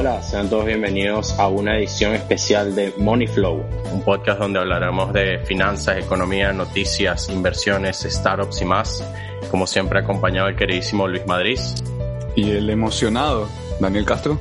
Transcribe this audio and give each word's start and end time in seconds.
hola, 0.00 0.22
sean 0.22 0.48
todos 0.48 0.64
bienvenidos 0.64 1.38
a 1.38 1.48
una 1.48 1.76
edición 1.76 2.14
especial 2.14 2.74
de 2.74 2.94
Money 2.96 3.26
Flow, 3.26 3.62
un 3.92 4.02
podcast 4.02 4.40
donde 4.40 4.58
hablaremos 4.58 5.12
de 5.12 5.40
finanzas, 5.40 5.98
economía, 5.98 6.54
noticias, 6.54 7.28
inversiones, 7.28 8.06
startups 8.08 8.62
y 8.62 8.64
más. 8.64 9.04
Como 9.50 9.66
siempre, 9.66 9.98
acompañado 9.98 10.46
del 10.46 10.56
queridísimo 10.56 11.06
Luis 11.06 11.26
Madrid. 11.26 11.58
Y 12.34 12.50
el 12.50 12.70
emocionado, 12.70 13.46
Daniel 13.78 14.06
Castro. 14.06 14.40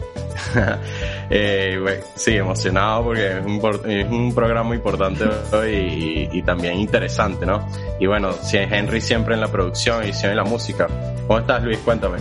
eh, 1.30 2.04
sí, 2.16 2.38
emocionado 2.38 3.04
porque 3.04 3.40
es 3.40 3.46
un, 3.46 3.92
es 3.92 4.10
un 4.10 4.34
programa 4.34 4.74
importante 4.74 5.26
hoy 5.52 6.30
y, 6.32 6.38
y, 6.38 6.42
también 6.42 6.80
interesante, 6.80 7.46
¿no? 7.46 7.68
Y 8.00 8.06
bueno, 8.06 8.32
si 8.32 8.56
Henry 8.56 9.02
siempre 9.02 9.34
en 9.34 9.42
la 9.42 9.50
producción, 9.50 10.04
edición 10.04 10.32
y 10.32 10.36
la 10.36 10.46
música. 10.46 10.88
¿Cómo 11.28 11.40
estás, 11.40 11.62
Luis? 11.66 11.80
Cuéntame. 11.80 12.20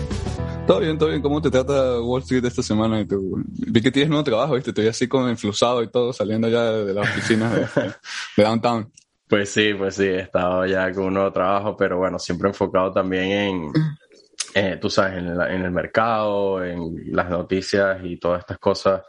Todo 0.68 0.80
bien, 0.80 0.98
todo 0.98 1.08
bien. 1.08 1.22
¿Cómo 1.22 1.40
te 1.40 1.50
trata 1.50 1.98
Wall 1.98 2.20
Street 2.20 2.44
esta 2.44 2.62
semana? 2.62 3.02
Vi 3.08 3.80
que 3.80 3.90
tienes 3.90 4.10
nuevo 4.10 4.22
trabajo, 4.22 4.54
¿viste? 4.54 4.68
Estoy 4.68 4.86
así 4.86 5.08
como 5.08 5.26
enflusado 5.26 5.82
y 5.82 5.90
todo, 5.90 6.12
saliendo 6.12 6.46
ya 6.46 6.62
de 6.62 6.92
las 6.92 7.08
oficinas 7.08 7.54
de, 7.54 7.82
de 8.36 8.42
downtown. 8.42 8.92
Pues 9.26 9.48
sí, 9.48 9.72
pues 9.72 9.94
sí, 9.94 10.04
he 10.04 10.20
estado 10.20 10.66
ya 10.66 10.92
con 10.92 11.04
un 11.04 11.14
nuevo 11.14 11.32
trabajo, 11.32 11.74
pero 11.74 11.96
bueno, 11.96 12.18
siempre 12.18 12.50
enfocado 12.50 12.92
también 12.92 13.30
en, 13.32 13.72
eh, 14.54 14.76
tú 14.78 14.90
sabes, 14.90 15.16
en, 15.16 15.38
la, 15.38 15.50
en, 15.54 15.62
el 15.62 15.70
mercado, 15.70 16.62
en 16.62 17.16
las 17.16 17.30
noticias 17.30 18.00
y 18.04 18.18
todas 18.18 18.40
estas 18.40 18.58
cosas 18.58 19.00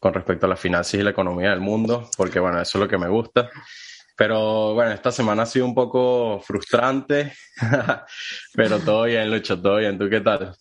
con 0.00 0.12
respecto 0.12 0.46
a 0.46 0.48
las 0.48 0.58
finanzas 0.58 0.94
y 0.94 1.04
la 1.04 1.10
economía 1.10 1.50
del 1.50 1.60
mundo, 1.60 2.10
porque 2.16 2.40
bueno, 2.40 2.60
eso 2.60 2.78
es 2.78 2.82
lo 2.82 2.88
que 2.88 2.98
me 2.98 3.08
gusta. 3.08 3.48
Pero 4.16 4.74
bueno, 4.74 4.90
esta 4.90 5.12
semana 5.12 5.44
ha 5.44 5.46
sido 5.46 5.66
un 5.66 5.74
poco 5.74 6.40
frustrante, 6.40 7.32
pero 8.54 8.80
todo 8.80 9.04
bien, 9.04 9.30
Lucho, 9.30 9.60
todo 9.62 9.76
bien. 9.76 9.96
¿Tú 9.96 10.08
qué 10.10 10.20
tal? 10.20 10.52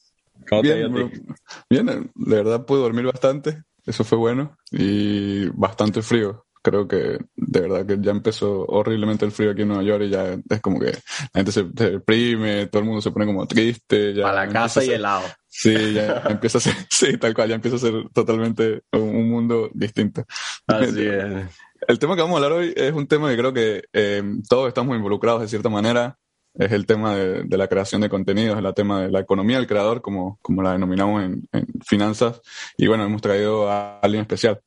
¿Cómo 0.49 0.61
bien, 0.61 0.93
te 0.93 1.21
bien, 1.69 2.11
de 2.13 2.35
verdad 2.35 2.65
pude 2.65 2.81
dormir 2.81 3.05
bastante, 3.05 3.63
eso 3.85 4.03
fue 4.03 4.17
bueno, 4.17 4.57
y 4.71 5.47
bastante 5.49 6.01
frío. 6.01 6.45
Creo 6.61 6.87
que 6.87 7.19
de 7.35 7.59
verdad 7.61 7.85
que 7.85 7.97
ya 8.01 8.09
empezó 8.09 8.65
horriblemente 8.65 9.23
el 9.23 9.31
frío 9.31 9.51
aquí 9.51 9.61
en 9.61 9.67
Nueva 9.67 9.83
York 9.83 10.03
y 10.05 10.09
ya 10.09 10.35
es 10.49 10.61
como 10.61 10.79
que 10.79 10.87
la 10.87 11.29
gente 11.35 11.51
se, 11.51 11.67
se 11.77 11.91
deprime, 11.91 12.65
todo 12.67 12.79
el 12.79 12.87
mundo 12.87 13.01
se 13.01 13.11
pone 13.11 13.27
como 13.27 13.45
triste. 13.45 14.15
Ya 14.15 14.29
a 14.29 14.33
la 14.33 14.47
casa 14.47 14.83
y 14.83 14.89
helado. 14.89 15.25
Sí, 15.47 15.93
ya 15.93 16.23
empieza 16.27 16.57
a 16.57 16.61
ser, 16.61 16.73
sí, 16.89 17.17
tal 17.17 17.35
cual, 17.35 17.49
ya 17.49 17.55
empieza 17.55 17.77
a 17.77 17.79
ser 17.79 17.93
totalmente 18.11 18.81
un, 18.91 19.01
un 19.01 19.29
mundo 19.29 19.69
distinto. 19.73 20.25
Así 20.65 21.05
es. 21.07 21.45
El 21.87 21.99
tema 21.99 22.15
que 22.15 22.21
vamos 22.21 22.41
a 22.41 22.43
hablar 22.43 22.59
hoy 22.59 22.73
es 22.75 22.93
un 22.93 23.07
tema 23.07 23.29
que 23.29 23.37
creo 23.37 23.53
que 23.53 23.83
eh, 23.93 24.23
todos 24.49 24.67
estamos 24.67 24.95
involucrados 24.95 25.41
de 25.41 25.47
cierta 25.47 25.69
manera. 25.69 26.17
Es 26.57 26.71
el 26.71 26.85
tema 26.85 27.15
de, 27.15 27.43
de, 27.43 27.57
la 27.57 27.67
creación 27.67 28.01
de 28.01 28.09
contenidos, 28.09 28.57
el 28.57 28.73
tema 28.73 29.01
de 29.01 29.11
la 29.11 29.19
economía 29.19 29.57
del 29.57 29.67
creador, 29.67 30.01
como, 30.01 30.39
como 30.41 30.61
la 30.61 30.71
denominamos 30.71 31.23
en, 31.23 31.47
en 31.51 31.67
finanzas. 31.85 32.41
Y 32.77 32.87
bueno, 32.87 33.05
hemos 33.05 33.21
traído 33.21 33.69
a 33.69 33.99
alguien 33.99 34.21
especial. 34.21 34.61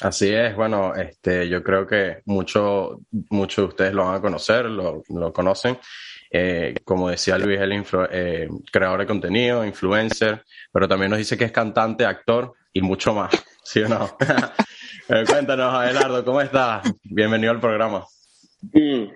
Así 0.00 0.32
es, 0.32 0.54
bueno, 0.54 0.94
este, 0.94 1.48
yo 1.48 1.62
creo 1.64 1.84
que 1.84 2.22
muchos 2.24 2.98
mucho 3.30 3.62
de 3.62 3.68
ustedes 3.68 3.94
lo 3.94 4.04
van 4.04 4.14
a 4.14 4.20
conocer, 4.20 4.66
lo, 4.66 5.02
lo 5.08 5.32
conocen. 5.32 5.76
Eh, 6.30 6.76
como 6.84 7.08
decía 7.08 7.36
Luis, 7.36 7.58
el 7.58 7.72
influ, 7.72 8.06
eh, 8.10 8.48
creador 8.70 9.00
de 9.00 9.06
contenido, 9.06 9.64
influencer, 9.64 10.44
pero 10.72 10.86
también 10.86 11.10
nos 11.10 11.18
dice 11.18 11.36
que 11.36 11.46
es 11.46 11.52
cantante, 11.52 12.04
actor 12.04 12.54
y 12.72 12.80
mucho 12.80 13.12
más, 13.12 13.32
¿sí 13.64 13.80
o 13.80 13.88
no? 13.88 14.16
Cuéntanos, 15.08 15.74
Abelardo, 15.74 16.24
¿cómo 16.24 16.40
estás? 16.42 16.92
Bienvenido 17.02 17.50
al 17.50 17.60
programa. 17.60 18.04
Mm. 18.72 19.06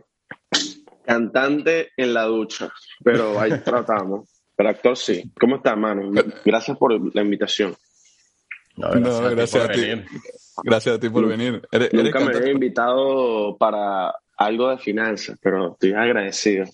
Cantante 1.05 1.91
en 1.97 2.15
la 2.15 2.25
ducha, 2.25 2.73
pero 3.03 3.39
ahí 3.41 3.53
tratamos. 3.65 4.29
Pero 4.55 4.69
actor 4.69 4.97
sí. 4.97 5.31
¿Cómo 5.41 5.57
estás, 5.57 5.77
mano? 5.77 6.11
Gracias 6.45 6.77
por 6.77 7.15
la 7.15 7.23
invitación. 7.23 7.75
No, 8.77 8.91
gracias, 8.91 9.21
no, 9.21 9.31
gracias 9.31 9.65
a 9.65 9.73
ti. 9.73 9.91
A 9.91 10.05
ti. 10.05 10.05
Gracias 10.63 10.97
a 10.97 11.01
ti 11.01 11.09
por 11.09 11.27
venir. 11.27 11.63
¿Eres, 11.71 11.93
Nunca 11.93 12.21
eres 12.21 12.31
me 12.31 12.37
había 12.37 12.53
invitado 12.53 13.57
para 13.57 14.15
algo 14.37 14.71
de 14.71 14.79
finanzas, 14.79 15.39
pero 15.41 15.73
estoy 15.73 15.93
agradecido. 15.93 16.67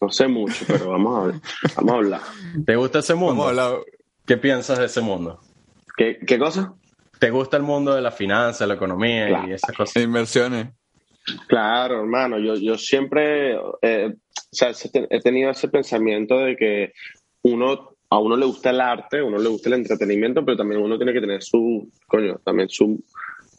No 0.00 0.10
sé 0.10 0.28
mucho, 0.28 0.64
pero 0.66 0.90
vamos 0.90 1.18
a, 1.18 1.26
ver, 1.26 1.40
vamos 1.76 1.92
a 1.92 1.96
hablar. 1.96 2.20
¿Te 2.64 2.76
gusta 2.76 3.00
ese 3.00 3.14
mundo? 3.14 3.84
¿Qué 4.26 4.36
piensas 4.36 4.78
de 4.78 4.86
ese 4.86 5.00
mundo? 5.00 5.40
¿Qué, 5.96 6.18
¿Qué 6.24 6.38
cosa? 6.38 6.74
¿Te 7.18 7.30
gusta 7.30 7.56
el 7.56 7.62
mundo 7.62 7.94
de 7.94 8.02
la 8.02 8.10
finanza, 8.10 8.66
la 8.66 8.74
economía 8.74 9.28
claro. 9.28 9.48
y 9.48 9.52
esas 9.52 9.76
cosas? 9.76 10.02
Inversiones. 10.02 10.68
Claro, 11.46 12.00
hermano. 12.00 12.38
Yo, 12.38 12.54
yo 12.56 12.76
siempre 12.76 13.56
eh, 13.82 14.14
o 14.52 14.54
sea, 14.54 14.72
he 15.08 15.20
tenido 15.20 15.50
ese 15.50 15.68
pensamiento 15.68 16.38
de 16.38 16.56
que 16.56 16.92
uno 17.42 17.96
a 18.10 18.18
uno 18.18 18.36
le 18.36 18.44
gusta 18.44 18.68
el 18.68 18.82
arte, 18.82 19.20
a 19.20 19.24
uno 19.24 19.38
le 19.38 19.48
gusta 19.48 19.70
el 19.70 19.76
entretenimiento, 19.76 20.44
pero 20.44 20.58
también 20.58 20.82
uno 20.82 20.98
tiene 20.98 21.14
que 21.14 21.22
tener 21.22 21.42
su, 21.42 21.90
coño, 22.06 22.38
también 22.44 22.68
su, 22.68 23.02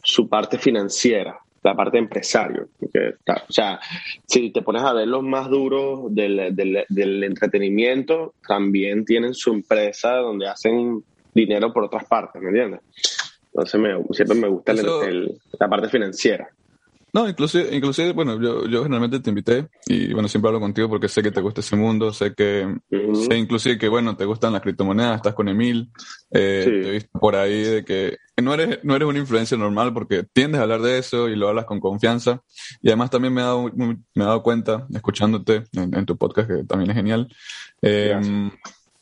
su 0.04 0.28
parte 0.28 0.56
financiera, 0.58 1.36
la 1.64 1.74
parte 1.74 1.98
empresario. 1.98 2.68
Porque, 2.78 3.14
o 3.26 3.52
sea, 3.52 3.80
si 4.28 4.52
te 4.52 4.62
pones 4.62 4.82
a 4.82 4.92
ver 4.92 5.08
los 5.08 5.24
más 5.24 5.50
duros 5.50 6.14
del, 6.14 6.54
del, 6.54 6.84
del, 6.88 7.24
entretenimiento, 7.24 8.34
también 8.46 9.04
tienen 9.04 9.34
su 9.34 9.52
empresa 9.52 10.14
donde 10.14 10.46
hacen 10.46 11.02
dinero 11.34 11.72
por 11.72 11.82
otras 11.82 12.04
partes, 12.04 12.40
¿me 12.40 12.50
entiendes? 12.50 12.80
Entonces 13.46 13.80
me, 13.80 14.14
siempre 14.14 14.38
me 14.38 14.48
gusta 14.48 14.70
Eso... 14.70 15.02
el, 15.02 15.36
la 15.58 15.68
parte 15.68 15.88
financiera. 15.88 16.48
No, 17.14 17.28
inclusive, 17.28 17.68
inclusive 17.74 18.12
bueno, 18.12 18.40
yo, 18.42 18.66
yo 18.66 18.82
generalmente 18.82 19.20
te 19.20 19.30
invité 19.30 19.68
y 19.86 20.12
bueno, 20.12 20.26
siempre 20.26 20.48
hablo 20.48 20.58
contigo 20.58 20.88
porque 20.88 21.08
sé 21.08 21.22
que 21.22 21.30
te 21.30 21.40
gusta 21.40 21.60
ese 21.60 21.76
mundo, 21.76 22.12
sé 22.12 22.34
que, 22.34 22.66
uh 22.66 22.96
-huh. 22.96 23.28
sé 23.28 23.36
inclusive 23.38 23.78
que 23.78 23.88
bueno, 23.88 24.16
te 24.16 24.24
gustan 24.24 24.52
las 24.52 24.62
criptomonedas, 24.62 25.16
estás 25.16 25.32
con 25.32 25.48
Emil, 25.48 25.92
eh, 26.32 26.62
sí. 26.64 26.70
te 26.70 26.88
he 26.88 26.90
visto 26.90 27.16
por 27.20 27.36
ahí 27.36 27.62
de 27.62 27.84
que 27.84 28.18
no 28.42 28.52
eres, 28.52 28.80
no 28.82 28.96
eres 28.96 29.06
una 29.06 29.20
influencia 29.20 29.56
normal 29.56 29.94
porque 29.94 30.24
tiendes 30.32 30.58
a 30.58 30.64
hablar 30.64 30.82
de 30.82 30.98
eso 30.98 31.28
y 31.28 31.36
lo 31.36 31.48
hablas 31.48 31.66
con 31.66 31.78
confianza 31.78 32.42
y 32.82 32.88
además 32.88 33.10
también 33.10 33.32
me 33.32 33.42
he 33.42 33.44
dado, 33.44 33.70
me 33.72 33.96
he 34.16 34.20
dado 34.24 34.42
cuenta, 34.42 34.84
escuchándote 34.92 35.62
en, 35.72 35.96
en 35.96 36.06
tu 36.06 36.16
podcast 36.16 36.48
que 36.48 36.64
también 36.64 36.90
es 36.90 36.96
genial, 36.96 37.28
eh, 37.80 38.18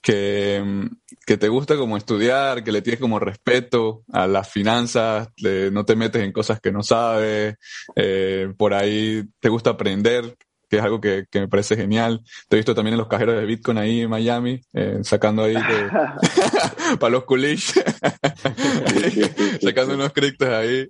que, 0.03 0.89
que, 1.25 1.37
te 1.37 1.49
gusta 1.49 1.77
como 1.77 1.97
estudiar, 1.97 2.65
que 2.65 2.73
le 2.73 2.83
tienes 2.83 3.01
como 3.01 3.19
respeto 3.19 4.05
a 4.13 4.27
las 4.27 4.51
finanzas, 4.51 5.29
de, 5.37 5.71
no 5.71 5.85
te 5.85 5.97
metes 5.97 6.23
en 6.23 6.33
cosas 6.33 6.61
que 6.61 6.73
no 6.73 6.83
sabes, 6.83 7.55
eh, 7.97 8.53
por 8.59 8.75
ahí 8.75 9.23
te 9.41 9.49
gusta 9.49 9.71
aprender, 9.71 10.37
que 10.73 10.79
es 10.79 10.83
algo 10.83 11.03
que, 11.03 11.27
que, 11.31 11.41
me 11.41 11.49
parece 11.49 11.77
genial. 11.77 12.23
Te 12.49 12.57
he 12.57 12.59
visto 12.59 12.75
también 12.75 12.95
en 12.95 12.99
los 12.99 13.07
cajeros 13.07 13.37
de 13.37 13.45
Bitcoin 13.45 13.77
ahí 13.77 14.01
en 14.01 14.09
Miami, 14.09 14.59
eh, 14.73 15.01
sacando 15.03 15.45
ahí 15.45 15.55
para 16.99 17.11
los 17.11 17.25
coolish, 17.25 17.75
sacando 19.63 19.95
unos 19.95 20.13
criptos 20.15 20.49
ahí. 20.49 20.89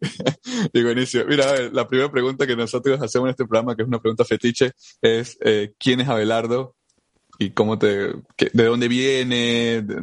y 0.72 0.82
buenísimo. 0.84 1.24
Mira, 1.26 1.48
a 1.48 1.52
ver, 1.52 1.74
la 1.74 1.88
primera 1.88 2.10
pregunta 2.12 2.46
que 2.46 2.54
nosotros 2.54 3.02
hacemos 3.02 3.26
en 3.26 3.30
este 3.30 3.44
programa, 3.44 3.74
que 3.74 3.82
es 3.82 3.88
una 3.88 3.98
pregunta 3.98 4.24
fetiche, 4.24 4.70
es 5.00 5.36
eh, 5.40 5.72
¿quién 5.78 6.00
es 6.00 6.08
Abelardo? 6.08 6.76
Y 7.38 7.50
cómo 7.50 7.78
te, 7.78 8.12
que, 8.36 8.50
de 8.52 8.64
dónde 8.64 8.88
viene, 8.88 9.82
de, 9.82 10.02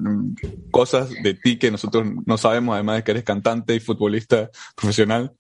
cosas 0.72 1.10
de 1.10 1.34
ti 1.34 1.58
que 1.58 1.72
nosotros 1.72 2.06
no 2.26 2.38
sabemos, 2.38 2.74
además 2.74 2.98
de 2.98 3.04
que 3.04 3.12
eres 3.12 3.24
cantante 3.24 3.76
y 3.76 3.80
futbolista 3.80 4.50
profesional. 4.76 5.32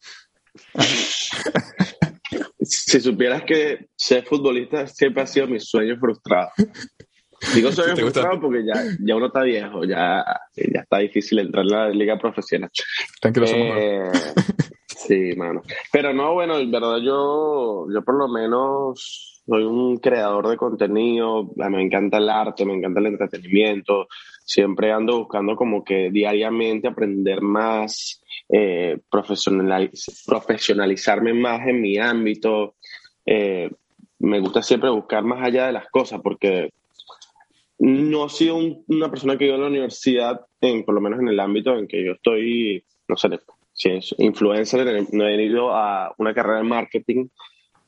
si 2.61 3.01
supieras 3.01 3.43
que 3.43 3.89
ser 3.95 4.25
futbolista 4.25 4.87
siempre 4.87 5.23
ha 5.23 5.27
sido 5.27 5.47
mi 5.47 5.59
sueño 5.59 5.97
frustrado. 5.99 6.49
Digo 7.53 7.71
sueño 7.71 7.95
frustrado 7.97 8.39
porque 8.39 8.65
ya, 8.65 8.83
ya 8.99 9.15
uno 9.15 9.27
está 9.27 9.43
viejo, 9.43 9.83
ya, 9.83 10.23
ya 10.55 10.81
está 10.81 10.99
difícil 10.99 11.39
entrar 11.39 11.63
en 11.65 11.71
la 11.71 11.89
liga 11.89 12.17
profesional. 12.17 12.69
Tranquilo, 13.21 13.47
eh, 13.47 14.11
Sí, 15.07 15.33
mano. 15.37 15.61
Pero 15.91 16.13
no, 16.13 16.33
bueno, 16.33 16.57
en 16.57 16.69
verdad 16.69 16.97
yo, 16.97 17.87
yo 17.91 18.03
por 18.03 18.15
lo 18.15 18.27
menos 18.27 19.38
soy 19.49 19.63
un 19.63 19.97
creador 19.97 20.47
de 20.47 20.57
contenido, 20.57 21.49
me 21.55 21.81
encanta 21.81 22.17
el 22.17 22.29
arte, 22.29 22.65
me 22.65 22.75
encanta 22.75 22.99
el 22.99 23.07
entretenimiento, 23.07 24.07
siempre 24.45 24.91
ando 24.91 25.17
buscando 25.17 25.55
como 25.55 25.83
que 25.83 26.11
diariamente 26.11 26.87
aprender 26.87 27.41
más, 27.41 28.21
eh, 28.47 28.99
profesionaliz 29.09 30.23
profesionalizarme 30.25 31.33
más 31.33 31.67
en 31.67 31.81
mi 31.81 31.97
ámbito. 31.97 32.75
Eh, 33.25 33.69
me 34.19 34.39
gusta 34.39 34.61
siempre 34.61 34.89
buscar 34.89 35.23
más 35.23 35.43
allá 35.43 35.67
de 35.67 35.73
las 35.73 35.89
cosas 35.89 36.21
porque 36.21 36.71
no 37.79 38.25
he 38.25 38.29
sido 38.29 38.55
un, 38.55 38.83
una 38.87 39.09
persona 39.09 39.37
que 39.37 39.45
iba 39.45 39.55
a 39.55 39.59
la 39.59 39.67
universidad, 39.67 40.45
en, 40.61 40.83
por 40.83 40.93
lo 40.93 41.01
menos 41.01 41.19
en 41.19 41.29
el 41.29 41.39
ámbito 41.39 41.77
en 41.77 41.87
que 41.87 42.05
yo 42.05 42.13
estoy, 42.13 42.83
no 43.07 43.15
sé, 43.15 43.29
si 43.73 43.89
es 43.89 44.13
influencer, 44.17 45.07
no 45.13 45.25
he 45.25 45.43
ido 45.43 45.73
a 45.73 46.13
una 46.17 46.33
carrera 46.33 46.57
de 46.57 46.65
marketing, 46.65 47.27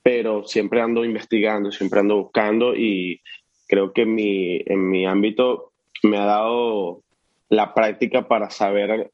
pero 0.03 0.43
siempre 0.43 0.81
ando 0.81 1.05
investigando, 1.05 1.71
siempre 1.71 1.99
ando 1.99 2.17
buscando 2.17 2.75
y 2.75 3.21
creo 3.67 3.93
que 3.93 4.01
en 4.03 4.15
mi, 4.15 4.61
en 4.65 4.89
mi 4.89 5.05
ámbito 5.05 5.71
me 6.03 6.17
ha 6.17 6.25
dado 6.25 7.03
la 7.49 7.73
práctica 7.73 8.27
para 8.27 8.49
saber 8.49 9.11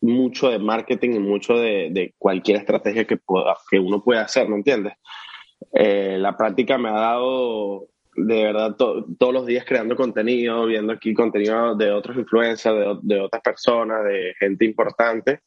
mucho 0.00 0.48
de 0.48 0.58
marketing 0.58 1.10
y 1.10 1.18
mucho 1.18 1.54
de, 1.58 1.88
de 1.90 2.14
cualquier 2.18 2.58
estrategia 2.58 3.06
que, 3.06 3.16
pueda, 3.16 3.56
que 3.70 3.78
uno 3.78 4.02
pueda 4.02 4.22
hacer, 4.22 4.48
¿me 4.48 4.56
entiendes? 4.56 4.94
Eh, 5.72 6.16
la 6.18 6.36
práctica 6.36 6.78
me 6.78 6.88
ha 6.88 6.92
dado 6.92 7.86
de 8.16 8.42
verdad 8.44 8.76
todos 8.76 9.32
los 9.32 9.46
días 9.46 9.64
creando 9.64 9.94
contenido, 9.94 10.66
viendo 10.66 10.92
aquí 10.92 11.14
contenido 11.14 11.76
de 11.76 11.92
otros 11.92 12.16
influencers, 12.16 12.76
de, 12.76 13.14
de, 13.14 13.20
otras 13.20 13.42
personas, 13.42 14.04
de 14.04 14.34
gente 14.38 14.64
importante, 14.64 15.40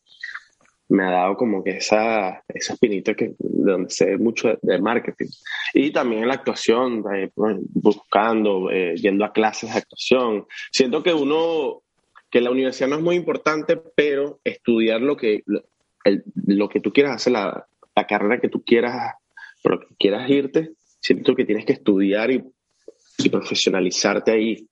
me 0.93 1.03
ha 1.03 1.11
dado 1.11 1.35
como 1.35 1.63
que 1.63 1.77
esa, 1.77 2.43
esa 2.47 2.73
espinita 2.73 3.15
que, 3.15 3.33
de 3.39 3.71
donde 3.71 3.89
sé 3.89 4.17
mucho 4.17 4.57
de, 4.61 4.79
marketing. 4.79 5.27
Y 5.73 5.91
también 5.91 6.21
en 6.21 6.27
la 6.27 6.35
actuación, 6.35 7.03
eh, 7.15 7.31
buscando, 7.35 8.69
eh, 8.71 8.95
yendo 8.95 9.25
a 9.25 9.33
clases 9.33 9.73
de 9.73 9.79
actuación. 9.79 10.45
Siento 10.71 11.01
que 11.01 11.13
uno, 11.13 11.81
que 12.29 12.41
la 12.41 12.51
universidad 12.51 12.89
no 12.89 12.97
es 12.97 13.01
muy 13.01 13.15
importante, 13.15 13.75
pero 13.75 14.39
estudiar 14.43 15.01
lo 15.01 15.17
que, 15.17 15.41
lo, 15.47 15.63
lo 16.45 16.69
que 16.69 16.79
tú 16.79 16.93
quieras 16.93 17.15
hacer, 17.15 17.33
la, 17.33 17.65
la 17.95 18.07
carrera 18.07 18.39
que 18.39 18.49
tú 18.49 18.63
quieras, 18.63 19.15
pero 19.63 19.79
que 19.79 19.95
quieras 19.97 20.29
irte, 20.29 20.73
siento 20.99 21.35
que 21.35 21.45
tienes 21.45 21.65
que 21.65 21.73
estudiar 21.73 22.31
y, 22.31 22.43
profesionalizarte 23.31 24.31
ahí. 24.31 24.67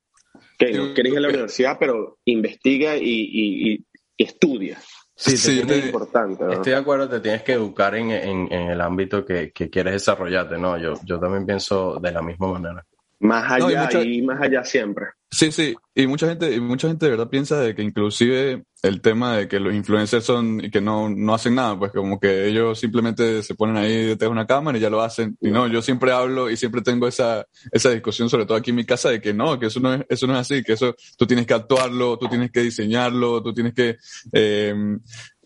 Que 0.58 0.74
no 0.74 0.94
quieres 0.94 1.14
ir 1.14 1.18
a 1.18 1.22
la 1.22 1.30
universidad, 1.30 1.78
pero 1.80 2.20
investiga 2.26 2.98
y, 2.98 3.86
estudia. 4.18 4.80
Sí, 5.22 5.34
es 5.34 5.48
importante. 5.86 6.44
Estoy 6.52 6.72
de 6.72 6.78
acuerdo, 6.78 7.08
te 7.08 7.20
tienes 7.20 7.44
que 7.44 7.54
educar 7.54 7.94
en, 7.96 8.10
el 8.52 8.82
ámbito 8.82 9.24
que, 9.24 9.52
quieres 9.52 9.94
desarrollarte, 9.94 10.58
¿no? 10.58 10.78
Yo, 10.78 10.94
yo 11.04 11.20
también 11.20 11.46
pienso 11.46 12.00
de 12.02 12.12
la 12.12 12.22
misma 12.22 12.54
manera. 12.54 12.86
Más 13.20 13.52
allá 13.52 14.04
y, 14.04 14.22
más 14.24 14.42
allá 14.42 14.64
siempre. 14.66 15.06
Sí, 15.30 15.52
sí, 15.52 15.76
y 15.94 16.08
mucha 16.08 16.28
gente, 16.28 16.52
y 16.52 16.60
mucha 16.60 16.88
gente 16.88 17.06
de 17.06 17.12
verdad 17.12 17.30
piensa 17.30 17.60
de 17.60 17.76
que 17.76 17.84
inclusive 17.84 18.64
el 18.82 19.02
tema 19.02 19.38
de 19.38 19.48
que 19.48 19.60
los 19.60 19.74
influencers 19.74 20.26
son 20.26 20.64
y 20.64 20.72
que 20.72 20.82
no, 20.82 21.10
no 21.10 21.34
hacen 21.36 21.56
nada, 21.56 21.78
pues 21.78 21.92
como 21.92 22.20
que 22.20 22.48
ellos 22.48 22.80
simplemente 22.80 23.44
se 23.44 23.54
ponen 23.54 23.78
ahí 23.78 24.06
detrás 24.06 24.28
de 24.28 24.32
una 24.32 24.48
cámara 24.48 24.78
y 24.78 24.82
ya 24.82 24.90
lo 24.90 25.02
hacen. 25.02 25.38
Y 25.40 25.52
no, 25.52 25.68
yo 25.68 25.82
siempre 25.82 26.12
hablo 26.12 26.50
y 26.50 26.58
siempre 26.58 26.82
tengo 26.82 27.08
esa, 27.08 27.46
esa 27.72 27.92
discusión, 27.92 28.30
sobre 28.30 28.46
todo 28.46 28.58
aquí 28.58 28.72
en 28.72 28.78
mi 28.78 28.86
casa, 28.86 29.10
de 29.10 29.22
que 29.22 29.34
no, 29.34 29.60
que 29.60 29.68
eso 29.68 29.80
no 29.80 29.94
es, 29.94 30.06
eso 30.10 30.26
no 30.26 30.34
es 30.34 30.40
así, 30.40 30.64
que 30.64 30.74
eso 30.74 30.96
tú 31.18 31.28
tienes 31.28 31.46
que 31.46 31.54
actuarlo, 31.54 32.18
tú 32.18 32.28
tienes 32.28 32.52
que 32.52 32.62
diseñarlo, 32.62 33.44
tú 33.44 33.54
tienes 33.54 33.74
que 33.74 33.98
eh, 34.34 34.74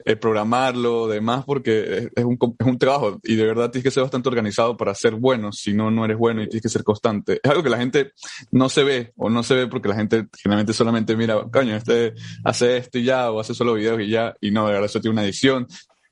el 0.05 0.19
programarlo, 0.19 1.07
demás, 1.07 1.43
porque 1.45 2.09
es 2.15 2.23
un, 2.23 2.37
es 2.59 2.67
un 2.67 2.77
trabajo. 2.77 3.19
Y 3.23 3.35
de 3.35 3.45
verdad 3.45 3.71
tienes 3.71 3.83
que 3.83 3.91
ser 3.91 4.03
bastante 4.03 4.29
organizado 4.29 4.77
para 4.77 4.93
ser 4.93 5.15
bueno, 5.15 5.51
si 5.51 5.73
no, 5.73 5.89
no 5.89 6.05
eres 6.05 6.17
bueno 6.17 6.43
y 6.43 6.47
tienes 6.47 6.61
que 6.61 6.69
ser 6.69 6.83
constante. 6.83 7.39
Es 7.43 7.49
algo 7.49 7.63
que 7.63 7.71
la 7.71 7.77
gente 7.77 8.11
no 8.51 8.69
se 8.69 8.83
ve 8.83 9.13
o 9.17 9.29
no 9.31 9.41
se 9.41 9.55
ve 9.55 9.67
porque 9.67 9.89
la 9.89 9.95
gente 9.95 10.27
generalmente 10.37 10.73
solamente 10.73 11.17
mira, 11.17 11.43
coño, 11.51 11.75
este 11.75 12.13
hace 12.43 12.77
esto 12.77 12.99
y 12.99 13.03
ya, 13.03 13.31
o 13.31 13.39
hace 13.39 13.55
solo 13.55 13.73
videos 13.73 13.99
y 13.99 14.09
ya, 14.09 14.35
y 14.39 14.51
no, 14.51 14.67
de 14.67 14.73
verdad 14.73 14.85
eso 14.85 15.01
tiene 15.01 15.13
una 15.13 15.23
edición, 15.23 15.67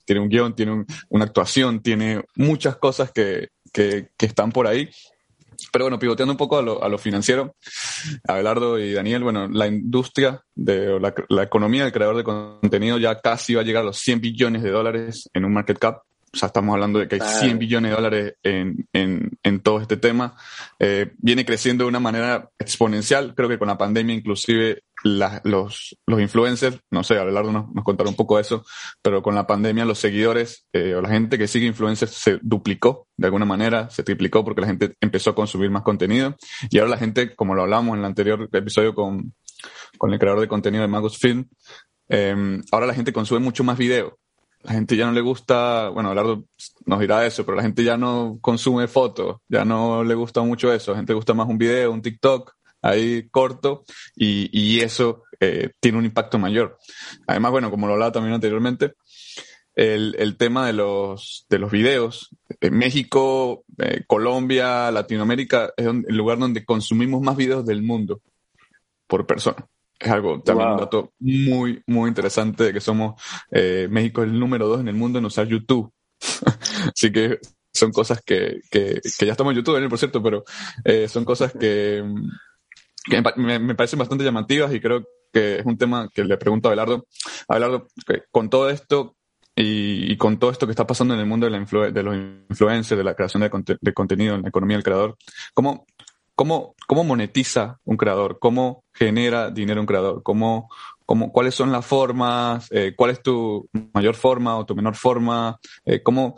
tiene 0.05 0.21
un 0.21 0.29
guion, 0.29 0.55
tiene 0.55 0.85
una 1.09 1.25
actuación, 1.25 1.81
tiene 1.81 2.23
muchas 2.35 2.77
cosas 2.77 3.11
que, 3.11 3.49
que, 3.71 4.09
que 4.17 4.25
están 4.25 4.51
por 4.51 4.65
ahí 4.65 4.89
pero 5.71 5.85
bueno, 5.85 5.99
pivoteando 5.99 6.33
un 6.33 6.37
poco 6.37 6.57
a 6.57 6.61
lo, 6.61 6.83
a 6.83 6.89
lo 6.89 6.97
financiero, 6.97 7.55
Abelardo 8.27 8.79
y 8.79 8.93
Daniel, 8.93 9.23
bueno, 9.23 9.47
la 9.47 9.67
industria 9.67 10.41
de 10.55 10.99
la, 10.99 11.13
la, 11.29 11.43
economía 11.43 11.83
del 11.83 11.93
creador 11.93 12.17
de 12.17 12.23
contenido 12.23 12.97
ya 12.97 13.19
casi 13.19 13.55
va 13.55 13.61
a 13.61 13.63
llegar 13.63 13.83
a 13.83 13.87
los 13.87 13.97
100 13.97 14.21
billones 14.21 14.63
de 14.63 14.71
dólares 14.71 15.29
en 15.33 15.45
un 15.45 15.53
market 15.53 15.79
cap. 15.79 16.01
O 16.33 16.37
sea, 16.37 16.47
estamos 16.47 16.73
hablando 16.73 16.97
de 16.97 17.07
que 17.07 17.15
hay 17.15 17.21
100 17.21 17.59
billones 17.59 17.91
de 17.91 17.95
dólares 17.95 18.33
en, 18.41 18.87
en, 18.91 19.37
en 19.43 19.59
todo 19.59 19.79
este 19.79 19.97
tema. 19.97 20.35
Eh, 20.79 21.11
viene 21.17 21.45
creciendo 21.45 21.83
de 21.83 21.89
una 21.89 21.99
manera 21.99 22.49
exponencial. 22.57 23.35
Creo 23.35 23.47
que 23.47 23.59
con 23.59 23.67
la 23.67 23.77
pandemia 23.77 24.15
inclusive 24.15 24.81
los, 25.03 25.95
los 26.07 26.21
influencers, 26.21 26.79
no 26.89 27.03
sé, 27.03 27.19
Abelardo 27.19 27.51
nos, 27.51 27.71
nos 27.71 27.83
contará 27.83 28.09
un 28.09 28.15
poco 28.15 28.39
eso, 28.39 28.65
pero 29.01 29.21
con 29.21 29.35
la 29.35 29.45
pandemia 29.45 29.85
los 29.85 29.99
seguidores 29.99 30.65
eh, 30.73 30.95
o 30.95 31.01
la 31.01 31.09
gente 31.09 31.37
que 31.37 31.47
sigue 31.47 31.67
influencers 31.67 32.11
se 32.11 32.39
duplicó 32.41 33.07
de 33.17 33.27
alguna 33.27 33.45
manera, 33.45 33.89
se 33.89 34.03
triplicó 34.03 34.43
porque 34.43 34.61
la 34.61 34.67
gente 34.67 34.95
empezó 35.01 35.31
a 35.31 35.35
consumir 35.35 35.69
más 35.69 35.83
contenido 35.83 36.35
y 36.69 36.79
ahora 36.79 36.91
la 36.91 36.97
gente, 36.97 37.35
como 37.35 37.53
lo 37.53 37.63
hablamos 37.63 37.93
en 37.93 37.99
el 37.99 38.05
anterior 38.05 38.49
episodio 38.51 38.95
con, 38.95 39.33
con 39.97 40.11
el 40.11 40.19
creador 40.19 40.41
de 40.41 40.47
contenido 40.47 40.81
de 40.81 40.87
Magus 40.87 41.17
Film, 41.17 41.47
eh, 42.09 42.61
ahora 42.71 42.87
la 42.87 42.93
gente 42.93 43.13
consume 43.13 43.39
mucho 43.39 43.63
más 43.63 43.77
video. 43.77 44.17
La 44.63 44.73
gente 44.73 44.95
ya 44.95 45.05
no 45.05 45.11
le 45.11 45.21
gusta, 45.21 45.89
bueno, 45.89 46.09
Abelardo 46.09 46.45
nos 46.85 46.99
dirá 46.99 47.25
eso, 47.25 47.45
pero 47.45 47.57
la 47.57 47.63
gente 47.63 47.83
ya 47.83 47.97
no 47.97 48.37
consume 48.41 48.87
fotos, 48.87 49.37
ya 49.49 49.65
no 49.65 50.03
le 50.03 50.15
gusta 50.15 50.41
mucho 50.41 50.71
eso. 50.71 50.91
La 50.91 50.97
gente 50.97 51.13
gusta 51.13 51.33
más 51.33 51.47
un 51.47 51.57
video, 51.57 51.91
un 51.91 52.01
TikTok, 52.01 52.53
ahí 52.81 53.27
corto 53.29 53.83
y, 54.15 54.79
eso 54.81 55.23
eh, 55.39 55.71
tiene 55.79 55.97
un 55.97 56.05
impacto 56.05 56.37
mayor. 56.37 56.77
Además, 57.27 57.51
bueno, 57.51 57.71
como 57.71 57.87
lo 57.87 57.93
hablaba 57.93 58.11
también 58.11 58.35
anteriormente, 58.35 58.93
el, 59.75 60.37
tema 60.37 60.67
de 60.67 60.73
los, 60.73 61.45
de 61.49 61.59
los 61.59 61.71
videos, 61.71 62.29
México, 62.61 63.65
eh, 63.79 64.03
Colombia, 64.05 64.91
Latinoamérica 64.91 65.73
es 65.75 65.87
el 65.87 66.15
lugar 66.15 66.37
donde 66.37 66.63
consumimos 66.63 67.21
más 67.21 67.35
videos 67.35 67.65
del 67.65 67.81
mundo 67.81 68.21
por 69.07 69.25
persona. 69.25 69.67
Es 70.03 70.11
algo 70.11 70.41
también 70.41 70.69
un 70.71 70.77
dato 70.77 71.13
muy, 71.19 71.81
muy 71.87 72.09
interesante 72.09 72.65
de 72.65 72.73
que 72.73 72.81
somos, 72.81 73.21
eh, 73.51 73.87
México 73.89 74.21
es 74.21 74.29
el 74.29 74.37
número 74.37 74.67
dos 74.67 74.81
en 74.81 74.89
el 74.89 74.95
mundo 74.95 75.19
en 75.19 75.25
usar 75.25 75.47
YouTube. 75.47 75.93
Así 76.93 77.09
que 77.09 77.39
son 77.71 77.91
cosas 77.91 78.21
que, 78.21 78.59
que, 78.69 78.99
que, 79.01 79.25
ya 79.25 79.31
estamos 79.31 79.51
en 79.51 79.57
YouTube, 79.57 79.87
por 79.87 79.97
cierto, 79.97 80.21
pero 80.21 80.43
eh, 80.83 81.07
son 81.07 81.23
cosas 81.23 81.53
que, 81.53 82.03
que 83.05 83.23
me, 83.37 83.59
me, 83.59 83.75
parecen 83.75 83.97
bastante 83.97 84.25
llamativas 84.25 84.73
y 84.73 84.81
creo 84.81 85.05
que 85.31 85.59
es 85.59 85.65
un 85.65 85.77
tema 85.77 86.09
que 86.13 86.25
le 86.25 86.37
pregunto 86.37 86.67
a 86.67 86.71
Abelardo. 86.71 87.07
Abelardo, 87.47 87.87
con 88.29 88.49
todo 88.49 88.69
esto 88.69 89.15
y, 89.55 90.11
y, 90.11 90.17
con 90.17 90.37
todo 90.37 90.51
esto 90.51 90.67
que 90.67 90.71
está 90.71 90.85
pasando 90.85 91.13
en 91.13 91.21
el 91.21 91.25
mundo 91.25 91.49
de, 91.49 91.51
la 91.51 91.91
de 91.91 92.03
los 92.03 92.15
influencers, 92.49 92.97
de 92.97 93.03
la 93.05 93.15
creación 93.15 93.41
de, 93.41 93.77
de, 93.79 93.93
contenido 93.93 94.35
en 94.35 94.41
la 94.41 94.49
economía 94.49 94.75
del 94.75 94.83
creador, 94.83 95.15
¿cómo, 95.53 95.85
cómo, 96.35 96.75
cómo 96.87 97.05
monetiza 97.05 97.79
un 97.85 97.95
creador? 97.95 98.37
¿Cómo 98.39 98.82
genera 98.93 99.51
dinero 99.51 99.81
un 99.81 99.87
creador? 99.87 100.23
¿Cómo, 100.23 100.69
cómo, 101.05 101.31
¿Cuáles 101.31 101.55
son 101.55 101.71
las 101.71 101.85
formas? 101.85 102.67
Eh, 102.71 102.93
¿Cuál 102.95 103.11
es 103.11 103.21
tu 103.21 103.69
mayor 103.93 104.15
forma 104.15 104.57
o 104.57 104.65
tu 104.65 104.75
menor 104.75 104.95
forma? 104.95 105.59
Eh, 105.85 106.01
¿cómo, 106.03 106.35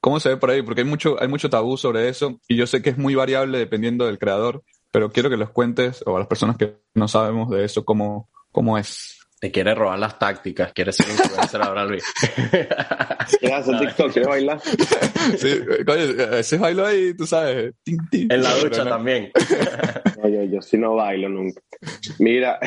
¿Cómo 0.00 0.20
se 0.20 0.30
ve 0.30 0.36
por 0.36 0.50
ahí? 0.50 0.62
Porque 0.62 0.82
hay 0.82 0.86
mucho, 0.86 1.20
hay 1.20 1.28
mucho 1.28 1.50
tabú 1.50 1.76
sobre 1.76 2.08
eso 2.08 2.40
y 2.48 2.56
yo 2.56 2.66
sé 2.66 2.82
que 2.82 2.90
es 2.90 2.98
muy 2.98 3.14
variable 3.14 3.58
dependiendo 3.58 4.06
del 4.06 4.18
creador 4.18 4.62
pero 4.90 5.10
quiero 5.10 5.30
que 5.30 5.36
los 5.36 5.50
cuentes 5.50 6.02
o 6.06 6.16
a 6.16 6.18
las 6.18 6.28
personas 6.28 6.56
que 6.56 6.80
no 6.94 7.08
sabemos 7.08 7.50
de 7.50 7.64
eso 7.64 7.84
cómo, 7.84 8.28
cómo 8.52 8.78
es. 8.78 9.19
Te 9.40 9.50
quiere 9.50 9.74
robar 9.74 9.98
las 9.98 10.18
tácticas, 10.18 10.72
quiere 10.74 10.92
ser 10.92 11.08
influencer 11.08 11.62
ahora, 11.62 11.86
Luis. 11.86 12.04
¿Quieres 13.40 13.58
hacer 13.58 13.78
TikTok? 13.78 14.12
¿Quieres 14.12 14.28
bailar? 14.28 14.60
Sí, 14.60 15.60
coño, 15.86 16.02
ese 16.36 16.58
bailo 16.58 16.84
ahí, 16.84 17.14
tú 17.14 17.26
sabes. 17.26 17.72
En 18.12 18.42
la 18.42 18.54
ducha 18.56 18.84
también. 18.84 19.32
Oye, 20.22 20.50
yo 20.50 20.60
sí 20.60 20.76
no 20.76 20.94
bailo 20.94 21.30
nunca. 21.30 21.62
Mira, 22.18 22.58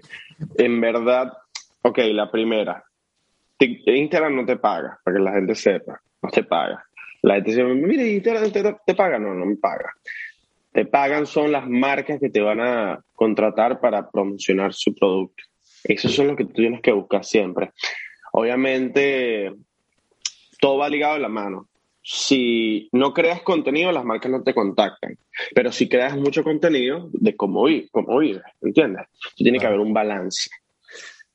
en 0.58 0.80
verdad, 0.80 1.32
ok, 1.82 1.98
la 2.10 2.28
primera. 2.28 2.84
Instagram 3.60 4.34
no 4.34 4.44
te 4.44 4.56
paga, 4.56 4.98
para 5.04 5.16
que 5.16 5.22
la 5.22 5.32
gente 5.32 5.54
sepa. 5.54 6.00
No 6.20 6.28
te 6.28 6.42
paga. 6.42 6.84
La 7.22 7.34
gente 7.36 7.50
dice, 7.50 7.62
mire, 7.62 8.08
Instagram 8.08 8.50
te, 8.50 8.76
te 8.84 8.94
paga. 8.96 9.18
No, 9.20 9.32
no 9.32 9.46
me 9.46 9.56
paga 9.56 9.94
te 10.76 10.84
pagan 10.84 11.24
son 11.24 11.52
las 11.52 11.66
marcas 11.66 12.20
que 12.20 12.28
te 12.28 12.42
van 12.42 12.60
a 12.60 13.00
contratar 13.14 13.80
para 13.80 14.10
promocionar 14.10 14.74
su 14.74 14.94
producto. 14.94 15.42
Eso 15.88 16.08
es 16.08 16.18
lo 16.18 16.36
que 16.36 16.44
tú 16.44 16.52
tienes 16.52 16.80
que 16.80 16.92
buscar 16.92 17.24
siempre. 17.24 17.70
Obviamente, 18.32 19.52
todo 20.60 20.78
va 20.78 20.88
ligado 20.88 21.14
a 21.14 21.18
la 21.18 21.28
mano. 21.28 21.68
Si 22.02 22.88
no 22.92 23.12
creas 23.12 23.42
contenido, 23.42 23.90
las 23.92 24.04
marcas 24.04 24.30
no 24.30 24.42
te 24.42 24.54
contactan. 24.54 25.18
Pero 25.54 25.72
si 25.72 25.88
creas 25.88 26.16
mucho 26.16 26.44
contenido, 26.44 27.08
de 27.12 27.36
cómo, 27.36 27.64
vives, 27.64 27.88
cómo 27.90 28.18
vives, 28.18 28.42
¿entiendes? 28.62 29.06
Tiene 29.36 29.58
que 29.58 29.66
haber 29.66 29.80
un 29.80 29.92
balance. 29.92 30.50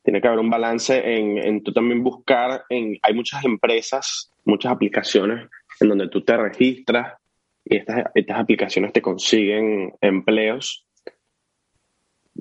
Tiene 0.04 0.22
que 0.22 0.28
haber 0.28 0.40
un 0.40 0.50
balance 0.50 0.98
en, 0.98 1.38
en 1.38 1.64
tú 1.64 1.74
también 1.74 2.04
buscar, 2.04 2.64
en, 2.70 2.98
hay 3.02 3.14
muchas 3.14 3.44
empresas, 3.46 4.32
muchas 4.46 4.72
aplicaciones 4.72 5.50
en 5.80 5.90
donde 5.90 6.08
tú 6.08 6.22
te 6.22 6.38
registras 6.38 7.16
y 7.66 7.78
estas, 7.78 8.06
estas 8.16 8.40
aplicaciones 8.40 8.94
te 8.94 9.02
consiguen 9.02 9.94
empleos, 10.02 10.86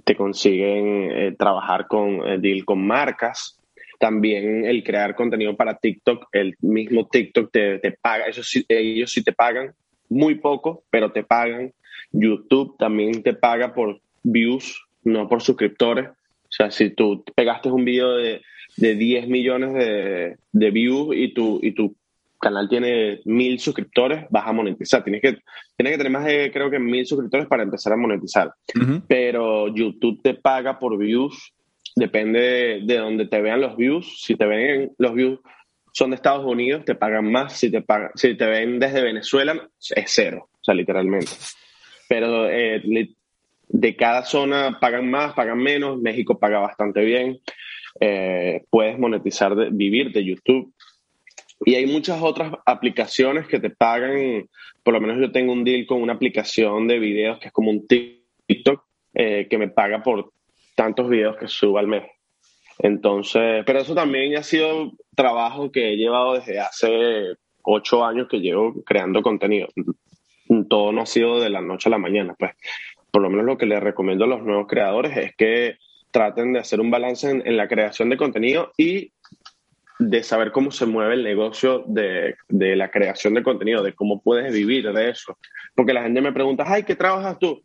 te 0.04 0.16
consiguen 0.16 1.11
eh, 1.11 1.35
trabajar 1.38 1.87
con 1.87 2.26
eh, 2.26 2.38
deal 2.38 2.64
con 2.64 2.87
marcas. 2.87 3.59
También 3.99 4.64
el 4.64 4.83
crear 4.83 5.14
contenido 5.14 5.57
para 5.57 5.76
TikTok, 5.76 6.28
el 6.33 6.57
mismo 6.61 7.07
TikTok 7.07 7.50
te, 7.52 7.78
te 7.78 7.92
paga, 7.92 8.26
eso 8.26 8.42
sí, 8.42 8.64
ellos 8.69 9.12
sí 9.12 9.23
te 9.23 9.33
pagan, 9.33 9.75
muy 10.09 10.37
poco, 10.37 10.85
pero 10.90 11.12
te 11.12 11.23
pagan. 11.23 11.73
YouTube 12.12 12.76
también 12.78 13.23
te 13.23 13.35
paga 13.35 13.75
por 13.75 14.00
views, 14.23 14.83
no 15.04 15.28
por 15.28 15.42
suscriptores. 15.42 16.09
O 16.09 16.52
sea, 16.52 16.71
si 16.71 16.90
tú 16.90 17.25
pegaste 17.37 17.71
un 17.71 17.85
video 17.85 18.16
de, 18.16 18.42
de 18.76 18.95
10 18.95 19.28
millones 19.28 19.75
de, 19.75 20.37
de 20.52 20.71
views 20.71 21.14
y 21.16 21.33
tu, 21.33 21.61
y 21.62 21.73
tu 21.73 21.95
canal 22.40 22.68
tiene 22.68 23.20
mil 23.25 23.61
suscriptores, 23.61 24.26
vas 24.30 24.47
a 24.47 24.52
monetizar. 24.52 25.04
Tienes 25.04 25.23
que, 25.23 25.38
tienes 25.76 25.92
que 25.92 25.99
tener 25.99 26.11
más 26.11 26.25
de, 26.25 26.50
creo 26.52 26.70
que 26.70 26.78
mil 26.78 27.06
suscriptores 27.06 27.47
para 27.47 27.62
empezar 27.62 27.92
a 27.92 27.97
monetizar. 27.97 28.52
Pero 29.06 29.68
YouTube 29.75 30.20
te 30.23 30.35
paga 30.35 30.78
por 30.78 30.99
views, 30.99 31.52
depende 31.94 32.40
de, 32.40 32.80
de, 32.85 32.99
donde 32.99 33.26
te 33.26 33.40
vean 33.40 33.61
los 33.61 33.76
views. 33.76 34.23
Si 34.23 34.35
te 34.35 34.47
ven 34.47 34.92
los 34.99 35.14
views 35.14 35.38
son 35.92 36.11
de 36.11 36.16
Estados 36.16 36.44
Unidos, 36.44 36.85
te 36.85 36.94
pagan 36.94 37.30
más. 37.30 37.54
Si 37.54 37.70
te, 37.70 37.82
pagan, 37.82 38.11
si 38.14 38.37
te 38.37 38.47
ven 38.47 38.78
desde 38.78 39.02
Venezuela, 39.02 39.68
es 39.94 40.04
cero, 40.06 40.49
o 40.52 40.64
sea, 40.64 40.75
literalmente. 40.75 41.32
pero 42.09 42.49
eh, 42.49 42.82
de 43.68 43.97
cada 43.97 44.25
zona 44.25 44.78
pagan 44.80 45.11
más, 45.11 45.35
pagan 45.35 45.59
menos, 45.59 46.00
México 46.00 46.38
paga 46.38 46.59
bastante 46.59 47.04
bien, 47.04 47.38
eh, 48.00 48.64
puedes 48.70 48.99
monetizar, 48.99 49.54
de, 49.54 49.70
vivir 49.70 50.12
de 50.12 50.25
YouTube. 50.25 50.75
Y 51.64 51.75
hay 51.75 51.87
muchas 51.87 52.23
otras 52.23 52.52
aplicaciones 52.64 53.47
que 53.47 53.61
te 53.61 53.71
pagan, 53.71 54.49
por 54.83 54.95
lo 54.95 55.00
menos 55.00 55.19
yo 55.21 55.31
tengo 55.31 55.52
un 55.52 55.64
deal 55.64 55.87
con 55.87 56.00
una 56.00 56.14
aplicación 56.14 56.88
de 56.88 56.99
videos 56.99 57.38
que 57.38 57.49
es 57.49 57.52
como 57.52 57.71
un 57.71 57.87
TikTok, 57.87 58.83
eh, 59.14 59.47
que 59.49 59.59
me 59.59 59.69
paga 59.69 60.02
por 60.02 60.33
tantos 60.75 61.09
videos 61.09 61.37
que 61.37 61.49
subo 61.49 61.79
al 61.79 61.87
mes. 61.87 62.05
Entonces, 62.79 63.62
pero 63.67 63.81
eso 63.81 63.95
también 63.95 64.37
ha 64.37 64.43
sido 64.43 64.93
trabajo 65.14 65.71
que 65.71 65.93
he 65.93 65.97
llevado 65.97 66.35
desde 66.35 66.61
hace 66.61 67.35
ocho 67.62 68.05
años 68.05 68.29
que 68.29 68.40
llevo 68.40 68.83
creando 68.85 69.23
contenido. 69.23 69.69
Todo 70.69 70.93
no 70.93 71.02
ha 71.02 71.07
sido 71.07 71.40
de 71.40 71.50
la 71.50 71.61
noche 71.61 71.88
a 71.88 71.90
la 71.90 71.99
mañana, 71.99 72.35
pues. 72.38 72.52
Por 73.11 73.23
lo 73.23 73.29
menos 73.29 73.45
lo 73.45 73.59
que 73.59 73.67
les 73.67 73.83
recomiendo 73.83 74.25
a 74.25 74.29
los 74.29 74.43
nuevos 74.43 74.67
creadores 74.67 75.17
es 75.17 75.37
que 75.37 75.76
traten 76.11 76.52
de 76.52 76.61
hacer 76.61 76.81
un 76.81 76.90
balance 76.90 77.29
en, 77.31 77.57
la 77.57 77.69
creación 77.69 78.09
de 78.09 78.17
contenido 78.17 78.73
y 78.76 79.12
de 80.00 80.23
saber 80.23 80.50
cómo 80.50 80.71
se 80.71 80.87
mueve 80.87 81.14
el 81.14 81.23
negocio 81.23 81.85
de, 81.87 82.35
de, 82.49 82.75
la 82.75 82.90
creación 82.90 83.35
de 83.35 83.42
contenido, 83.42 83.83
de 83.83 83.92
cómo 83.92 84.21
puedes 84.21 84.52
vivir 84.52 84.90
de 84.92 85.11
eso. 85.11 85.37
Porque 85.75 85.92
la 85.92 86.02
gente 86.02 86.23
me 86.23 86.33
pregunta, 86.33 86.64
ay, 86.66 86.83
¿qué 86.83 86.97
trabajas 86.97 87.38
tú? 87.38 87.62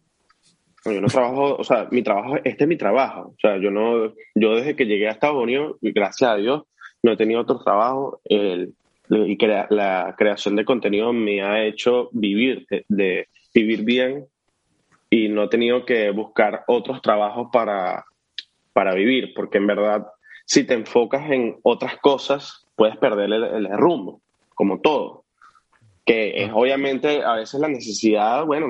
yo 0.86 1.02
no 1.02 1.08
trabajo, 1.08 1.56
o 1.56 1.64
sea, 1.64 1.88
mi 1.90 2.04
trabajo, 2.04 2.36
este 2.44 2.66
es 2.66 2.68
mi 2.68 2.78
trabajo. 2.78 3.30
O 3.30 3.40
sea, 3.40 3.58
yo 3.58 3.72
no, 3.72 4.14
yo 4.36 4.56
desde 4.56 4.76
que 4.76 4.86
llegué 4.86 5.08
a 5.08 5.12
Estados 5.14 5.42
Unidos, 5.42 5.78
gracias 5.82 6.30
a 6.30 6.36
Dios, 6.36 6.64
no 7.02 7.14
he 7.14 7.18
tenido 7.18 7.42
otro 7.42 7.58
trabajo. 7.60 8.22
El, 8.26 8.74
y 9.10 9.38
la 9.70 10.14
creación 10.18 10.56
de 10.56 10.66
contenido 10.66 11.14
me 11.14 11.42
ha 11.42 11.64
hecho 11.66 12.10
vivir, 12.12 12.68
de, 12.88 13.28
vivir 13.54 13.84
bien 13.84 14.26
y 15.10 15.30
no 15.30 15.44
he 15.44 15.48
tenido 15.48 15.86
que 15.86 16.12
buscar 16.12 16.64
otros 16.68 17.02
trabajos 17.02 17.48
para, 17.52 18.04
para 18.74 18.94
vivir, 18.94 19.34
porque 19.36 19.58
en 19.58 19.68
verdad, 19.68 20.06
si 20.46 20.64
te 20.64 20.74
enfocas 20.74 21.30
en 21.30 21.58
otras 21.64 21.98
cosas, 21.98 22.66
puedes 22.76 22.98
perder 22.98 23.32
el 23.32 23.70
rumbo, 23.78 24.22
como 24.54 24.80
todo 24.80 25.26
que 26.06 26.44
es 26.44 26.52
obviamente 26.54 27.24
a 27.24 27.34
veces 27.34 27.60
la 27.60 27.68
necesidad, 27.68 28.46
bueno, 28.46 28.68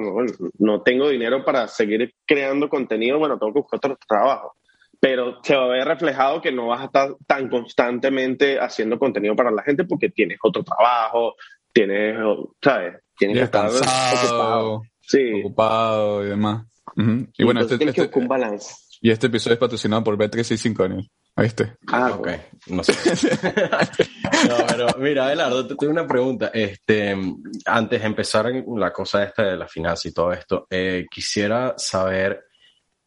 no, 0.57 0.81
tengo 0.81 1.09
dinero 1.09 1.43
para 1.43 1.67
seguir 1.67 2.15
creando 2.25 2.69
contenido, 2.69 3.19
bueno, 3.19 3.37
tengo 3.37 3.53
que 3.53 3.59
buscar 3.59 3.79
otro 3.79 3.97
trabajo. 4.07 4.55
Pero 5.01 5.39
se 5.43 5.53
va 5.53 5.65
a 5.65 5.67
ver 5.67 5.85
reflejado 5.85 6.41
que 6.41 6.53
no 6.53 6.67
vas 6.67 6.81
a 6.81 6.85
estar 6.85 7.09
tan 7.27 7.49
constantemente 7.49 8.57
haciendo 8.57 8.97
contenido 8.97 9.35
para 9.35 9.51
la 9.51 9.63
gente 9.63 9.83
porque 9.83 10.09
tienes 10.09 10.37
otro 10.41 10.63
trabajo, 10.63 11.35
tienes, 11.73 12.15
¿sabes? 12.63 12.95
Tienes 13.17 13.37
que 13.37 13.43
estar 13.43 13.69
ocupado. 13.69 14.83
Sí. 15.01 15.41
Ocupado 15.41 16.25
y 16.25 16.29
demás. 16.29 16.65
Y, 17.37 17.43
bueno, 17.43 17.59
este, 17.59 17.83
este, 17.83 18.09
un 18.17 18.27
balance. 18.29 18.75
Y 19.01 19.11
este 19.11 19.27
episodio 19.27 19.55
es 19.55 19.59
patrocinado 19.59 20.05
por 20.05 20.17
B365 20.17 20.85
años. 20.85 21.11
¿Viste? 21.37 21.77
Ah, 21.87 22.13
ok. 22.13 22.29
No 22.67 22.83
sé. 22.83 22.93
no, 24.47 24.55
pero 24.67 24.87
mira, 24.99 25.25
Abelardo, 25.25 25.67
te 25.67 25.75
tengo 25.75 25.91
una 25.91 26.07
pregunta. 26.07 26.49
Este, 26.53 27.15
antes 27.65 27.99
de 27.99 28.07
empezar 28.07 28.49
la 28.77 28.93
cosa 28.93 29.23
esta 29.23 29.43
de 29.43 29.57
la 29.57 29.67
finanza 29.67 30.07
y 30.07 30.13
todo 30.13 30.31
esto, 30.31 30.65
eh, 30.69 31.05
quisiera 31.11 31.73
saber, 31.77 32.45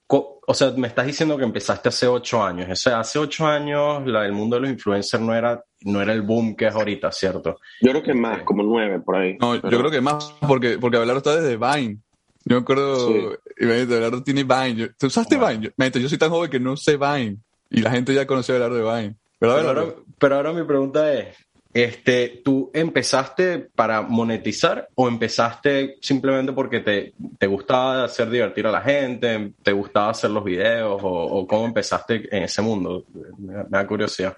o 0.09 0.55
sea, 0.55 0.73
me 0.73 0.89
estás 0.89 1.07
diciendo 1.07 1.39
que 1.39 1.45
empezaste 1.45 1.89
hace 1.89 2.07
ocho 2.07 2.43
años. 2.43 2.69
O 2.71 2.77
sea, 2.77 3.01
hace 3.01 3.19
ocho 3.19 3.47
años 3.47 4.07
la, 4.07 4.27
el 4.27 4.33
mundo 4.33 4.57
de 4.57 4.63
los 4.63 4.71
influencers 4.71 5.23
no 5.23 5.35
era, 5.35 5.65
no 5.83 6.03
era 6.03 6.13
el 6.13 6.21
boom 6.21 6.55
que 6.55 6.67
es 6.67 6.75
ahorita, 6.75 7.11
¿cierto? 7.11 7.59
Yo 7.81 7.91
creo 7.93 8.03
que 8.03 8.15
más, 8.15 8.35
este, 8.35 8.45
como 8.45 8.63
nueve 8.63 9.01
por 9.01 9.17
ahí. 9.17 9.39
No, 9.41 9.55
yo 9.55 9.79
creo 9.79 9.91
que 9.91 10.03
más, 10.03 10.35
porque, 10.47 10.77
porque 10.79 10.99
Abelardo 10.99 11.19
está 11.19 11.41
desde 11.41 11.57
Vine. 11.57 11.99
Yo 12.45 12.57
me 12.57 12.63
acuerdo, 12.63 13.09
sí. 13.09 13.65
Abelardo 13.65 14.23
tiene 14.23 14.45
Vine. 14.45 14.91
¿Tú 14.99 15.07
usaste 15.07 15.39
Vine? 15.39 15.73
Yo, 15.79 15.99
yo 15.99 16.09
soy 16.11 16.19
tan 16.19 16.29
joven 16.29 16.51
que 16.51 16.61
no 16.61 16.77
sé 16.77 16.99
Vine. 16.99 17.39
Y 17.71 17.81
la 17.81 17.91
gente 17.91 18.15
ya 18.15 18.27
conoció 18.27 18.55
hablar 18.55 18.73
de 18.73 18.83
Vine. 18.83 19.17
Pero, 19.39 19.53
ahora, 19.53 19.85
pero 20.19 20.35
ahora 20.35 20.53
mi 20.53 20.65
pregunta 20.65 21.13
es, 21.13 21.37
este, 21.73 22.41
¿tú 22.45 22.71
empezaste 22.73 23.69
para 23.75 24.03
monetizar 24.03 24.89
o 24.95 25.07
empezaste 25.07 25.97
simplemente 26.01 26.53
porque 26.53 26.81
te, 26.81 27.13
te, 27.39 27.47
gustaba 27.47 28.05
hacer 28.05 28.31
divertir 28.31 28.67
a 28.67 28.73
la 28.73 28.81
gente, 28.81 29.53
te 29.63 29.73
gustaba 29.73 30.11
hacer 30.11 30.31
los 30.31 30.43
videos 30.43 31.01
o, 31.03 31.47
cómo 31.47 31.67
empezaste 31.67 32.35
en 32.35 32.45
ese 32.45 32.63
mundo? 32.63 33.05
Me, 33.39 33.65
da 33.69 33.87
curiosidad. 33.87 34.35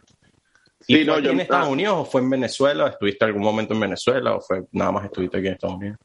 ¿Y 0.87 1.05
fue 1.05 1.31
en 1.31 1.41
Estados 1.41 1.69
ah. 1.69 1.71
Unidos 1.71 1.95
o 1.99 2.05
fue 2.05 2.21
en 2.21 2.31
Venezuela? 2.31 2.89
¿Estuviste 2.89 3.25
algún 3.25 3.43
momento 3.43 3.75
en 3.75 3.81
Venezuela 3.81 4.35
o 4.35 4.41
fue 4.41 4.65
nada 4.73 4.91
más 4.91 5.05
estuviste 5.05 5.39
aquí 5.39 5.47
en 5.47 5.53
Estados 5.53 5.77
Unidos? 5.77 5.99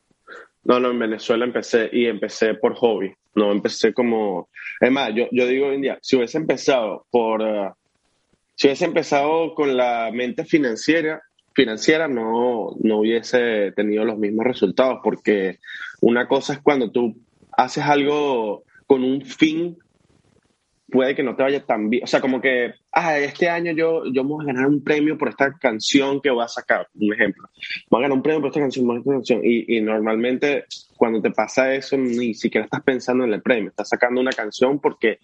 No, 0.63 0.79
no, 0.79 0.91
en 0.91 0.99
Venezuela 0.99 1.45
empecé 1.45 1.89
y 1.91 2.05
empecé 2.05 2.53
por 2.53 2.75
hobby. 2.75 3.13
No 3.35 3.51
empecé 3.51 3.93
como. 3.93 4.49
Es 4.79 4.91
más, 4.91 5.13
yo, 5.13 5.27
yo 5.31 5.45
digo 5.47 5.67
hoy 5.67 5.75
en 5.75 5.81
día, 5.81 5.99
si 6.01 6.15
hubiese 6.15 6.37
empezado 6.37 7.05
por. 7.11 7.41
Uh, 7.41 7.73
si 8.55 8.67
hubiese 8.67 8.85
empezado 8.85 9.53
con 9.53 9.75
la 9.75 10.09
mente 10.13 10.45
financiera, 10.45 11.21
financiera 11.53 12.07
no, 12.07 12.75
no 12.79 12.99
hubiese 12.99 13.73
tenido 13.73 14.05
los 14.05 14.17
mismos 14.17 14.45
resultados, 14.45 14.99
porque 15.03 15.59
una 16.01 16.27
cosa 16.27 16.53
es 16.53 16.59
cuando 16.59 16.89
tú 16.89 17.15
haces 17.51 17.83
algo 17.83 18.63
con 18.87 19.03
un 19.03 19.21
fin 19.21 19.77
puede 20.95 21.13
que 21.13 21.23
no 21.23 21.35
te 21.35 21.43
vaya 21.43 21.65
tan 21.65 21.89
bien. 21.89 22.03
O 22.05 22.07
sea, 22.07 22.21
como 22.21 22.39
que, 22.39 22.73
ah, 22.91 23.19
este 23.19 23.49
año 23.49 23.73
yo, 23.73 24.03
yo 24.11 24.23
voy 24.23 24.43
a 24.43 24.47
ganar 24.47 24.67
un 24.67 24.83
premio 24.83 25.17
por 25.17 25.29
esta 25.29 25.53
canción 25.53 26.21
que 26.21 26.31
voy 26.31 26.43
a 26.43 26.47
sacar, 26.47 26.87
un 26.95 27.13
ejemplo. 27.13 27.49
Voy 27.89 27.99
a 27.99 28.03
ganar 28.03 28.17
un 28.17 28.23
premio 28.23 28.39
por 28.39 28.49
esta 28.49 28.61
canción, 28.61 28.87
por 28.87 28.97
esta 28.97 29.11
canción. 29.11 29.41
Y, 29.43 29.77
y 29.77 29.81
normalmente 29.81 30.65
cuando 30.95 31.21
te 31.21 31.31
pasa 31.31 31.73
eso, 31.73 31.97
ni 31.97 32.33
siquiera 32.33 32.65
estás 32.65 32.81
pensando 32.81 33.25
en 33.25 33.33
el 33.33 33.41
premio. 33.41 33.69
Estás 33.69 33.89
sacando 33.89 34.21
una 34.21 34.31
canción 34.31 34.79
porque, 34.79 35.19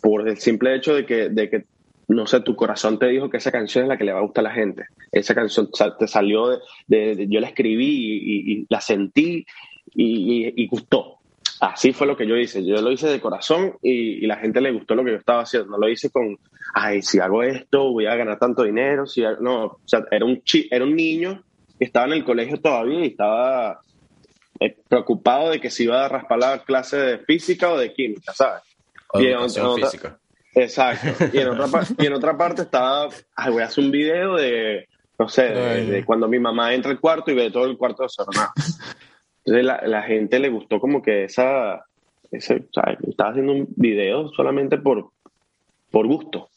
por 0.00 0.26
el 0.26 0.38
simple 0.38 0.74
hecho 0.74 0.94
de 0.94 1.04
que, 1.04 1.28
de 1.28 1.50
que 1.50 1.64
no 2.08 2.26
sé, 2.26 2.40
tu 2.40 2.56
corazón 2.56 2.98
te 2.98 3.06
dijo 3.06 3.30
que 3.30 3.36
esa 3.36 3.52
canción 3.52 3.84
es 3.84 3.88
la 3.88 3.96
que 3.96 4.04
le 4.04 4.12
va 4.12 4.18
a 4.18 4.22
gustar 4.22 4.44
a 4.44 4.48
la 4.48 4.54
gente. 4.54 4.86
Esa 5.12 5.34
canción 5.34 5.68
te 5.98 6.08
salió 6.08 6.58
de, 6.88 7.26
yo 7.28 7.40
la 7.40 7.48
escribí 7.48 7.86
y, 7.86 8.66
la 8.68 8.80
sentí 8.80 9.46
y, 9.94 10.52
y, 10.60 10.66
gustó. 10.66 11.19
Así 11.60 11.92
fue 11.92 12.06
lo 12.06 12.16
que 12.16 12.26
yo 12.26 12.36
hice. 12.36 12.64
Yo 12.64 12.80
lo 12.80 12.90
hice 12.90 13.08
de 13.08 13.20
corazón 13.20 13.76
y, 13.82 14.26
la 14.26 14.36
gente 14.36 14.62
le 14.62 14.72
gustó 14.72 14.94
lo 14.94 15.04
que 15.04 15.10
yo 15.10 15.18
estaba 15.18 15.42
haciendo. 15.42 15.70
No 15.70 15.78
lo 15.78 15.88
hice 15.88 16.10
con, 16.10 16.38
ay, 16.74 17.02
si 17.02 17.18
hago 17.20 17.42
esto 17.42 17.92
voy 17.92 18.06
a 18.06 18.16
ganar 18.16 18.38
tanto 18.38 18.62
dinero. 18.62 19.06
Si 19.06 19.22
no, 19.40 19.64
o 19.64 19.80
sea, 19.84 20.04
era 20.10 20.24
un, 20.24 20.42
chi 20.42 20.68
era 20.70 20.84
un 20.84 20.96
niño 20.96 21.44
que 21.78 21.84
estaba 21.84 22.06
en 22.06 22.14
el 22.14 22.24
colegio 22.24 22.58
todavía 22.60 23.00
y 23.00 23.08
estaba 23.08 23.80
eh, 24.58 24.76
preocupado 24.88 25.50
de 25.50 25.60
que 25.60 25.70
si 25.70 25.84
iba 25.84 26.04
a 26.04 26.08
raspar 26.08 26.38
la 26.38 26.64
clase 26.64 26.96
de 26.96 27.18
física 27.18 27.70
o 27.70 27.78
de 27.78 27.92
química, 27.92 28.32
¿sabes? 28.32 28.62
O 29.08 29.18
de 29.18 29.82
física. 29.82 30.18
Exacto. 30.54 31.26
Y 31.32 31.38
en, 31.38 31.48
otra, 31.48 31.82
y 31.98 32.06
en 32.06 32.12
otra 32.14 32.36
parte 32.36 32.62
estaba, 32.62 33.08
ay, 33.36 33.52
voy 33.52 33.62
a 33.62 33.66
hacer 33.66 33.84
un 33.84 33.90
video 33.90 34.36
de, 34.36 34.88
no 35.18 35.28
sé, 35.28 35.42
de, 35.42 36.04
cuando 36.04 36.26
mi 36.26 36.38
mamá 36.38 36.74
entra 36.74 36.90
al 36.90 36.98
cuarto 37.00 37.30
y 37.30 37.34
ve 37.34 37.50
todo 37.50 37.66
el 37.66 37.76
cuarto 37.76 38.02
desordenado. 38.02 38.50
Entonces 39.50 39.66
la, 39.66 39.80
la, 39.84 40.02
gente 40.02 40.38
le 40.38 40.48
gustó 40.48 40.78
como 40.78 41.02
que 41.02 41.24
esa, 41.24 41.84
ese, 42.30 42.54
o 42.54 42.72
sea, 42.72 42.96
estaba 43.02 43.30
haciendo 43.30 43.52
un 43.52 43.66
video 43.74 44.28
solamente 44.28 44.78
por, 44.78 45.10
por 45.90 46.06
gusto. 46.06 46.48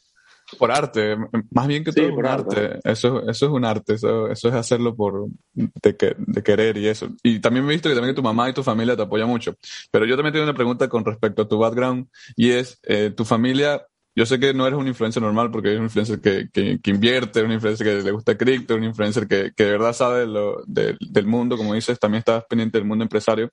Por 0.59 0.71
arte, 0.71 1.17
más 1.49 1.67
bien 1.67 1.83
que 1.83 1.91
todo 1.91 2.13
por 2.13 2.27
arte. 2.27 2.79
Eso, 2.83 3.27
eso 3.27 3.45
es 3.47 3.51
un 3.51 3.65
arte, 3.65 3.95
eso, 3.95 4.29
eso 4.29 4.47
es 4.47 4.53
hacerlo 4.53 4.95
por 4.95 5.25
de, 5.55 5.97
que, 5.97 6.13
de, 6.19 6.43
querer 6.43 6.77
y 6.77 6.87
eso. 6.87 7.07
Y 7.23 7.39
también 7.39 7.65
me 7.65 7.71
he 7.71 7.75
visto 7.75 7.89
que 7.89 7.95
también 7.95 8.13
tu 8.13 8.21
mamá 8.21 8.47
y 8.47 8.53
tu 8.53 8.61
familia 8.61 8.95
te 8.95 9.01
apoyan 9.01 9.27
mucho. 9.27 9.55
Pero 9.89 10.05
yo 10.05 10.15
también 10.15 10.33
tengo 10.33 10.43
una 10.43 10.53
pregunta 10.53 10.87
con 10.87 11.03
respecto 11.03 11.41
a 11.41 11.47
tu 11.47 11.57
background 11.57 12.09
y 12.35 12.51
es, 12.51 12.79
eh, 12.83 13.09
tu 13.09 13.25
familia 13.25 13.87
yo 14.15 14.25
sé 14.25 14.39
que 14.39 14.53
no 14.53 14.67
eres 14.67 14.77
un 14.77 14.87
influencer 14.87 15.21
normal 15.21 15.49
porque 15.51 15.69
eres 15.69 15.79
un 15.79 15.85
influencer 15.85 16.21
que, 16.21 16.49
que, 16.51 16.91
invierte, 16.91 17.41
un 17.41 17.51
influencer 17.51 17.85
que 17.85 18.03
le 18.03 18.11
gusta 18.11 18.37
cripto, 18.37 18.75
un 18.75 18.83
influencer 18.83 19.27
que, 19.27 19.51
que 19.55 19.63
de 19.63 19.71
verdad 19.71 19.93
sabe 19.93 20.27
lo, 20.27 20.63
del 20.65 21.25
mundo, 21.25 21.57
como 21.57 21.73
dices, 21.73 21.99
también 21.99 22.19
estás 22.19 22.43
pendiente 22.45 22.77
del 22.77 22.87
mundo 22.87 23.03
empresario. 23.03 23.51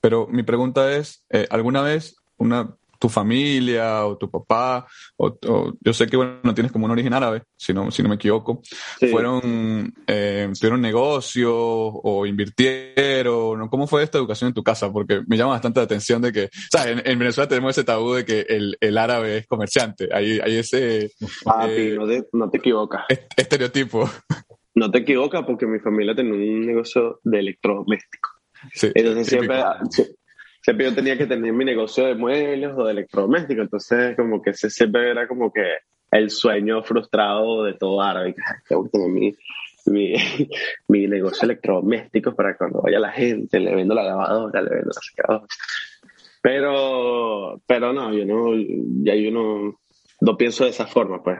Pero 0.00 0.28
mi 0.28 0.44
pregunta 0.44 0.96
es, 0.96 1.24
eh, 1.30 1.46
¿alguna 1.50 1.82
vez 1.82 2.16
una 2.36 2.76
tu 2.98 3.08
familia 3.08 4.06
o 4.06 4.16
tu 4.16 4.30
papá, 4.30 4.86
o, 5.16 5.38
yo 5.80 5.92
sé 5.92 6.06
que 6.06 6.16
bueno, 6.16 6.54
tienes 6.54 6.72
como 6.72 6.86
un 6.86 6.90
origen 6.90 7.14
árabe, 7.14 7.42
si 7.56 7.72
no, 7.72 7.90
si 7.90 8.02
no 8.02 8.08
me 8.08 8.16
equivoco, 8.16 8.60
fueron, 9.10 9.92
eh, 10.06 10.50
tuvieron 10.58 10.80
negocio 10.80 11.54
o 11.54 12.26
invirtieron, 12.26 13.58
¿no? 13.58 13.70
¿cómo 13.70 13.86
fue 13.86 14.02
esta 14.02 14.18
educación 14.18 14.48
en 14.48 14.54
tu 14.54 14.62
casa? 14.62 14.92
Porque 14.92 15.22
me 15.26 15.36
llama 15.36 15.52
bastante 15.52 15.80
la 15.80 15.84
atención 15.84 16.20
de 16.22 16.32
que, 16.32 16.44
o 16.44 16.70
sea, 16.70 16.90
en, 16.90 17.18
Venezuela 17.18 17.48
tenemos 17.48 17.70
ese 17.70 17.84
tabú 17.84 18.14
de 18.14 18.24
que 18.24 18.46
el, 18.48 18.76
el 18.80 18.98
árabe 18.98 19.38
es 19.38 19.46
comerciante, 19.46 20.08
hay, 20.12 20.40
hay 20.40 20.56
ese... 20.56 21.10
Papi, 21.44 21.72
eh, 21.72 21.96
no, 21.98 22.06
te, 22.06 22.24
no 22.32 22.50
te 22.50 22.58
equivocas. 22.58 23.04
Estereotipo. 23.36 24.10
No 24.74 24.90
te 24.90 24.98
equivocas 24.98 25.44
porque 25.44 25.66
mi 25.66 25.80
familia 25.80 26.14
tenía 26.14 26.34
un 26.34 26.66
negocio 26.66 27.20
de 27.24 27.40
electrodomésticos. 27.40 28.32
Sí, 28.72 28.90
Entonces 28.94 29.26
siempre, 29.26 29.62
siempre 30.62 30.86
yo 30.86 30.94
tenía 30.94 31.16
que 31.16 31.26
tener 31.26 31.52
mi 31.52 31.64
negocio 31.64 32.06
de 32.06 32.14
muebles 32.14 32.72
o 32.76 32.84
de 32.84 32.92
electrodomésticos, 32.92 33.64
entonces 33.64 34.16
como 34.16 34.42
que 34.42 34.50
ese 34.50 34.70
siempre 34.70 35.10
era 35.10 35.26
como 35.26 35.52
que 35.52 35.78
el 36.10 36.30
sueño 36.30 36.82
frustrado 36.82 37.64
de 37.64 37.74
todo 37.74 38.00
árabe, 38.00 38.34
que 38.34 38.76
tener 38.90 39.08
mi, 39.08 39.34
mi, 39.86 40.14
mi 40.88 41.06
negocio 41.06 41.44
electrodomésticos 41.44 42.34
para 42.34 42.56
cuando 42.56 42.82
vaya 42.82 42.98
la 42.98 43.12
gente, 43.12 43.60
le 43.60 43.74
vendo 43.74 43.94
la 43.94 44.04
lavadora, 44.04 44.62
le 44.62 44.70
vendo 44.70 44.90
la 44.94 45.00
secadora. 45.00 45.46
Pero, 46.40 47.60
pero 47.66 47.92
no, 47.92 48.12
yo 48.12 48.24
no, 48.24 48.54
ya 49.02 49.14
yo 49.14 49.30
no, 49.30 49.78
no 50.20 50.36
pienso 50.36 50.64
de 50.64 50.70
esa 50.70 50.86
forma, 50.86 51.22
pues. 51.22 51.38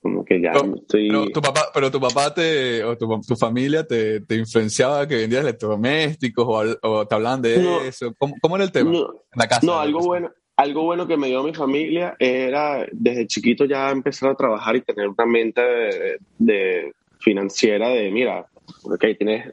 Como 0.00 0.24
que 0.24 0.40
ya 0.40 0.52
estoy... 0.52 1.08
Pero 1.08 1.28
tu 1.28 1.42
papá, 1.42 1.66
pero 1.74 1.90
tu 1.90 2.00
papá 2.00 2.32
te, 2.32 2.82
o 2.84 2.96
tu, 2.96 3.20
tu 3.20 3.36
familia 3.36 3.86
te, 3.86 4.20
te, 4.20 4.36
influenciaba 4.36 5.06
que 5.06 5.16
vendías 5.16 5.42
electrodomésticos 5.42 6.46
o, 6.46 6.88
o 6.88 7.06
te 7.06 7.14
hablaban 7.14 7.42
de 7.42 7.86
eso. 7.86 8.14
¿Cómo, 8.18 8.34
¿Cómo, 8.40 8.56
era 8.56 8.64
el 8.64 8.72
tema? 8.72 8.90
No, 8.90 9.00
en 9.00 9.38
la 9.38 9.46
casa. 9.46 9.66
No, 9.66 9.78
algo 9.78 10.00
bueno, 10.00 10.30
algo 10.56 10.84
bueno 10.84 11.06
que 11.06 11.16
me 11.16 11.28
dio 11.28 11.42
mi 11.42 11.54
familia 11.54 12.16
era 12.18 12.86
desde 12.92 13.26
chiquito 13.26 13.64
ya 13.64 13.90
empezar 13.90 14.30
a 14.30 14.34
trabajar 14.34 14.76
y 14.76 14.82
tener 14.82 15.08
una 15.08 15.26
mente 15.26 15.60
de, 15.60 16.18
de 16.38 16.92
financiera 17.18 17.88
de, 17.88 18.10
mira, 18.10 18.46
ok, 18.84 19.04
tienes 19.18 19.52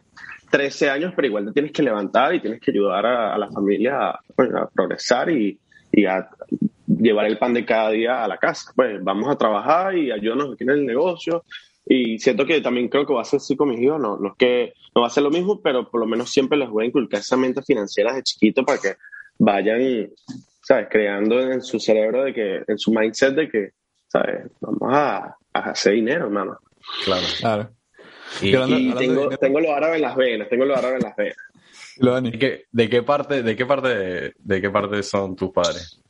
13 0.50 0.90
años, 0.90 1.14
pero 1.16 1.28
igual 1.28 1.46
te 1.46 1.52
tienes 1.54 1.72
que 1.72 1.84
levantar 1.84 2.36
y 2.36 2.42
tienes 2.42 2.60
que 2.62 2.72
ayudar 2.72 3.06
a, 3.06 3.36
a 3.36 3.38
la 3.38 3.50
familia 3.52 4.10
a, 4.10 4.20
pues, 4.36 4.54
a 4.54 4.68
progresar 4.68 5.30
y, 5.30 5.60
y, 5.92 6.06
a 6.06 6.30
llevar 6.88 7.26
el 7.26 7.38
pan 7.38 7.54
de 7.54 7.66
cada 7.66 7.92
día 7.92 8.24
a 8.24 8.28
la 8.28 8.38
casa. 8.38 8.72
Pues 8.76 9.04
vamos 9.04 9.30
a 9.30 9.38
trabajar 9.38 9.96
y 9.98 10.12
ayúdanos 10.12 10.54
aquí 10.54 10.64
en 10.64 10.72
el 10.72 10.86
negocio. 10.86 11.44
Y 11.86 12.20
siento 12.20 12.46
que 12.46 12.60
también 12.62 12.90
creo 12.90 13.06
que 13.06 13.14
va 13.14 13.22
a 13.22 13.26
ser 13.26 13.38
así 13.38 13.56
con 13.56 13.70
mis 13.70 13.80
hijos. 13.80 14.00
No, 14.00 14.18
no 14.18 14.30
es 14.30 14.36
que 14.38 14.74
no 14.94 15.02
va 15.02 15.08
a 15.08 15.12
ser 15.12 15.24
lo 15.24 15.30
mismo, 15.30 15.62
pero 15.62 15.90
por 15.90 16.02
lo 16.02 16.08
menos 16.08 16.30
siempre 16.32 16.58
les 16.58 16.70
voy 16.70 16.86
a 16.86 16.88
inculcar 16.88 17.20
esa 17.20 17.38
mente 17.38 17.62
financiera 17.62 18.14
de 18.14 18.24
chiquito 18.24 18.66
para 18.66 18.80
que 18.80 18.96
vayan, 19.38 20.10
¿sabes? 20.62 20.88
Creando 20.90 21.40
en 21.40 21.62
su 21.62 21.80
cerebro 21.80 22.24
de 22.24 22.34
que, 22.34 22.64
en 22.68 22.78
su 22.78 22.92
mindset 22.92 23.36
de 23.36 23.50
que, 23.50 23.72
¿sabes? 24.08 24.52
Vamos 24.60 24.94
a, 24.94 25.38
a 25.54 25.60
hacer 25.60 25.94
dinero, 25.94 26.26
hermano. 26.26 26.60
Claro. 27.06 27.26
claro. 27.40 27.70
Y, 28.42 28.56
y 28.56 28.94
tengo, 28.94 29.30
tengo 29.30 29.60
los 29.60 29.72
árabes 29.72 29.98
en 29.98 30.02
las 30.02 30.16
venas, 30.16 30.50
tengo 30.50 30.66
los 30.66 30.78
árabes 30.78 31.02
en 31.02 31.08
las 31.08 31.16
venas. 31.16 32.24
¿De 32.24 32.38
qué, 32.38 32.66
de 32.72 32.90
qué 32.90 33.02
parte, 33.02 33.42
de 33.44 33.56
qué 33.56 33.66
parte, 33.66 34.34
de 34.38 34.62
qué 34.62 34.70
parte 34.70 35.02
son 35.04 35.36
tus 35.36 35.52
padres? 35.52 36.02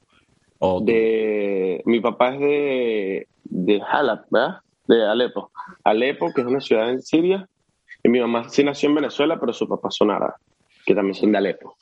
¿O 0.59 0.81
de, 0.81 1.81
mi 1.85 1.99
papá 1.99 2.33
es 2.33 2.39
de, 2.39 3.27
de 3.43 3.79
¿verdad? 3.79 4.61
De 4.87 5.05
Alepo. 5.05 5.51
Alepo, 5.83 6.33
que 6.33 6.41
es 6.41 6.47
una 6.47 6.61
ciudad 6.61 6.89
en 6.89 7.01
Siria. 7.01 7.47
Y 8.03 8.09
mi 8.09 8.19
mamá 8.19 8.49
sí 8.49 8.63
nació 8.63 8.89
en 8.89 8.95
Venezuela, 8.95 9.39
pero 9.39 9.53
su 9.53 9.67
papá 9.67 9.89
son 9.91 10.11
árabes, 10.11 10.37
que 10.85 10.95
también 10.95 11.15
son 11.15 11.31
de 11.31 11.37
Alepo. 11.37 11.75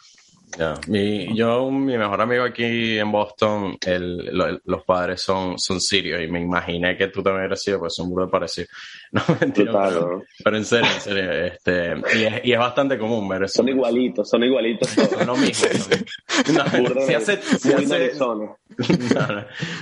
Mi, 0.88 1.35
yo, 1.35 1.69
mi 1.69 1.97
mejor 1.97 2.21
amigo 2.21 2.43
aquí 2.43 2.97
en 2.97 3.12
Boston, 3.12 3.77
el, 3.85 4.31
los 4.63 4.83
padres 4.83 5.21
son, 5.21 5.59
son 5.59 5.81
sirios 5.81 6.21
y 6.21 6.27
me 6.27 6.41
imaginé 6.41 6.97
que 6.97 7.07
tú 7.07 7.21
también 7.21 7.45
eres 7.45 7.62
sirio, 7.62 7.79
pues 7.79 7.93
son 7.95 8.09
muy 8.09 8.27
parecidos. 8.27 8.69
No, 9.12 9.21
mentira, 9.39 9.71
pero, 9.71 10.24
pero, 10.43 10.57
en 10.57 10.65
serio, 10.65 10.89
en 10.93 11.00
serio. 11.00 11.31
Este, 11.31 11.93
y, 12.17 12.24
es, 12.24 12.33
y 12.43 12.51
es 12.51 12.59
bastante 12.59 12.97
común 12.97 13.29
ver 13.29 13.43
eso. 13.43 13.53
Son 13.59 13.69
igualitos, 13.69 14.29
son 14.29 14.43
igualitos. 14.43 14.89
Son 14.89 15.25
lo 15.25 15.38
mismo. 15.38 15.69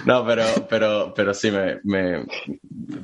No, 0.06 0.26
pero, 0.26 0.44
pero, 0.70 1.14
pero 1.16 1.34
sí, 1.34 1.50
me, 1.50 1.80
me, 1.84 2.26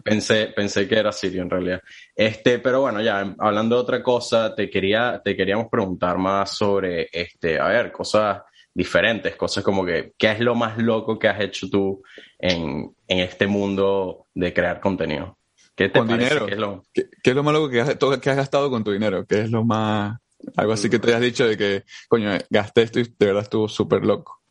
pensé, 0.04 0.48
pensé 0.56 0.88
que 0.88 0.96
era 0.96 1.12
sirio 1.12 1.42
en 1.42 1.50
realidad. 1.50 1.82
Este, 2.16 2.60
pero 2.60 2.82
bueno, 2.82 3.02
ya 3.02 3.34
hablando 3.40 3.76
de 3.76 3.82
otra 3.82 4.04
cosa, 4.04 4.54
te 4.54 4.70
quería, 4.70 5.22
te 5.24 5.36
queríamos 5.36 5.68
preguntar 5.70 6.18
más 6.18 6.52
sobre 6.52 7.10
este, 7.12 7.59
a 7.60 7.68
ver, 7.68 7.92
cosas 7.92 8.42
diferentes, 8.74 9.36
cosas 9.36 9.64
como 9.64 9.86
que, 9.86 10.14
¿qué 10.18 10.32
es 10.32 10.40
lo 10.40 10.56
más 10.56 10.78
loco 10.78 11.20
que 11.20 11.28
has 11.28 11.40
hecho 11.42 11.70
tú 11.70 12.02
en, 12.38 12.96
en 13.08 13.20
este 13.20 13.48
mundo 13.48 14.28
de 14.34 14.54
crear 14.54 14.80
contenido? 14.80 15.38
¿Qué 15.76 15.90
te 15.90 16.00
con 16.00 16.08
dinero. 16.08 16.46
¿Qué 16.46 16.54
es, 16.54 16.60
lo... 16.60 16.84
¿Qué, 16.94 17.10
es 17.24 17.36
lo 17.36 17.44
más 17.44 17.54
loco 17.54 17.70
que 17.70 17.82
has, 17.82 17.96
que 17.96 18.30
has 18.30 18.38
gastado 18.38 18.70
con 18.70 18.84
tu 18.84 18.92
dinero? 18.92 19.26
¿Qué 19.26 19.42
es 19.42 19.52
lo 19.52 19.64
más, 19.64 20.20
algo 20.58 20.74
así 20.74 20.90
que 20.90 21.00
te 21.00 21.08
hayas 21.10 21.22
dicho 21.22 21.48
de 21.48 21.58
que, 21.58 21.84
coño, 22.08 22.32
gasté 22.50 22.82
esto 22.84 23.00
y 23.00 23.04
de 23.04 23.26
verdad 23.26 23.44
estuvo 23.44 23.70
súper 23.70 24.06
loco? 24.06 24.42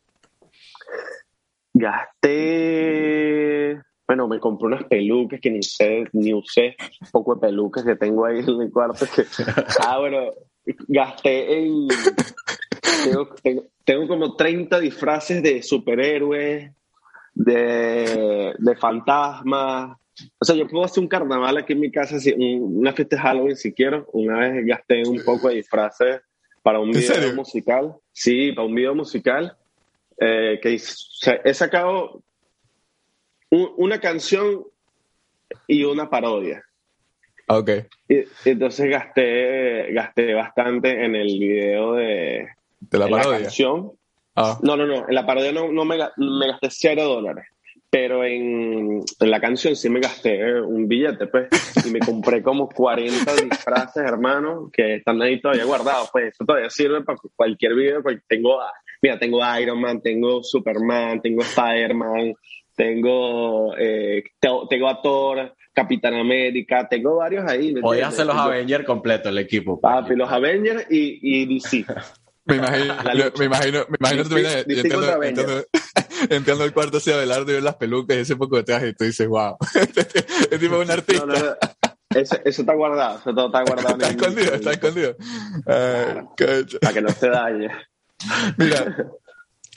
Gasté, 1.73 3.29
bueno, 4.07 4.27
me 4.27 4.39
compré 4.39 4.65
unas 4.65 4.85
pelucas 4.85 5.39
que 5.39 5.51
ni 5.51 5.61
sé, 5.61 6.05
ni 6.13 6.33
usé, 6.33 6.75
un 6.99 7.11
poco 7.11 7.35
de 7.35 7.41
pelucas 7.41 7.83
que 7.83 7.95
tengo 7.95 8.25
ahí 8.25 8.39
en 8.39 8.57
mi 8.57 8.71
cuarto. 8.71 9.05
Que, 9.15 9.23
ah, 9.85 9.99
bueno, 9.99 10.33
gasté 10.87 11.59
en, 11.59 11.87
tengo, 13.03 13.35
tengo, 13.41 13.65
tengo 13.83 14.07
como 14.07 14.35
30 14.35 14.79
disfraces 14.79 15.41
de 15.43 15.61
superhéroes, 15.63 16.71
de, 17.33 18.53
de 18.57 18.75
fantasmas, 18.75 19.97
o 20.39 20.45
sea, 20.45 20.55
yo 20.55 20.67
puedo 20.67 20.85
hacer 20.85 21.01
un 21.01 21.07
carnaval 21.07 21.57
aquí 21.57 21.73
en 21.73 21.79
mi 21.79 21.91
casa, 21.91 22.19
si, 22.19 22.33
una 22.33 22.93
fiesta 22.93 23.15
de 23.15 23.21
Halloween 23.21 23.55
si 23.55 23.73
quiero. 23.73 24.07
Una 24.13 24.39
vez 24.39 24.65
gasté 24.65 25.03
un 25.07 25.23
poco 25.23 25.49
de 25.49 25.55
disfraces 25.55 26.21
para 26.61 26.79
un 26.79 26.91
video 26.91 27.33
musical. 27.35 27.95
Sí, 28.11 28.51
para 28.51 28.67
un 28.67 28.75
video 28.75 28.95
musical. 28.95 29.57
Eh, 30.19 30.59
que 30.61 30.75
he 31.45 31.53
sacado 31.53 32.21
una 33.49 33.99
canción 33.99 34.65
y 35.67 35.83
una 35.83 36.09
parodia. 36.09 36.63
Ok. 37.49 37.69
Y, 38.07 38.23
entonces 38.45 38.89
gasté, 38.89 39.91
gasté 39.91 40.33
bastante 40.33 41.03
en 41.03 41.15
el 41.15 41.39
video 41.39 41.93
de, 41.93 42.47
¿De 42.79 42.97
la 42.97 43.07
parodia. 43.07 43.41
canción. 43.41 43.91
Ah. 44.35 44.57
No, 44.61 44.77
no, 44.77 44.85
no. 44.85 45.07
En 45.07 45.15
la 45.15 45.25
parodia 45.25 45.51
no, 45.51 45.71
no 45.71 45.83
me, 45.83 45.97
me 45.97 46.47
gasté 46.47 46.69
cero 46.69 47.03
dólares 47.05 47.47
pero 47.89 48.23
en, 48.23 49.01
en, 49.19 49.31
la 49.31 49.41
canción 49.41 49.75
sí 49.75 49.89
me 49.89 49.99
gasté 49.99 50.61
un 50.61 50.87
billete, 50.87 51.27
pues, 51.27 51.49
y 51.87 51.91
me 51.91 51.99
compré 51.99 52.43
como 52.43 52.69
40 52.69 53.33
disfraces, 53.35 54.03
hermano, 54.03 54.69
que 54.71 54.95
están 54.95 55.21
ahí 55.21 55.41
todavía 55.41 55.65
guardados, 55.65 56.09
pues, 56.11 56.33
eso 56.33 56.45
todavía 56.45 56.69
sirve 56.69 57.01
para 57.01 57.17
cualquier 57.35 57.73
video, 57.73 58.03
porque 58.03 58.21
tengo, 58.27 58.59
mira, 59.01 59.17
tengo 59.17 59.39
Iron 59.59 59.81
Man, 59.81 60.01
tengo 60.01 60.43
Superman, 60.43 61.21
tengo 61.21 61.41
Spider-Man, 61.41 62.35
tengo, 62.75 63.75
eh, 63.77 64.23
tengo 64.39 64.87
a 64.87 65.01
Thor, 65.01 65.55
Capitán 65.73 66.15
América, 66.15 66.87
tengo 66.89 67.17
varios 67.17 67.49
ahí. 67.49 67.73
Podía 67.75 68.07
hacer 68.07 68.25
los 68.25 68.35
Avengers 68.35 68.85
completo 68.85 69.29
el 69.29 69.37
equipo. 69.37 69.79
Pues. 69.79 69.93
Papi, 69.93 70.15
los 70.15 70.31
Avengers 70.31 70.85
y, 70.89 71.19
y 71.21 71.45
DC. 71.45 71.85
Me 72.45 72.55
imagino, 72.55 72.95
me 73.37 73.45
imagino, 73.45 73.85
me 73.89 73.97
imagino 73.99 74.23
tú 74.23 74.33
vienes 74.33 74.65
entrando, 74.67 75.21
entrando, 75.21 75.63
entrando 76.31 76.63
al 76.63 76.73
cuarto 76.73 76.97
hacia 76.97 77.13
Abelardo 77.13 77.51
y 77.51 77.53
ver 77.53 77.63
las 77.63 77.75
pelucas 77.75 78.17
y 78.17 78.21
ese 78.21 78.35
poco 78.37 78.55
de 78.55 78.63
traje 78.63 78.87
y 78.87 78.93
tú 78.95 79.03
dices, 79.03 79.27
wow, 79.27 79.55
este 79.75 80.57
tipo 80.57 80.81
es 80.81 80.85
un 80.85 80.91
artista. 80.91 81.25
No, 81.27 81.33
no, 81.33 81.39
no. 81.39 81.55
Eso, 82.09 82.37
eso, 82.43 82.61
está 82.63 82.73
guardado, 82.73 83.19
eso 83.19 83.35
todo 83.35 83.45
está 83.45 83.61
guardado. 83.61 83.97
está 83.97 84.09
escondido, 84.09 84.53
está 84.55 84.71
escondido. 84.71 85.15
Claro, 85.63 86.33
para 86.81 86.93
que 86.93 87.01
no 87.01 87.09
se 87.09 87.29
dañe. 87.29 87.69
Mira, 88.57 88.97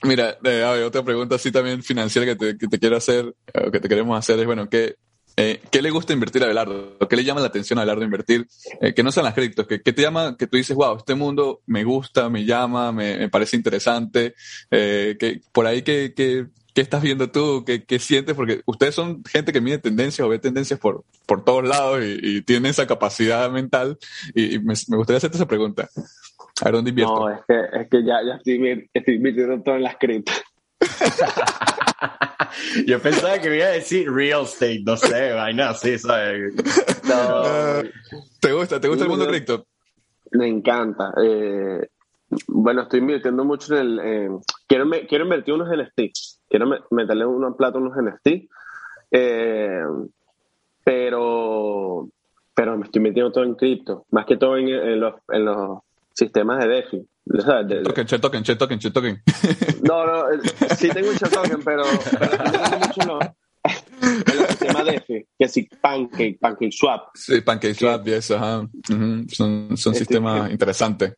mira, 0.04 0.38
eh, 0.42 0.64
a 0.64 0.72
ver, 0.72 0.84
otra 0.84 1.02
pregunta 1.02 1.34
así 1.34 1.52
también 1.52 1.82
financiera 1.82 2.24
que 2.24 2.36
te, 2.36 2.56
que 2.56 2.68
te 2.68 2.78
quiero 2.78 2.96
hacer, 2.96 3.34
o 3.52 3.70
que 3.70 3.80
te 3.80 3.88
queremos 3.88 4.18
hacer 4.18 4.38
es, 4.40 4.46
bueno, 4.46 4.70
¿qué, 4.70 4.96
eh, 5.36 5.60
¿Qué 5.70 5.82
le 5.82 5.90
gusta 5.90 6.12
invertir 6.12 6.42
a 6.42 6.46
Abelardo? 6.46 6.98
¿Qué 7.08 7.16
le 7.16 7.24
llama 7.24 7.40
la 7.40 7.46
atención 7.46 7.78
a 7.78 7.82
Abelardo 7.82 8.04
invertir? 8.04 8.46
Eh, 8.80 8.94
que 8.94 9.02
no 9.02 9.12
sean 9.12 9.24
las 9.24 9.34
criptos, 9.34 9.66
que, 9.66 9.78
te 9.78 10.02
llama, 10.02 10.36
que 10.36 10.46
tú 10.46 10.56
dices, 10.56 10.76
wow, 10.76 10.96
este 10.96 11.14
mundo 11.14 11.60
me 11.66 11.84
gusta, 11.84 12.28
me 12.28 12.44
llama, 12.44 12.92
me, 12.92 13.28
parece 13.28 13.56
interesante. 13.56 14.34
Eh, 14.70 15.16
que 15.18 15.40
por 15.52 15.66
ahí, 15.66 15.82
¿qué, 15.82 16.12
qué, 16.14 16.46
qué 16.74 16.80
estás 16.80 17.02
viendo 17.02 17.30
tú? 17.30 17.64
¿Qué, 17.64 17.84
¿Qué, 17.84 17.98
sientes? 17.98 18.34
Porque 18.34 18.62
ustedes 18.66 18.94
son 18.94 19.24
gente 19.24 19.52
que 19.52 19.60
mide 19.60 19.78
tendencias 19.78 20.24
o 20.24 20.28
ve 20.28 20.38
tendencias 20.38 20.78
por, 20.78 21.04
por 21.26 21.44
todos 21.44 21.66
lados 21.66 22.00
y, 22.04 22.18
y 22.22 22.42
tiene 22.42 22.68
esa 22.68 22.86
capacidad 22.86 23.50
mental. 23.50 23.98
Y, 24.34 24.58
me, 24.58 24.74
gustaría 24.88 25.18
hacerte 25.18 25.36
esa 25.36 25.48
pregunta. 25.48 25.88
¿A 26.60 26.70
dónde 26.70 26.90
invierto? 26.90 27.28
No, 27.28 27.30
es 27.30 27.40
que, 27.48 27.80
es 27.80 27.88
que 27.88 28.04
ya, 28.04 28.18
ya 28.22 28.34
estoy, 28.36 29.14
invirtiendo 29.16 29.62
todo 29.62 29.76
en 29.76 29.82
las 29.82 29.96
criptos. 29.96 30.42
Yo 32.86 33.00
pensaba 33.00 33.38
que 33.38 33.48
me 33.48 33.56
iba 33.56 33.66
a 33.66 33.70
decir 33.70 34.10
real 34.10 34.42
estate, 34.42 34.82
no 34.84 34.96
sé, 34.96 35.32
vaina 35.32 35.74
sí, 35.74 35.98
¿sabes? 35.98 36.54
No. 37.04 37.42
¿Te 38.40 38.52
gusta? 38.52 38.80
¿Te 38.80 38.88
gusta 38.88 39.04
el 39.04 39.10
mundo 39.10 39.26
cripto? 39.26 39.66
Me 40.32 40.48
encanta. 40.48 41.12
Eh, 41.22 41.88
bueno, 42.46 42.82
estoy 42.82 43.00
invirtiendo 43.00 43.44
mucho 43.44 43.74
en 43.74 43.80
el... 43.80 44.00
Eh, 44.02 44.30
quiero, 44.66 44.86
me, 44.86 45.06
quiero 45.06 45.24
invertir 45.24 45.54
unos 45.54 45.68
NFT. 45.68 46.00
Quiero 46.48 46.66
me, 46.66 46.78
meterle 46.90 47.26
unos 47.26 47.56
plata 47.56 47.78
unos 47.78 47.96
NFT. 47.96 48.48
Eh, 49.10 49.82
pero, 50.84 52.08
pero 52.54 52.76
me 52.76 52.84
estoy 52.84 53.02
metiendo 53.02 53.32
todo 53.32 53.44
en 53.44 53.54
cripto. 53.54 54.06
Más 54.10 54.26
que 54.26 54.36
todo 54.36 54.56
en, 54.56 54.68
en, 54.68 55.00
los, 55.00 55.14
en 55.28 55.44
los 55.44 55.80
sistemas 56.12 56.64
de 56.64 56.68
DeFi. 56.68 57.06
¿Sabes? 57.44 57.68
De, 57.68 57.82
token, 57.82 58.06
chat 58.06 58.20
token, 58.20 58.42
token, 58.42 58.78
token. 58.78 59.22
No, 59.82 60.06
no, 60.06 60.24
sí 60.76 60.88
tengo 60.90 61.10
un 61.10 61.16
chat 61.16 61.32
token, 61.32 61.60
pero, 61.64 61.82
pero 62.18 62.30
tengo 62.30 62.78
mucho 62.78 63.06
no. 63.06 63.18
El 64.02 64.46
sistema 64.48 64.84
DeFi, 64.84 65.26
que 65.38 65.48
sí, 65.48 65.68
Pancake, 65.80 66.38
Pancake 66.40 66.72
Swap. 66.72 67.10
Sí, 67.14 67.40
Pancake 67.40 67.74
Swap 67.74 68.06
y 68.08 68.12
eso, 68.12 68.36
ajá. 68.36 68.60
Uh 68.60 68.66
-huh. 68.88 69.30
Son, 69.30 69.76
son 69.76 69.92
este, 69.92 70.04
sistemas 70.04 70.50
interesantes. 70.50 71.14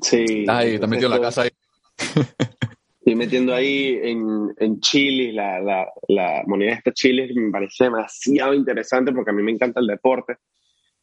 Sí. 0.00 0.44
Ay, 0.46 0.78
te 0.78 0.86
metido 0.86 1.06
en 1.08 1.20
la 1.20 1.26
casa 1.26 1.42
ahí. 1.42 1.50
Estoy 3.00 3.14
metiendo 3.14 3.54
ahí 3.54 3.98
en, 4.02 4.52
en 4.58 4.80
Chile, 4.80 5.32
la, 5.32 5.60
la, 5.60 5.86
la 6.08 6.42
moneda 6.46 6.72
de 6.72 6.76
esta 6.78 6.92
Chile 6.92 7.30
me 7.34 7.52
parece 7.52 7.84
demasiado 7.84 8.52
interesante 8.52 9.12
porque 9.12 9.30
a 9.30 9.34
mí 9.34 9.42
me 9.42 9.52
encanta 9.52 9.80
el 9.80 9.86
deporte. 9.86 10.36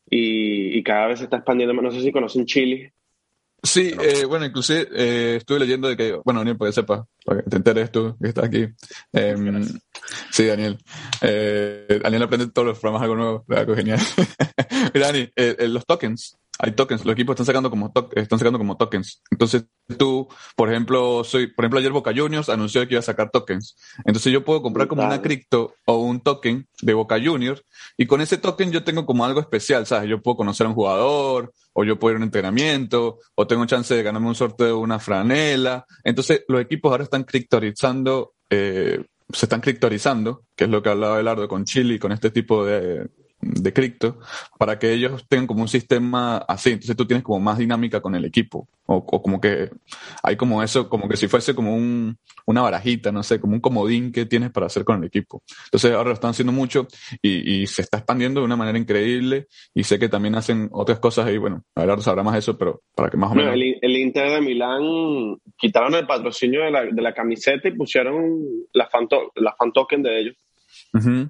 y, 0.09 0.77
y, 0.77 0.83
cada 0.83 1.07
vez 1.07 1.19
se 1.19 1.25
está 1.25 1.37
expandiendo. 1.37 1.73
No 1.73 1.91
sé 1.91 2.01
si 2.01 2.11
conocen 2.11 2.45
Chile. 2.45 2.93
Sí, 3.65 3.93
eh, 3.97 4.25
bueno, 4.25 4.45
inclusive 4.45 4.89
eh, 4.93 5.35
estuve 5.37 5.59
leyendo 5.59 5.87
de 5.87 5.95
que, 5.95 6.19
bueno, 6.25 6.41
Daniel, 6.41 6.57
para 6.57 6.69
que 6.69 6.75
sepas, 6.75 7.05
para 7.25 7.41
que 7.41 7.49
te 7.49 7.57
enteres 7.57 7.91
tú 7.91 8.17
que 8.21 8.29
estás 8.29 8.45
aquí. 8.45 8.67
Em, 9.11 9.63
sí, 10.31 10.45
Daniel. 10.45 10.77
Eh, 11.21 11.99
Daniel 12.03 12.23
aprende 12.23 12.47
todos 12.47 12.67
los 12.67 12.79
programas 12.79 13.03
algo 13.03 13.15
nuevo, 13.15 13.45
algo 13.49 13.75
genial. 13.75 13.99
Mira, 14.93 15.07
Dani, 15.11 15.29
los 15.69 15.85
tokens, 15.85 16.37
hay 16.59 16.71
tokens, 16.71 17.03
los 17.03 17.13
equipos 17.13 17.33
están 17.33 17.45
sacando 17.45 17.69
como 17.69 17.91
están 18.15 18.39
sacando 18.39 18.59
como 18.59 18.77
tokens. 18.77 19.21
Entonces 19.31 19.65
tú, 19.97 20.27
por 20.55 20.69
ejemplo, 20.69 21.23
soy, 21.23 21.47
por 21.47 21.65
ejemplo, 21.65 21.79
ayer 21.79 21.91
Boca 21.91 22.13
Juniors 22.15 22.47
anunció 22.47 22.87
que 22.87 22.93
iba 22.93 22.99
a 22.99 23.03
sacar 23.03 23.31
tokens. 23.31 23.75
Entonces 24.05 24.31
yo 24.31 24.45
puedo 24.45 24.61
comprar 24.61 24.87
como 24.87 25.03
una 25.03 25.21
cripto 25.21 25.73
o 25.85 25.97
un 25.97 26.21
token 26.21 26.67
de 26.81 26.93
Boca 26.93 27.19
Juniors 27.21 27.63
y 27.97 28.05
con 28.05 28.21
ese 28.21 28.37
token 28.37 28.71
yo 28.71 28.83
tengo 28.83 29.05
como 29.05 29.25
algo 29.25 29.39
especial, 29.39 29.85
¿sabes? 29.85 30.09
Yo 30.09 30.21
puedo 30.21 30.37
conocer 30.37 30.65
a 30.65 30.69
un 30.69 30.75
jugador 30.75 31.53
o 31.73 31.83
yo 31.83 31.99
puedo 31.99 32.13
ir 32.13 32.15
a 32.15 32.19
un 32.19 32.23
entrenamiento 32.23 33.19
o 33.35 33.47
tengo 33.47 33.65
chance 33.65 33.93
de 33.93 34.03
ganarme 34.03 34.27
un 34.27 34.35
sorteo 34.35 34.67
de 34.67 34.73
una 34.73 34.99
franela. 34.99 35.85
Entonces 36.03 36.45
los 36.47 36.61
equipos 36.61 36.91
ahora 36.91 37.03
están 37.03 37.12
criptorizando 37.21 38.33
eh, 38.49 39.03
se 39.31 39.45
están 39.45 39.61
criptorizando, 39.61 40.45
que 40.55 40.65
es 40.65 40.69
lo 40.69 40.81
que 40.81 40.89
hablaba 40.89 41.17
Belardo 41.17 41.47
con 41.47 41.65
Chile 41.65 41.95
y 41.95 41.99
con 41.99 42.11
este 42.11 42.29
tipo 42.29 42.65
de, 42.65 43.07
de 43.43 43.73
cripto 43.73 44.19
para 44.57 44.79
que 44.79 44.93
ellos 44.93 45.25
tengan 45.27 45.47
como 45.47 45.61
un 45.61 45.67
sistema 45.67 46.37
así. 46.37 46.71
Entonces 46.71 46.95
tú 46.95 47.05
tienes 47.05 47.23
como 47.23 47.39
más 47.39 47.57
dinámica 47.57 48.01
con 48.01 48.15
el 48.15 48.25
equipo. 48.25 48.67
O, 48.85 49.05
como 49.05 49.39
que 49.39 49.69
hay 50.21 50.35
como 50.35 50.61
eso, 50.61 50.89
como 50.89 51.07
que 51.07 51.15
si 51.15 51.27
fuese 51.27 51.55
como 51.55 51.73
un, 51.75 52.17
una 52.45 52.61
barajita, 52.61 53.11
no 53.11 53.23
sé, 53.23 53.39
como 53.39 53.53
un 53.53 53.61
comodín 53.61 54.11
que 54.11 54.25
tienes 54.25 54.51
para 54.51 54.65
hacer 54.65 54.83
con 54.83 54.99
el 54.99 55.05
equipo. 55.05 55.41
Entonces 55.65 55.93
ahora 55.93 56.09
lo 56.09 56.13
están 56.13 56.31
haciendo 56.31 56.51
mucho 56.51 56.87
y, 57.21 57.65
se 57.67 57.81
está 57.81 57.99
expandiendo 57.99 58.41
de 58.41 58.45
una 58.45 58.57
manera 58.57 58.77
increíble 58.77 59.47
y 59.73 59.83
sé 59.83 59.97
que 59.97 60.09
también 60.09 60.35
hacen 60.35 60.69
otras 60.71 60.99
cosas 60.99 61.25
ahí. 61.25 61.37
Bueno, 61.37 61.63
ahora 61.75 61.97
sabrá 62.01 62.23
más 62.23 62.37
eso, 62.37 62.57
pero 62.57 62.81
para 62.93 63.09
que 63.09 63.17
más 63.17 63.31
o 63.31 63.35
menos. 63.35 63.53
el, 63.53 63.97
Inter 63.97 64.31
de 64.31 64.41
Milán 64.41 65.37
quitaron 65.57 65.95
el 65.95 66.05
patrocinio 66.05 66.63
de 66.63 66.71
la, 66.71 66.83
de 66.83 67.01
la 67.01 67.13
camiseta 67.13 67.69
y 67.69 67.71
pusieron 67.71 68.43
la 68.73 68.87
fan, 68.87 69.07
la 69.35 69.55
fan 69.55 69.71
token 69.71 70.03
de 70.03 70.19
ellos. 70.19 70.35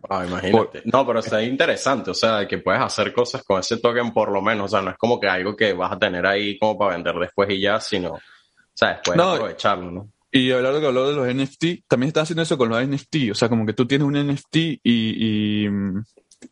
Ah, 0.10 0.26
imagínate. 0.28 0.82
No, 0.86 1.08
pero 1.08 1.20
está 1.20 1.42
interesante, 1.42 2.12
o 2.12 2.14
sea, 2.14 2.46
que 2.48 2.58
puedes 2.58 2.82
hacer 2.82 3.14
cosas 3.14 3.44
con 3.44 3.60
ese 3.60 3.78
token 3.78 4.12
por 4.12 4.32
lo 4.32 4.42
menos, 4.42 4.66
o 4.66 4.68
sea, 4.68 4.82
no 4.82 4.92
es 4.92 4.98
como 4.98 5.20
que 5.20 5.28
algo 5.28 5.56
que 5.56 5.74
vas 5.74 5.94
a 5.94 6.00
tener 6.00 6.26
ahí 6.26 6.58
como 6.60 6.78
para 6.78 6.96
vender 6.96 7.16
después 7.16 7.50
y 7.50 7.62
ya, 7.62 7.80
sino, 7.80 8.12
o 8.12 8.20
sea, 8.74 8.90
después 8.90 9.18
aprovecharlo, 9.18 9.92
¿no? 9.92 10.10
Y 10.32 10.52
hablar 10.52 10.80
que 10.80 10.88
habló 10.88 11.08
de 11.08 11.16
los 11.16 11.28
NFT, 11.28 11.88
también 11.88 12.08
está 12.08 12.22
haciendo 12.22 12.42
eso 12.42 12.58
con 12.58 12.68
los 12.68 12.86
NFT, 12.86 13.32
o 13.32 13.36
sea, 13.36 13.50
como 13.50 13.66
que 13.66 13.74
tú 13.74 13.86
tienes 13.86 14.06
un 14.06 14.16
NFT 14.16 14.56
y, 14.84 15.68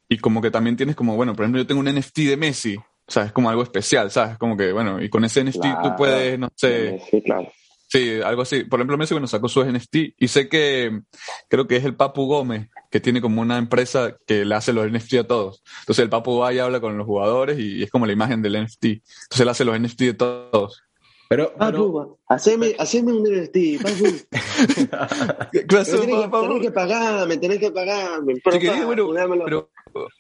y, 0.08 0.18
como 0.20 0.40
que 0.42 0.52
también 0.52 0.78
tienes 0.78 0.96
como, 0.96 1.16
bueno, 1.16 1.34
por 1.34 1.44
ejemplo, 1.44 1.62
yo 1.62 1.68
tengo 1.68 1.82
un 1.82 1.92
NFT 1.92 2.20
de 2.20 2.38
Messi, 2.38 2.76
o 2.78 3.12
sea, 3.12 3.24
es 3.24 3.32
como 3.32 3.50
algo 3.50 3.64
especial, 3.64 4.12
¿sabes? 4.12 4.38
Como 4.38 4.56
que, 4.56 4.72
bueno, 4.72 5.02
y 5.02 5.10
con 5.10 5.26
ese 5.26 5.44
NFT 5.44 5.66
tú 5.84 5.96
puedes, 5.98 6.38
no 6.38 6.48
sé, 6.56 7.02
sí, 7.10 7.22
claro. 7.24 7.52
Sí, 7.92 8.22
algo 8.24 8.44
así. 8.44 8.64
Por 8.64 8.80
ejemplo, 8.80 8.98
Messi, 8.98 9.14
bueno, 9.14 9.28
sacó 9.28 9.50
su 9.50 9.66
NFT 9.66 9.96
y 10.18 10.28
sé 10.30 10.48
que 10.48 11.02
creo 11.50 11.68
que 11.68 11.76
es 11.76 11.84
el 11.84 11.94
Papu 11.94 12.26
Gómez, 12.26 12.70
que 12.90 13.02
tiene 13.02 13.20
como 13.20 13.42
una 13.42 13.58
empresa 13.58 14.16
que 14.26 14.46
le 14.46 14.56
hace 14.56 14.72
los 14.72 14.90
NFT 14.90 15.16
a 15.16 15.28
todos. 15.28 15.62
Entonces 15.82 16.04
el 16.04 16.10
Papu 16.10 16.38
va 16.38 16.54
y 16.54 16.60
habla 16.60 16.80
con 16.80 16.98
los 16.98 17.06
jugadores 17.06 17.60
y, 17.60 17.84
es 17.84 17.92
como 17.92 18.06
la 18.06 18.14
imagen 18.14 18.42
del 18.42 18.64
NFT. 18.64 18.86
Entonces 18.86 19.40
él 19.42 19.50
hace 19.50 19.66
los 19.66 19.78
NFT 19.78 20.00
de 20.04 20.14
todos. 20.14 20.82
Pero, 21.28 21.54
Papu, 21.54 22.18
haceme, 22.30 22.76
haceme 22.80 23.12
un 23.12 23.24
NFT, 23.24 23.84
Papu. 23.84 24.06
clase, 25.68 25.98
tenés, 25.98 26.32
tenés, 26.32 26.62
que 26.62 26.72
pagarme, 26.72 27.38
tenés 27.38 27.60
que 27.60 27.72
pagarme. 27.72 28.36
Pero, 28.42 28.86
bueno, 28.86 29.10
pero 29.44 29.70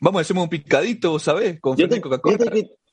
vamos 0.01 0.19
a 0.19 0.21
hacer 0.23 0.37
un 0.37 0.49
picadito, 0.49 1.17
¿sabes? 1.19 1.61
Con 1.61 1.77
yo 1.77 1.87
te, 1.87 2.01
Coca-Cola. 2.01 2.37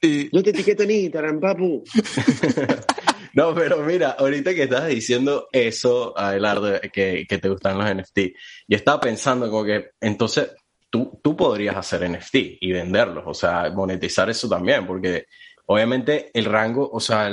Yo, 0.01 0.43
te 0.45 0.51
etiqueto 0.51 0.85
en 0.85 0.91
Instagram, 0.93 1.41
Papu. 1.41 1.83
No, 3.35 3.55
pero 3.55 3.79
mira, 3.79 4.11
ahorita 4.11 4.55
que 4.55 4.65
estás 4.65 4.89
diciendo 4.89 5.49
eso, 5.53 6.17
Adelardo, 6.19 6.81
que, 6.93 7.27
que 7.29 7.39
te 7.39 7.49
gustan 7.49 7.79
los 7.79 7.95
NFT, 7.95 8.19
yo 8.69 8.77
estaba 8.77 9.01
pensando 9.01 9.51
como 9.51 9.65
que 9.65 9.91
entonces 10.01 10.51
tú, 10.91 11.19
tú 11.23 11.37
podrías 11.37 11.77
hacer 11.77 12.09
NFT 12.09 12.35
y 12.61 12.73
venderlos, 12.73 13.25
o 13.27 13.35
sea, 13.35 13.71
monetizar 13.71 14.29
eso 14.31 14.49
también, 14.49 14.87
porque 14.87 15.27
obviamente 15.67 16.31
el 16.35 16.45
rango, 16.47 16.89
o 16.91 17.01
sea, 17.01 17.31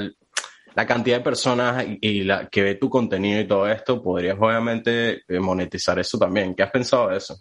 la 0.76 0.86
cantidad 0.86 1.18
de 1.18 1.24
personas 1.24 1.86
y, 2.02 2.24
la 2.24 2.50
que 2.50 2.62
ve 2.62 2.76
tu 2.76 2.90
contenido 2.90 3.40
y 3.40 3.48
todo 3.48 3.68
esto, 3.68 4.04
podrías 4.04 4.38
obviamente 4.40 5.22
eh, 5.28 5.40
monetizar 5.40 5.98
eso 6.00 6.18
también. 6.18 6.54
¿Qué 6.54 6.64
has 6.64 6.72
pensado 6.72 7.10
de 7.10 7.18
eso? 7.18 7.36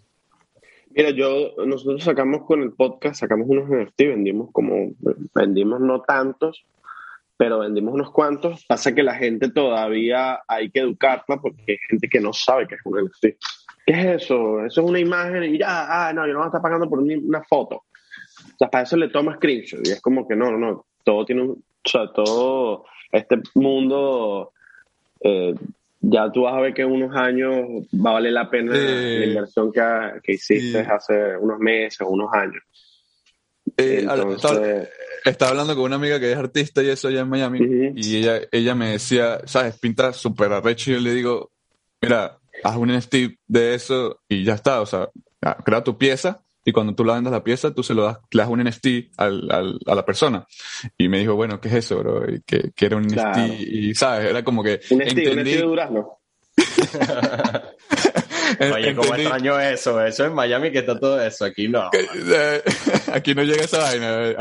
Mira, 0.91 1.09
yo, 1.09 1.53
nosotros 1.65 2.01
sacamos 2.01 2.43
con 2.45 2.61
el 2.61 2.71
podcast, 2.71 3.19
sacamos 3.19 3.47
unos 3.49 3.69
NFT, 3.69 4.01
vendimos 4.03 4.49
como, 4.53 4.93
vendimos 5.33 5.81
no 5.81 6.01
tantos, 6.01 6.65
pero 7.37 7.59
vendimos 7.59 7.93
unos 7.93 8.11
cuantos. 8.11 8.65
Pasa 8.65 8.93
que 8.93 9.03
la 9.03 9.15
gente 9.15 9.49
todavía 9.49 10.41
hay 10.47 10.69
que 10.69 10.79
educarla 10.79 11.37
porque 11.41 11.63
hay 11.67 11.77
gente 11.89 12.07
que 12.07 12.19
no 12.19 12.33
sabe 12.33 12.67
qué 12.67 12.75
es 12.75 12.81
un 12.85 13.03
NFT. 13.03 13.25
¿Qué 13.85 13.93
es 13.93 14.23
eso? 14.23 14.65
Eso 14.65 14.81
es 14.81 14.89
una 14.89 14.99
imagen 14.99 15.43
y 15.43 15.59
ya, 15.59 16.07
ah, 16.07 16.13
no, 16.13 16.25
yo 16.25 16.33
no 16.33 16.39
voy 16.39 16.45
a 16.45 16.47
estar 16.47 16.61
pagando 16.61 16.89
por 16.89 16.99
una 16.99 17.43
foto. 17.43 17.75
O 17.75 18.57
sea, 18.57 18.69
para 18.69 18.83
eso 18.83 18.97
le 18.97 19.09
tomas 19.09 19.35
screenshot 19.35 19.85
y 19.85 19.91
es 19.91 20.01
como 20.01 20.27
que 20.27 20.35
no, 20.35 20.51
no, 20.51 20.57
no, 20.57 20.85
todo 21.03 21.25
tiene 21.25 21.43
un, 21.43 21.51
o 21.51 21.89
sea, 21.89 22.11
todo 22.11 22.85
este 23.11 23.41
mundo, 23.53 24.51
eh, 25.21 25.53
ya 26.01 26.31
tú 26.31 26.43
vas 26.43 26.55
a 26.55 26.61
ver 26.61 26.73
que 26.73 26.81
en 26.81 26.91
unos 26.91 27.15
años 27.15 27.85
va 27.93 28.11
a 28.11 28.13
valer 28.13 28.33
la 28.33 28.49
pena 28.49 28.73
la 28.73 29.25
inversión 29.25 29.71
que, 29.71 29.81
que 30.23 30.33
hiciste 30.33 30.79
hace 30.79 31.37
unos 31.37 31.59
meses 31.59 32.01
o 32.01 32.09
unos 32.09 32.33
años. 32.33 32.63
Eh, 33.77 34.07
estaba 35.25 35.51
hablando 35.51 35.75
con 35.75 35.85
una 35.85 35.95
amiga 35.95 36.19
que 36.19 36.31
es 36.31 36.37
artista 36.37 36.83
y 36.83 36.89
eso 36.89 37.07
allá 37.07 37.21
en 37.21 37.29
Miami, 37.29 37.59
y 37.95 38.17
ella, 38.17 38.41
ella 38.51 38.75
me 38.75 38.91
decía, 38.91 39.39
¿sabes? 39.45 39.77
Pinta 39.79 40.13
súper 40.13 40.53
arrecho 40.53 40.91
y 40.91 40.93
yo 40.93 40.99
le 40.99 41.13
digo, 41.13 41.51
mira, 42.01 42.39
haz 42.63 42.75
un 42.77 42.95
NFT 42.95 43.15
de 43.47 43.75
eso 43.75 44.21
y 44.29 44.43
ya 44.43 44.53
está, 44.53 44.81
o 44.81 44.85
sea, 44.85 45.09
crea 45.63 45.83
tu 45.83 45.97
pieza 45.97 46.41
y 46.67 46.71
cuando 46.71 46.95
tú 46.95 47.05
la 47.05 47.13
vendas 47.13 47.31
la 47.31 47.43
pieza, 47.43 47.73
tú 47.73 47.83
se 47.83 47.93
lo 47.93 48.05
das, 48.05 48.17
le 48.31 48.41
das 48.41 48.49
un 48.49 48.63
NFT 48.63 48.87
al, 49.17 49.51
al, 49.51 49.79
a 49.85 49.93
la 49.93 50.03
persona. 50.03 50.47
Y 50.97 51.07
me 51.09 51.19
dijo, 51.19 51.35
bueno, 51.35 51.61
¿qué 51.61 51.67
es 51.67 51.75
eso, 51.75 51.99
bro? 51.99 52.27
Y 52.27 52.41
que, 52.41 52.71
que 52.75 52.85
era 52.87 52.97
un 52.97 53.03
NFT 53.03 53.59
y, 53.59 53.93
¿sabes? 53.93 54.31
Era 54.31 54.43
como 54.43 54.63
que... 54.63 54.79
Un 54.89 54.97
NFT, 54.97 55.17
un 55.17 55.39
NFT 55.39 55.45
de 55.45 55.61
durazno. 55.61 56.19
Oye, 58.59 58.95
cómo 58.95 59.15
extraño 59.15 59.59
eso. 59.59 60.03
Eso 60.03 60.25
en 60.25 60.33
Miami 60.33 60.71
que 60.71 60.79
está 60.79 60.99
todo 60.99 61.21
eso. 61.21 61.45
Aquí 61.45 61.67
no. 61.67 61.89
Aquí 63.13 63.33
no 63.35 63.43
llega 63.43 63.63
esa 63.63 63.79
vaina. 63.79 64.33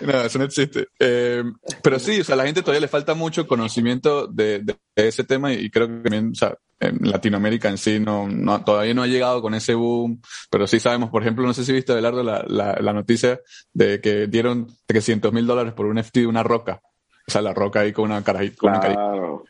no, 0.00 0.20
eso 0.22 0.38
no 0.38 0.44
existe. 0.44 0.88
Eh, 0.98 1.42
pero 1.82 1.98
sí, 1.98 2.20
o 2.20 2.24
sea, 2.24 2.34
a 2.34 2.38
la 2.38 2.44
gente 2.44 2.62
todavía 2.62 2.80
le 2.80 2.88
falta 2.88 3.14
mucho 3.14 3.46
conocimiento 3.46 4.26
de, 4.26 4.60
de, 4.60 4.76
ese 4.96 5.24
tema 5.24 5.52
y 5.52 5.70
creo 5.70 5.88
que 5.88 5.94
también, 5.94 6.30
o 6.32 6.34
sea, 6.34 6.56
en 6.80 6.98
Latinoamérica 7.00 7.68
en 7.68 7.78
sí 7.78 7.98
no, 8.00 8.28
no, 8.28 8.62
todavía 8.64 8.94
no 8.94 9.02
ha 9.02 9.06
llegado 9.06 9.40
con 9.40 9.54
ese 9.54 9.74
boom, 9.74 10.20
pero 10.50 10.66
sí 10.66 10.80
sabemos, 10.80 11.10
por 11.10 11.22
ejemplo, 11.22 11.46
no 11.46 11.54
sé 11.54 11.64
si 11.64 11.72
viste, 11.72 11.92
Abelardo, 11.92 12.22
la, 12.22 12.44
la, 12.46 12.76
la 12.80 12.92
noticia 12.92 13.40
de 13.72 14.00
que 14.00 14.26
dieron 14.26 14.66
300 14.86 15.32
mil 15.32 15.46
dólares 15.46 15.72
por 15.72 15.86
un 15.86 15.98
FT 15.98 16.20
de 16.20 16.26
una 16.26 16.42
roca. 16.42 16.80
O 17.26 17.30
sea, 17.30 17.40
la 17.40 17.54
roca 17.54 17.80
ahí 17.80 17.92
con 17.92 18.04
una 18.04 18.22
cara. 18.22 18.40
Con 18.56 18.72
claro. 18.72 19.44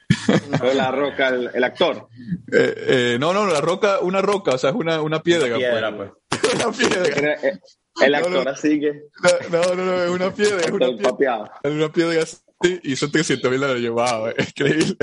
la 0.74 0.90
roca, 0.90 1.28
el, 1.28 1.64
actor. 1.64 2.08
Eh, 2.52 2.74
eh, 2.76 3.16
no, 3.18 3.32
no, 3.32 3.46
la 3.46 3.60
roca, 3.60 3.98
una 4.00 4.22
roca, 4.22 4.52
o 4.52 4.58
sea, 4.58 4.70
es 4.70 4.76
una, 4.76 5.02
una 5.02 5.22
piedra. 5.22 5.48
Una 5.48 5.56
piedra, 5.56 5.96
pues. 5.96 6.10
una 6.54 6.72
piedra. 6.72 7.32
Eh, 7.42 7.58
el 8.00 8.14
actor 8.14 8.48
así 8.48 8.78
que. 8.78 9.02
No, 9.50 9.74
no, 9.74 9.84
no, 9.84 10.02
es 10.04 10.10
una 10.10 10.32
piedra. 10.32 10.60
Es 10.60 10.70
una 10.70 11.16
piedra, 11.16 11.52
es 11.62 11.72
una 11.72 11.92
piedra 11.92 12.22
así 12.22 12.37
y 12.82 12.96
son 12.96 13.10
300 13.10 13.50
mil 13.50 13.60
dólares. 13.60 13.90
Wow, 13.90 14.28
es 14.37 14.48
increíble. 14.48 14.96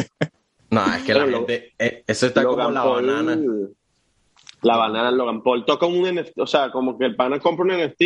No, 0.69 0.95
es 0.95 1.03
que 1.03 1.13
la 1.13 1.27
gente. 1.27 1.73
eso 1.77 2.27
está 2.27 2.43
como 2.43 2.71
la 2.71 2.83
banana. 2.83 3.37
La 4.61 4.77
banana 4.77 5.11
Logan 5.11 5.41
Paul 5.41 5.65
toca 5.65 5.87
un 5.87 6.03
NFT, 6.03 6.37
o 6.37 6.45
sea, 6.45 6.71
como 6.71 6.97
que 6.97 7.05
el 7.05 7.15
pana 7.15 7.39
compra 7.39 7.65
un 7.65 7.71
NFT 7.71 8.01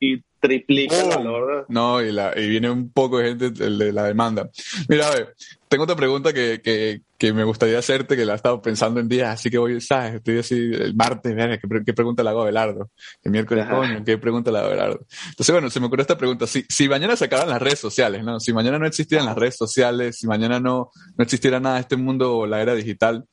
y 0.00 0.22
triplica 0.40 1.00
el 1.00 1.08
valor. 1.08 1.66
No, 1.68 2.02
y, 2.02 2.10
la, 2.10 2.32
y 2.36 2.48
viene 2.48 2.70
un 2.70 2.90
poco 2.90 3.18
de 3.18 3.28
gente 3.28 3.50
de 3.50 3.92
la 3.92 4.04
demanda. 4.04 4.50
Mira, 4.88 5.06
a 5.06 5.10
ver, 5.10 5.34
tengo 5.68 5.84
otra 5.84 5.94
pregunta 5.94 6.32
que, 6.32 6.60
que, 6.62 7.02
que 7.16 7.32
me 7.32 7.44
gustaría 7.44 7.78
hacerte, 7.78 8.16
que 8.16 8.24
la 8.24 8.32
he 8.32 8.36
estado 8.36 8.60
pensando 8.60 8.98
en 8.98 9.08
días, 9.08 9.28
así 9.34 9.50
que 9.50 9.58
voy, 9.58 9.80
¿sabes? 9.80 10.14
Estoy 10.14 10.38
así 10.38 10.56
el 10.56 10.94
martes, 10.94 11.34
¿qué, 11.34 11.82
¿qué, 11.84 11.92
pregunta 11.92 12.22
le 12.22 12.30
hago 12.30 12.42
a 12.42 12.46
Belardo? 12.46 12.90
El 13.22 13.32
miércoles, 13.32 13.66
coño, 13.68 14.02
¿qué 14.04 14.18
pregunta 14.18 14.50
le 14.50 14.58
hago 14.58 14.68
a 14.68 14.70
Belardo? 14.70 15.06
Entonces, 15.28 15.52
bueno, 15.52 15.70
se 15.70 15.78
me 15.78 15.86
ocurrió 15.86 16.02
esta 16.02 16.18
pregunta. 16.18 16.46
Si, 16.46 16.64
si 16.68 16.88
mañana 16.88 17.14
se 17.14 17.28
las 17.28 17.62
redes 17.62 17.78
sociales, 17.78 18.24
¿no? 18.24 18.40
Si 18.40 18.52
mañana 18.52 18.78
no 18.78 18.86
existieran 18.86 19.26
las 19.26 19.36
redes 19.36 19.56
sociales, 19.56 20.18
si 20.18 20.26
mañana 20.26 20.58
no, 20.58 20.90
no 21.16 21.22
existiera 21.22 21.60
nada 21.60 21.76
de 21.76 21.82
este 21.82 21.96
mundo 21.96 22.38
o 22.38 22.46
la 22.46 22.62
era 22.62 22.74
digital, 22.74 23.26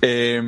eh, 0.00 0.42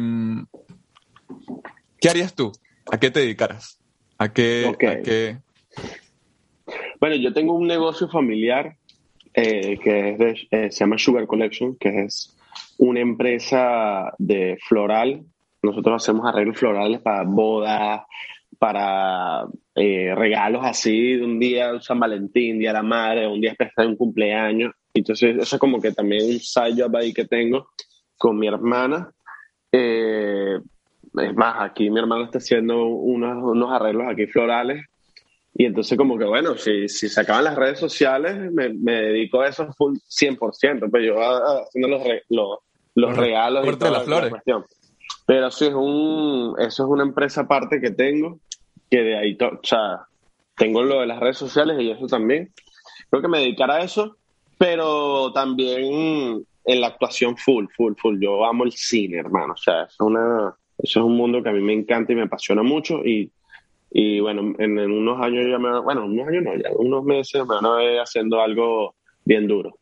¿qué 2.01 2.09
harías 2.09 2.35
tú? 2.35 2.51
¿A 2.90 2.99
qué 2.99 3.11
te 3.11 3.20
dedicaras? 3.20 3.79
¿A 4.18 4.33
qué, 4.33 4.66
¿a 4.68 5.03
qué, 5.03 5.38
bueno, 7.01 7.17
yo 7.17 7.33
tengo 7.33 7.55
un 7.55 7.67
negocio 7.67 8.09
familiar 8.09 8.77
eh, 9.33 9.79
que 9.79 10.11
es 10.11 10.47
eh, 10.51 10.71
se 10.71 10.81
llama 10.81 10.99
Sugar 10.99 11.27
Collection, 11.27 11.77
que 11.77 12.05
es 12.05 12.37
una 12.79 13.01
empresa 13.01 14.13
de 14.19 14.59
floral. 14.67 15.25
Nosotros 15.63 16.03
hacemos 16.03 16.27
arreglos 16.27 16.59
florales 16.59 17.01
para 17.01 17.23
bodas, 17.23 18.03
para 18.59 19.47
eh, 19.75 20.15
regalos 20.15 20.63
así 20.65 21.17
de 21.17 21.25
un 21.25 21.39
día 21.39 21.81
San 21.81 22.01
Valentín, 22.01 22.59
Día 22.59 22.71
de 22.71 22.75
la 22.75 22.83
Madre, 22.83 23.27
un 23.27 23.41
día 23.41 23.53
especial 23.53 23.87
de 23.87 23.93
un 23.93 23.97
cumpleaños. 23.97 24.73
Entonces, 24.93 25.37
eso 25.39 25.57
es 25.57 25.61
como 25.61 25.81
que 25.81 25.93
también 25.93 26.25
un 26.25 26.41
side 26.41 26.83
job 26.83 26.97
ahí 26.97 27.15
que 27.15 27.25
tengo 27.25 27.69
con 28.19 28.39
mi 28.39 28.49
hermana. 28.49 29.11
Es 29.73 31.35
más, 31.35 31.57
aquí 31.61 31.89
mi 31.89 32.01
hermana 32.01 32.25
está 32.25 32.39
haciendo 32.39 32.85
unos, 32.85 33.43
unos 33.43 33.73
arreglos 33.73 34.07
aquí 34.09 34.27
florales 34.27 34.89
y 35.55 35.67
entonces 35.67 35.99
como 35.99 36.17
que 36.17 36.25
bueno, 36.25 36.57
si, 36.57 36.89
si 36.89 37.09
se 37.09 37.21
acaban 37.21 37.45
las 37.45 37.57
redes 37.57 37.79
sociales, 37.79 38.53
me, 38.53 38.73
me 38.73 38.93
dedico 38.93 39.41
a 39.41 39.49
eso 39.49 39.73
full 39.73 39.97
100%, 40.09 40.89
pero 40.91 41.05
yo 41.05 41.21
haciendo 41.21 41.89
los, 41.89 42.03
los, 42.29 42.59
los 42.95 43.17
regalos 43.17 43.67
y 43.67 43.77
toda 43.77 43.91
las 43.91 44.05
flores. 44.05 44.33
pero 45.27 45.51
sí, 45.51 45.67
es 45.67 45.75
un, 45.75 46.55
eso 46.59 46.85
es 46.85 46.89
una 46.89 47.03
empresa 47.03 47.43
aparte 47.43 47.81
que 47.81 47.91
tengo, 47.91 48.39
que 48.91 48.99
de 48.99 49.19
ahí, 49.19 49.39
o 49.41 49.61
sea, 49.63 50.07
tengo 50.57 50.83
lo 50.83 51.01
de 51.01 51.07
las 51.07 51.21
redes 51.21 51.39
sociales 51.39 51.81
y 51.81 51.91
eso 51.91 52.07
también. 52.07 52.53
Creo 53.09 53.23
que 53.23 53.29
me 53.29 53.39
dedicaré 53.41 53.73
a 53.73 53.81
eso, 53.81 54.17
pero 54.59 55.33
también 55.33 56.45
en 56.65 56.81
la 56.81 56.89
actuación 56.89 57.37
full, 57.37 57.67
full, 57.77 57.95
full. 57.97 58.21
Yo 58.21 58.45
amo 58.45 58.65
el 58.65 58.73
cine, 58.73 59.19
hermano. 59.19 59.55
O 59.55 59.57
sea, 59.57 59.85
es 59.85 59.97
una, 59.99 60.55
eso 60.79 61.01
es 61.01 61.05
un 61.05 61.17
mundo 61.17 61.43
que 61.43 61.49
a 61.49 61.53
mí 61.53 61.61
me 61.61 61.73
encanta 61.73 62.13
y 62.13 62.17
me 62.17 62.25
apasiona 62.25 62.63
mucho 62.63 63.05
y 63.05 63.33
y 63.90 64.20
bueno, 64.20 64.55
en, 64.59 64.79
unos 64.79 65.20
años 65.20 65.44
ya 65.50 65.59
me 65.59 65.81
bueno, 65.81 66.07
unos 66.07 66.29
años 66.29 66.44
no, 66.44 66.55
ya 66.55 66.70
unos 66.76 67.05
meses 67.05 67.42
me 67.42 67.55
van 67.57 67.66
a 67.66 67.76
ver 67.76 67.98
haciendo 67.98 68.40
algo 68.40 68.94
bien 69.24 69.48
duro. 69.48 69.79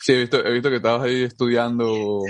Sí, 0.00 0.12
he 0.12 0.20
visto, 0.20 0.44
he 0.44 0.52
visto 0.52 0.70
que 0.70 0.76
estabas 0.76 1.02
ahí 1.02 1.22
estudiando, 1.22 2.22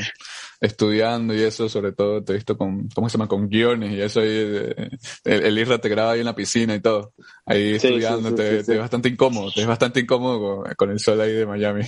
estudiando 0.60 1.34
y 1.34 1.42
eso, 1.42 1.68
sobre 1.68 1.92
todo 1.92 2.22
te 2.24 2.32
he 2.32 2.36
visto 2.36 2.56
con, 2.56 2.88
¿cómo 2.94 3.08
se 3.08 3.18
llama? 3.18 3.28
Con 3.28 3.48
guiones 3.48 3.92
y 3.92 4.00
eso 4.00 4.20
ahí, 4.20 4.28
eh, 4.30 4.88
el, 5.24 5.44
el 5.44 5.58
Isra 5.58 5.78
te 5.78 5.88
graba 5.88 6.12
ahí 6.12 6.20
en 6.20 6.26
la 6.26 6.34
piscina 6.34 6.74
y 6.74 6.80
todo, 6.80 7.12
ahí 7.44 7.74
estudiando, 7.74 8.34
te, 8.34 8.62
te, 8.62 8.72
ves 8.72 8.78
bastante 8.78 9.08
incómodo, 9.08 9.50
te 9.52 9.60
ves 9.60 9.68
bastante 9.68 10.00
incómodo 10.00 10.64
con, 10.76 10.90
el 10.90 10.98
sol 10.98 11.20
ahí 11.20 11.32
de 11.32 11.46
Miami. 11.46 11.82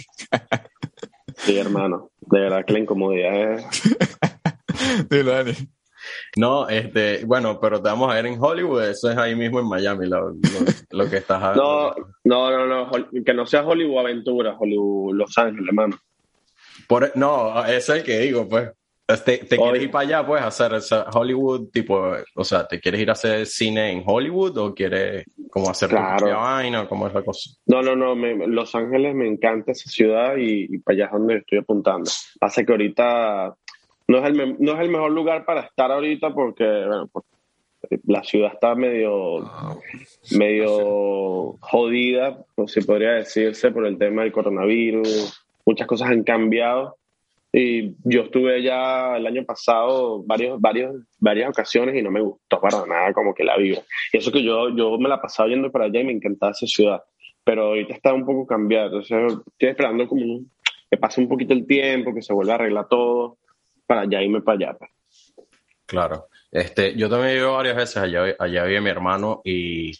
Sí, 1.36 1.56
hermano, 1.56 2.10
de 2.20 2.40
verdad 2.40 2.64
que 2.66 2.72
la 2.72 2.78
incomodidad 2.80 3.52
es... 3.54 3.66
Dilo, 5.08 5.30
Dani. 5.32 5.52
No, 6.36 6.68
este, 6.68 7.24
bueno, 7.24 7.58
pero 7.60 7.82
te 7.82 7.88
vamos 7.88 8.10
a 8.10 8.14
ver 8.14 8.26
en 8.26 8.40
Hollywood, 8.40 8.84
eso 8.84 9.10
es 9.10 9.16
ahí 9.16 9.34
mismo 9.34 9.60
en 9.60 9.68
Miami, 9.68 10.06
lo, 10.06 10.32
lo, 10.90 11.10
que 11.10 11.16
estás 11.16 11.56
No, 11.56 11.92
no, 12.24 12.50
no, 12.50 12.66
no, 12.66 12.90
que 13.24 13.34
no 13.34 13.46
sea 13.46 13.66
Hollywood 13.66 14.00
Aventura, 14.00 14.56
Hollywood 14.58 15.14
Los 15.14 15.36
Ángeles, 15.36 15.66
hermano. 15.68 15.96
Por, 16.86 17.16
no, 17.16 17.64
es 17.64 17.88
el 17.88 18.02
que 18.02 18.20
digo, 18.20 18.48
pues. 18.48 18.70
¿Te, 19.24 19.38
te 19.38 19.56
quieres 19.56 19.82
ir 19.82 19.90
para 19.90 20.06
allá, 20.06 20.26
pues, 20.26 20.40
a 20.40 20.46
hacer 20.46 20.72
Hollywood, 21.12 21.70
tipo, 21.72 22.12
o 22.36 22.44
sea, 22.44 22.68
¿te 22.68 22.78
quieres 22.78 23.00
ir 23.00 23.08
a 23.08 23.14
hacer 23.14 23.44
cine 23.44 23.90
en 23.90 24.04
Hollywood 24.06 24.56
o 24.58 24.72
quieres 24.72 25.24
como 25.50 25.68
hacer 25.68 25.88
claro. 25.88 26.26
vaina? 26.28 26.86
¿Cómo 26.88 27.08
es 27.08 27.14
la 27.14 27.22
cosa? 27.22 27.50
No, 27.66 27.82
no, 27.82 27.96
no, 27.96 28.14
Los 28.46 28.72
Ángeles 28.76 29.16
me 29.16 29.26
encanta 29.26 29.72
esa 29.72 29.90
ciudad 29.90 30.36
y, 30.36 30.66
y, 30.72 30.78
para 30.78 30.94
allá 30.94 31.04
es 31.06 31.12
donde 31.12 31.36
estoy 31.38 31.58
apuntando. 31.58 32.08
Hace 32.40 32.64
que 32.64 32.72
ahorita 32.72 33.56
no 34.10 34.18
es 34.18 34.24
el, 34.24 34.56
no 34.58 34.72
es 34.72 34.80
el 34.80 34.88
mejor 34.88 35.12
lugar 35.12 35.44
para 35.44 35.60
estar 35.60 35.92
ahorita 35.92 36.34
porque, 36.34 36.64
bueno, 36.64 37.08
la 38.08 38.24
ciudad 38.24 38.50
está 38.52 38.74
medio, 38.74 39.48
medio 40.36 41.56
jodida, 41.60 42.44
pues 42.56 42.72
si 42.72 42.80
podría 42.80 43.12
decirse, 43.12 43.70
por 43.70 43.86
el 43.86 43.98
tema 43.98 44.22
del 44.22 44.32
coronavirus. 44.32 45.46
Muchas 45.64 45.86
cosas 45.86 46.10
han 46.10 46.24
cambiado. 46.24 46.96
Y 47.52 47.94
yo 48.02 48.22
estuve 48.22 48.60
ya 48.64 49.16
el 49.16 49.28
año 49.28 49.44
pasado 49.44 50.24
varios, 50.24 50.60
varios, 50.60 50.96
varias 51.20 51.50
ocasiones 51.50 51.94
y 51.94 52.02
no 52.02 52.10
me 52.10 52.20
gustó 52.20 52.60
para 52.60 52.84
nada 52.86 53.12
como 53.12 53.32
que 53.32 53.44
la 53.44 53.56
vida. 53.58 53.80
Y 54.12 54.18
eso 54.18 54.32
que 54.32 54.42
yo, 54.42 54.74
yo 54.74 54.98
me 54.98 55.08
la 55.08 55.20
pasaba 55.20 55.48
yendo 55.48 55.70
para 55.70 55.84
allá 55.84 56.00
y 56.00 56.04
me 56.04 56.12
encantaba 56.12 56.50
esa 56.50 56.66
ciudad. 56.66 57.00
Pero 57.44 57.66
ahorita 57.66 57.94
está 57.94 58.12
un 58.12 58.26
poco 58.26 58.44
cambiado. 58.44 58.86
Entonces 58.86 59.38
estoy 59.52 59.68
esperando 59.68 60.08
como 60.08 60.40
que 60.90 60.96
pase 60.96 61.20
un 61.20 61.28
poquito 61.28 61.54
el 61.54 61.64
tiempo, 61.64 62.12
que 62.12 62.22
se 62.22 62.32
vuelva 62.32 62.54
a 62.54 62.56
arreglar 62.56 62.88
todo 62.88 63.38
para 63.90 64.02
allá 64.02 64.22
irme 64.22 64.40
para 64.40 64.68
allá. 64.68 64.78
Claro. 65.84 66.28
Este, 66.52 66.96
yo 66.96 67.10
también 67.10 67.32
he 67.32 67.36
ido 67.38 67.54
varias 67.54 67.74
veces 67.74 67.96
allá, 67.96 68.36
allá 68.38 68.64
vive 68.64 68.80
mi 68.80 68.90
hermano 68.90 69.40
y, 69.44 69.90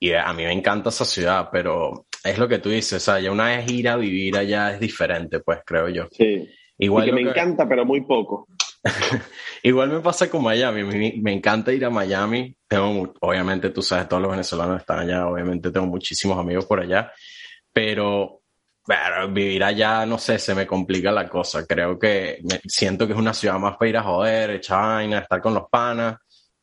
y, 0.00 0.12
a 0.12 0.32
mí 0.32 0.42
me 0.42 0.52
encanta 0.52 0.88
esa 0.88 1.04
ciudad, 1.04 1.48
pero 1.52 2.06
es 2.24 2.36
lo 2.36 2.48
que 2.48 2.58
tú 2.58 2.68
dices, 2.68 2.94
o 2.94 3.12
sea, 3.12 3.20
ya 3.20 3.30
una 3.30 3.46
vez 3.46 3.70
ir 3.70 3.88
a 3.88 3.94
vivir 3.94 4.36
allá 4.36 4.72
es 4.72 4.80
diferente, 4.80 5.38
pues 5.38 5.60
creo 5.64 5.88
yo. 5.88 6.08
Sí. 6.10 6.48
Igual 6.78 7.04
que 7.04 7.12
me 7.12 7.20
encanta, 7.20 7.68
pero 7.68 7.84
muy 7.84 8.00
poco. 8.00 8.48
Igual 9.62 9.90
me 9.90 10.00
pasa 10.00 10.28
con 10.28 10.42
Miami, 10.42 10.82
me, 10.82 11.14
me, 11.22 11.32
encanta 11.32 11.72
ir 11.72 11.84
a 11.84 11.90
Miami, 11.90 12.56
tengo, 12.66 13.14
obviamente 13.20 13.70
tú 13.70 13.82
sabes, 13.82 14.08
todos 14.08 14.22
los 14.22 14.32
venezolanos 14.32 14.80
están 14.80 14.98
allá, 14.98 15.28
obviamente 15.28 15.70
tengo 15.70 15.86
muchísimos 15.86 16.36
amigos 16.36 16.66
por 16.66 16.80
allá, 16.80 17.12
pero 17.72 18.40
pero 18.88 19.30
vivir 19.30 19.62
allá, 19.62 20.06
no 20.06 20.16
sé, 20.16 20.38
se 20.38 20.54
me 20.54 20.66
complica 20.66 21.12
la 21.12 21.28
cosa. 21.28 21.66
Creo 21.66 21.98
que 21.98 22.40
siento 22.66 23.06
que 23.06 23.12
es 23.12 23.18
una 23.18 23.34
ciudad 23.34 23.58
más 23.58 23.76
para 23.76 23.88
ir 23.90 23.96
a 23.98 24.02
joder, 24.02 24.50
echar 24.52 24.80
vaina, 24.80 25.18
estar 25.18 25.42
con 25.42 25.52
los 25.52 25.68
panas. 25.68 26.16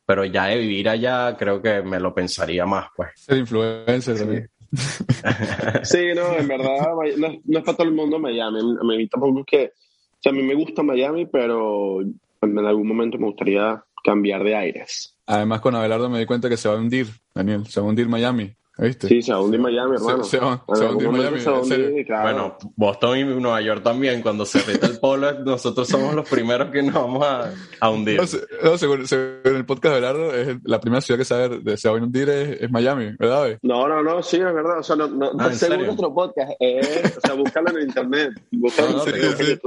Pero 0.04 0.24
ya 0.24 0.46
de 0.46 0.58
vivir 0.58 0.88
allá, 0.88 1.36
creo 1.38 1.62
que 1.62 1.82
me 1.82 2.00
lo 2.00 2.12
pensaría 2.12 2.66
más, 2.66 2.88
pues. 2.96 3.10
Ser 3.14 3.38
influencer 3.38 4.18
también. 4.18 4.50
Sí, 5.84 6.08
no, 6.16 6.36
en 6.36 6.48
verdad, 6.48 6.88
no, 7.16 7.28
no, 7.44 7.58
es 7.58 7.64
para 7.64 7.76
todo 7.76 7.86
el 7.86 7.94
mundo 7.94 8.18
Miami. 8.18 8.58
A 8.58 8.84
mí 8.84 9.06
tampoco 9.06 9.40
es 9.40 9.46
que. 9.46 9.66
O 9.66 10.18
sea, 10.20 10.32
a 10.32 10.34
mí 10.34 10.42
me 10.42 10.54
gusta 10.54 10.82
Miami, 10.82 11.26
pero 11.26 12.00
en 12.00 12.58
algún 12.58 12.88
momento 12.88 13.18
me 13.18 13.26
gustaría 13.26 13.80
cambiar 14.02 14.42
de 14.42 14.56
aires. 14.56 15.16
Además, 15.26 15.60
con 15.60 15.76
Abelardo 15.76 16.10
me 16.10 16.18
di 16.18 16.26
cuenta 16.26 16.48
que 16.48 16.56
se 16.56 16.68
va 16.68 16.74
a 16.74 16.78
hundir, 16.78 17.06
Daniel. 17.32 17.66
Se 17.66 17.80
va 17.80 17.86
a 17.86 17.90
hundir 17.90 18.08
Miami. 18.08 18.52
¿Viste? 18.78 19.08
Sí, 19.08 19.22
se 19.22 19.32
va 19.32 19.38
a 19.38 19.40
hundir 19.40 19.58
Miami, 19.58 19.96
hermano. 19.96 20.22
Se, 20.22 20.32
se, 20.32 20.38
va, 20.38 20.62
se 20.74 20.84
va 20.84 20.90
a 20.90 20.92
hundir 20.92 21.08
Miami. 21.08 21.40
Se 21.40 21.50
hundir, 21.50 22.04
claro. 22.04 22.22
Bueno, 22.22 22.58
Boston 22.76 23.18
y 23.18 23.24
Nueva 23.24 23.62
York 23.62 23.82
también. 23.82 24.20
Cuando 24.20 24.44
se 24.44 24.60
reta 24.60 24.86
el 24.86 24.98
polo, 24.98 25.32
nosotros 25.44 25.88
somos 25.88 26.14
los 26.14 26.28
primeros 26.28 26.70
que 26.70 26.82
nos 26.82 26.92
vamos 26.92 27.26
a, 27.26 27.54
a 27.80 27.90
hundir. 27.90 28.20
No, 28.20 28.24
no 28.70 28.76
según, 28.76 29.06
según, 29.06 29.56
el 29.56 29.64
podcast 29.64 29.94
de 29.94 30.00
Belardo, 30.00 30.34
es 30.34 30.58
la 30.64 30.78
primera 30.78 31.00
ciudad 31.00 31.18
que 31.18 31.24
se, 31.24 31.76
se 31.78 31.88
va 31.88 31.96
a 31.96 31.98
hundir 31.98 32.28
es, 32.28 32.60
es, 32.62 32.70
Miami, 32.70 33.16
¿verdad? 33.18 33.58
No, 33.62 33.88
no, 33.88 34.02
no, 34.02 34.22
sí, 34.22 34.36
es 34.36 34.44
verdad. 34.44 34.80
O 34.80 34.82
sea, 34.82 34.94
no, 34.94 35.08
no, 35.08 35.30
ah, 35.38 35.52
según 35.54 35.86
nuestro 35.86 36.12
podcast, 36.12 36.52
es, 36.60 37.16
o 37.16 37.20
sea, 37.20 37.34
búscalo 37.34 37.70
en 37.70 37.88
internet. 37.88 38.30
Búscalo 38.50 38.90
no, 38.90 39.06
en 39.06 39.36
sí, 39.38 39.44
sí. 39.44 39.58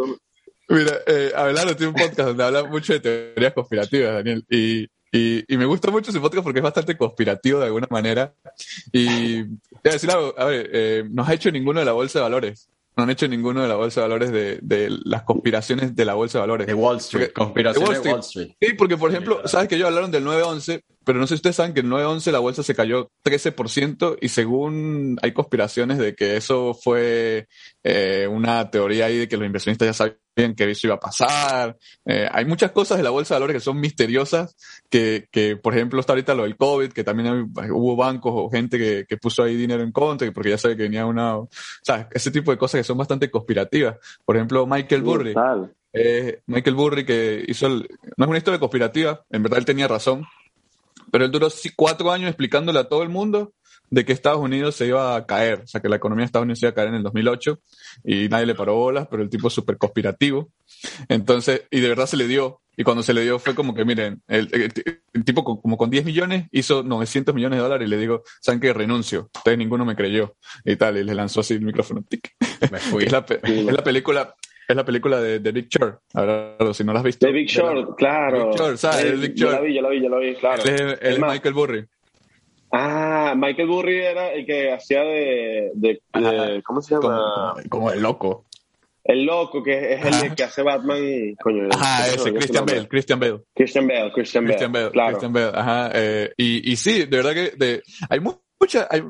Mira, 0.67 0.99
eh, 1.07 1.31
Abelardo 1.35 1.75
tiene 1.75 1.93
un 1.93 1.95
podcast 1.95 2.27
donde 2.27 2.43
habla 2.43 2.63
mucho 2.63 2.93
de 2.93 2.99
teorías 2.99 3.53
conspirativas, 3.53 4.13
Daniel, 4.13 4.45
y 4.47 4.87
y, 5.11 5.53
y, 5.53 5.57
me 5.57 5.65
gusta 5.65 5.89
mucho 5.91 6.11
su 6.11 6.21
podcast 6.21 6.43
porque 6.43 6.59
es 6.59 6.63
bastante 6.63 6.95
conspirativo 6.95 7.59
de 7.59 7.65
alguna 7.65 7.87
manera. 7.89 8.33
Y 8.91 9.43
te 9.81 9.91
decir 9.91 10.11
algo, 10.11 10.33
a 10.37 10.45
ver, 10.45 10.69
eh, 10.71 11.03
no 11.09 11.23
ha 11.23 11.33
hecho 11.33 11.51
ninguno 11.51 11.79
de 11.79 11.85
la 11.85 11.93
bolsa 11.93 12.19
de 12.19 12.23
valores. 12.23 12.69
No 12.95 13.03
han 13.03 13.09
hecho 13.09 13.27
ninguno 13.27 13.61
de 13.61 13.67
la 13.67 13.75
bolsa 13.75 14.01
de 14.01 14.07
valores 14.07 14.31
de, 14.31 14.59
de 14.61 14.89
las 15.05 15.23
conspiraciones 15.23 15.95
de 15.95 16.05
la 16.05 16.13
bolsa 16.15 16.37
de 16.37 16.41
valores. 16.41 16.67
De 16.67 16.73
Wall 16.73 16.97
Street. 16.97 17.31
Conspiraciones 17.33 18.03
de 18.03 18.09
Wall 18.11 18.19
Street. 18.19 18.45
Wall 18.47 18.53
Street. 18.53 18.71
Sí, 18.71 18.73
porque 18.77 18.97
por 18.97 19.09
ejemplo, 19.09 19.47
sabes 19.47 19.67
que 19.67 19.75
ellos 19.75 19.87
hablaron 19.87 20.11
del 20.11 20.25
9-11, 20.25 20.83
pero 21.09 21.17
no 21.17 21.25
sé 21.25 21.29
si 21.29 21.35
ustedes 21.37 21.55
saben 21.55 21.73
que 21.73 21.79
el 21.79 21.87
9-11 21.87 22.31
la 22.31 22.37
bolsa 22.37 22.61
se 22.61 22.75
cayó 22.75 23.09
13% 23.23 24.19
y 24.21 24.29
según 24.29 25.17
hay 25.23 25.31
conspiraciones 25.31 25.97
de 25.97 26.13
que 26.13 26.37
eso 26.37 26.75
fue 26.75 27.47
eh, 27.83 28.27
una 28.29 28.69
teoría 28.69 29.07
ahí 29.07 29.17
de 29.17 29.27
que 29.27 29.35
los 29.35 29.47
inversionistas 29.47 29.87
ya 29.87 29.93
sabían 29.93 30.53
que 30.53 30.69
eso 30.69 30.85
iba 30.85 30.97
a 30.97 30.99
pasar. 30.99 31.75
Eh, 32.05 32.29
hay 32.31 32.45
muchas 32.45 32.69
cosas 32.73 32.97
de 32.97 33.03
la 33.03 33.09
bolsa 33.09 33.33
de 33.33 33.39
valores 33.39 33.55
que 33.55 33.59
son 33.59 33.79
misteriosas, 33.79 34.55
que, 34.87 35.27
que 35.31 35.57
por 35.57 35.73
ejemplo 35.73 35.99
está 35.99 36.13
ahorita 36.13 36.35
lo 36.35 36.43
del 36.43 36.57
COVID, 36.57 36.91
que 36.91 37.03
también 37.03 37.49
hay, 37.57 37.71
hubo 37.71 37.95
bancos 37.95 38.31
o 38.35 38.47
gente 38.51 38.77
que, 38.77 39.07
que, 39.09 39.17
puso 39.17 39.41
ahí 39.41 39.55
dinero 39.55 39.81
en 39.81 39.91
contra, 39.91 40.31
porque 40.31 40.51
ya 40.51 40.59
sabe 40.59 40.77
que 40.77 40.83
venía 40.83 41.07
una... 41.07 41.37
O 41.37 41.49
sea, 41.81 42.07
ese 42.11 42.29
tipo 42.29 42.51
de 42.51 42.59
cosas 42.59 42.81
que 42.81 42.83
son 42.83 42.99
bastante 42.99 43.31
conspirativas. 43.31 43.95
Por 44.23 44.35
ejemplo, 44.35 44.67
Michael 44.67 45.01
Burry. 45.01 45.33
Eh, 45.91 46.41
Michael 46.45 46.75
Burry 46.75 47.03
que 47.03 47.43
hizo 47.47 47.65
el, 47.65 47.89
no 48.15 48.25
es 48.25 48.29
una 48.29 48.37
historia 48.37 48.59
conspirativa, 48.59 49.25
en 49.31 49.41
verdad 49.41 49.57
él 49.57 49.65
tenía 49.65 49.87
razón, 49.87 50.23
pero 51.11 51.25
él 51.25 51.31
duró 51.31 51.47
cuatro 51.75 52.11
años 52.11 52.29
explicándole 52.29 52.79
a 52.79 52.89
todo 52.89 53.03
el 53.03 53.09
mundo 53.09 53.53
de 53.89 54.05
que 54.05 54.13
Estados 54.13 54.39
Unidos 54.39 54.75
se 54.75 54.87
iba 54.87 55.15
a 55.15 55.25
caer, 55.25 55.61
o 55.63 55.67
sea, 55.67 55.81
que 55.81 55.89
la 55.89 55.95
economía 55.95 56.23
de 56.23 56.27
Estados 56.27 56.43
Unidos 56.43 56.59
se 56.59 56.65
iba 56.65 56.71
a 56.71 56.75
caer 56.75 56.89
en 56.89 56.95
el 56.95 57.03
2008 57.03 57.59
y 58.03 58.29
nadie 58.29 58.45
le 58.45 58.55
paró 58.55 58.75
bolas, 58.75 59.07
pero 59.09 59.23
el 59.23 59.29
tipo 59.29 59.47
es 59.47 59.53
súper 59.53 59.77
conspirativo. 59.77 60.49
Entonces, 61.07 61.63
y 61.71 61.79
de 61.79 61.89
verdad 61.89 62.05
se 62.05 62.17
le 62.17 62.27
dio. 62.27 62.61
Y 62.77 62.83
cuando 62.83 63.03
se 63.03 63.13
le 63.13 63.23
dio 63.23 63.39
fue 63.39 63.55
como 63.55 63.73
que, 63.73 63.83
miren, 63.83 64.21
el, 64.27 64.47
el, 64.53 64.71
el 65.13 65.25
tipo 65.25 65.43
con, 65.43 65.57
como 65.57 65.75
con 65.75 65.89
10 65.89 66.05
millones 66.05 66.47
hizo 66.51 66.81
900 66.81 67.35
millones 67.35 67.57
de 67.57 67.63
dólares 67.63 67.87
y 67.87 67.89
le 67.89 67.97
digo, 67.97 68.23
¿saben 68.39 68.61
qué? 68.61 68.71
Renuncio. 68.71 69.29
Ustedes 69.35 69.57
ninguno 69.57 69.83
me 69.83 69.97
creyó. 69.97 70.37
Y 70.63 70.77
tal, 70.77 70.97
y 70.97 71.03
le 71.03 71.13
lanzó 71.13 71.41
así 71.41 71.55
el 71.55 71.61
micrófono. 71.61 72.03
Tic. 72.07 72.35
Me 72.71 72.79
fui. 72.79 73.03
es, 73.05 73.11
la, 73.11 73.25
es 73.43 73.65
la 73.65 73.83
película, 73.83 74.33
es 74.73 74.75
la 74.75 74.85
película 74.85 75.19
de, 75.19 75.39
de 75.39 75.51
Big 75.51 75.67
Short. 75.69 75.99
Ahora, 76.13 76.55
si 76.73 76.83
no 76.83 76.93
la 76.93 76.99
has 76.99 77.05
visto. 77.05 77.25
De 77.25 77.33
Big 77.33 77.47
Short, 77.47 77.97
claro. 77.97 78.49
Big 78.49 78.57
Short, 78.57 78.77
¿sabes? 78.77 79.19
Big 79.19 79.33
Short. 79.33 79.35
Yo 79.35 79.51
la 79.51 79.61
vi, 79.61 79.75
yo 79.75 79.81
la 79.81 79.89
vi, 79.89 80.01
yo 80.03 80.09
la 80.09 80.17
vi, 80.19 80.35
claro. 80.35 80.63
Él 80.63 80.73
es, 80.73 80.81
él 80.81 81.13
es 81.13 81.19
Michael 81.19 81.53
Burry. 81.53 81.85
Ah, 82.71 83.33
Michael 83.35 83.67
Burry 83.67 83.99
era 83.99 84.31
el 84.31 84.45
que 84.45 84.71
hacía 84.71 85.01
de. 85.01 85.71
de, 85.73 86.01
de 86.13 86.61
¿Cómo 86.63 86.81
se 86.81 86.95
llama? 86.95 87.55
Como, 87.57 87.69
como, 87.69 87.91
el 87.91 88.01
loco. 88.01 88.45
el 89.03 89.23
loco 89.23 89.63
que 89.63 89.93
es 89.93 90.23
el 90.23 90.35
que 90.35 90.43
hace 90.43 90.61
Batman, 90.61 91.35
coño. 91.41 91.67
Ajá, 91.71 92.07
ese, 92.07 92.31
Christian 92.31 92.65
Bale, 92.65 92.87
Christian 92.87 93.19
Bale. 93.19 93.41
Christian 93.55 93.87
Bale, 93.87 94.11
Christian 94.13 94.43
Bale. 94.43 94.53
Christian 94.53 94.71
Bale, 94.71 94.91
claro. 94.91 95.09
Christian 95.09 95.33
Bale, 95.33 95.51
ajá. 95.55 95.91
Eh, 95.95 96.31
y, 96.37 96.71
y 96.71 96.75
sí, 96.75 97.05
de 97.05 97.17
verdad 97.17 97.33
que 97.33 97.51
de, 97.57 97.81
hay 98.07 98.19
muchas, 98.59 98.87
hay, 98.89 99.01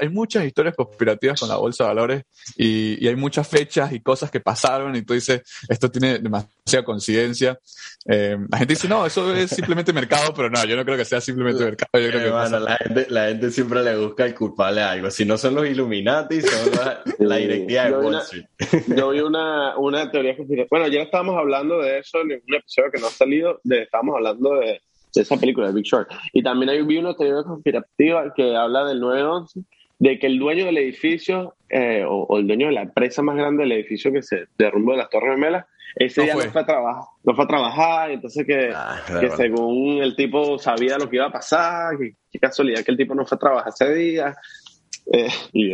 hay 0.00 0.08
muchas 0.08 0.44
historias 0.44 0.74
conspirativas 0.74 1.40
con 1.40 1.48
la 1.48 1.56
bolsa 1.56 1.84
de 1.84 1.88
valores 1.88 2.22
y, 2.56 3.04
y, 3.04 3.08
hay 3.08 3.16
muchas 3.16 3.46
fechas 3.48 3.92
y 3.92 4.00
cosas 4.00 4.30
que 4.30 4.40
pasaron 4.40 4.94
y 4.96 5.02
tú 5.02 5.14
dices, 5.14 5.42
esto 5.68 5.90
tiene 5.90 6.18
demasiada 6.18 6.84
coincidencia. 6.84 7.58
Eh, 8.08 8.36
la 8.50 8.58
gente 8.58 8.74
dice, 8.74 8.88
no, 8.88 9.06
eso 9.06 9.34
es 9.34 9.50
simplemente 9.50 9.92
mercado, 9.92 10.32
pero 10.34 10.50
no, 10.50 10.64
yo 10.64 10.76
no 10.76 10.84
creo 10.84 10.96
que 10.96 11.04
sea 11.04 11.20
simplemente 11.20 11.64
mercado. 11.64 11.90
Yo 11.94 12.08
creo 12.08 12.20
eh, 12.20 12.24
que 12.24 12.30
bueno, 12.30 12.60
la, 12.60 12.76
gente, 12.76 13.06
la 13.10 13.28
gente 13.28 13.50
siempre 13.50 13.82
le 13.82 13.96
busca 13.96 14.24
el 14.24 14.34
culpable 14.34 14.82
a 14.82 14.92
algo. 14.92 15.10
Si 15.10 15.24
no 15.24 15.36
son 15.38 15.54
los 15.54 15.66
Illuminati, 15.66 16.40
son 16.42 16.70
la, 16.72 17.02
la 17.18 17.36
directiva 17.36 17.84
de 17.84 17.96
Wall 17.96 18.16
Street. 18.16 18.46
yo 18.88 19.10
vi 19.10 19.20
una, 19.20 19.76
una 19.78 20.10
teoría 20.10 20.36
conspirativa. 20.36 20.68
Bueno, 20.70 20.88
ya 20.88 21.02
estábamos 21.02 21.36
hablando 21.36 21.80
de 21.80 21.98
eso 21.98 22.20
en 22.20 22.32
un 22.32 22.54
episodio 22.54 22.90
que 22.92 23.00
no 23.00 23.06
ha 23.08 23.10
salido, 23.10 23.60
de, 23.64 23.82
estábamos 23.82 24.16
hablando 24.16 24.54
de, 24.56 24.80
de 25.20 25.22
esa 25.22 25.36
película, 25.36 25.68
de 25.68 25.74
Big 25.74 25.84
Short. 25.84 26.08
Y 26.32 26.42
también 26.42 26.70
hay, 26.70 26.82
vi 26.82 26.98
una 26.98 27.14
teoría 27.14 27.42
conspirativa 27.42 28.32
que 28.34 28.56
habla 28.56 28.84
del 28.84 29.00
9-11, 29.00 29.64
de 29.98 30.18
que 30.18 30.26
el 30.26 30.38
dueño 30.38 30.66
del 30.66 30.78
edificio, 30.78 31.54
eh, 31.68 32.04
o, 32.06 32.24
o, 32.28 32.38
el 32.38 32.46
dueño 32.46 32.66
de 32.66 32.72
la 32.72 32.82
empresa 32.82 33.22
más 33.22 33.36
grande 33.36 33.62
del 33.62 33.72
edificio 33.72 34.12
que 34.12 34.22
se 34.22 34.46
derrumbó 34.58 34.92
de 34.92 34.98
las 34.98 35.10
Torres 35.10 35.34
Gemelas, 35.34 35.66
ese 35.96 36.20
no 36.20 36.24
día 36.24 36.34
fue. 36.34 36.44
no 36.44 36.52
fue 36.52 36.60
a 36.60 36.66
trabajar, 36.66 37.04
no 37.24 37.34
fue 37.34 37.44
a 37.44 37.48
trabajar, 37.48 38.10
entonces 38.10 38.46
que, 38.46 38.70
ah, 38.74 39.02
que 39.18 39.30
según 39.30 40.02
el 40.02 40.14
tipo 40.14 40.58
sabía 40.58 40.98
lo 40.98 41.08
que 41.08 41.16
iba 41.16 41.26
a 41.26 41.32
pasar, 41.32 41.96
que, 41.96 42.16
qué 42.30 42.38
casualidad 42.38 42.84
que 42.84 42.90
el 42.90 42.98
tipo 42.98 43.14
no 43.14 43.24
fue 43.24 43.36
a 43.36 43.38
trabajar 43.38 43.72
ese 43.72 43.94
día. 43.94 44.36
Eh, 45.10 45.28
y 45.52 45.72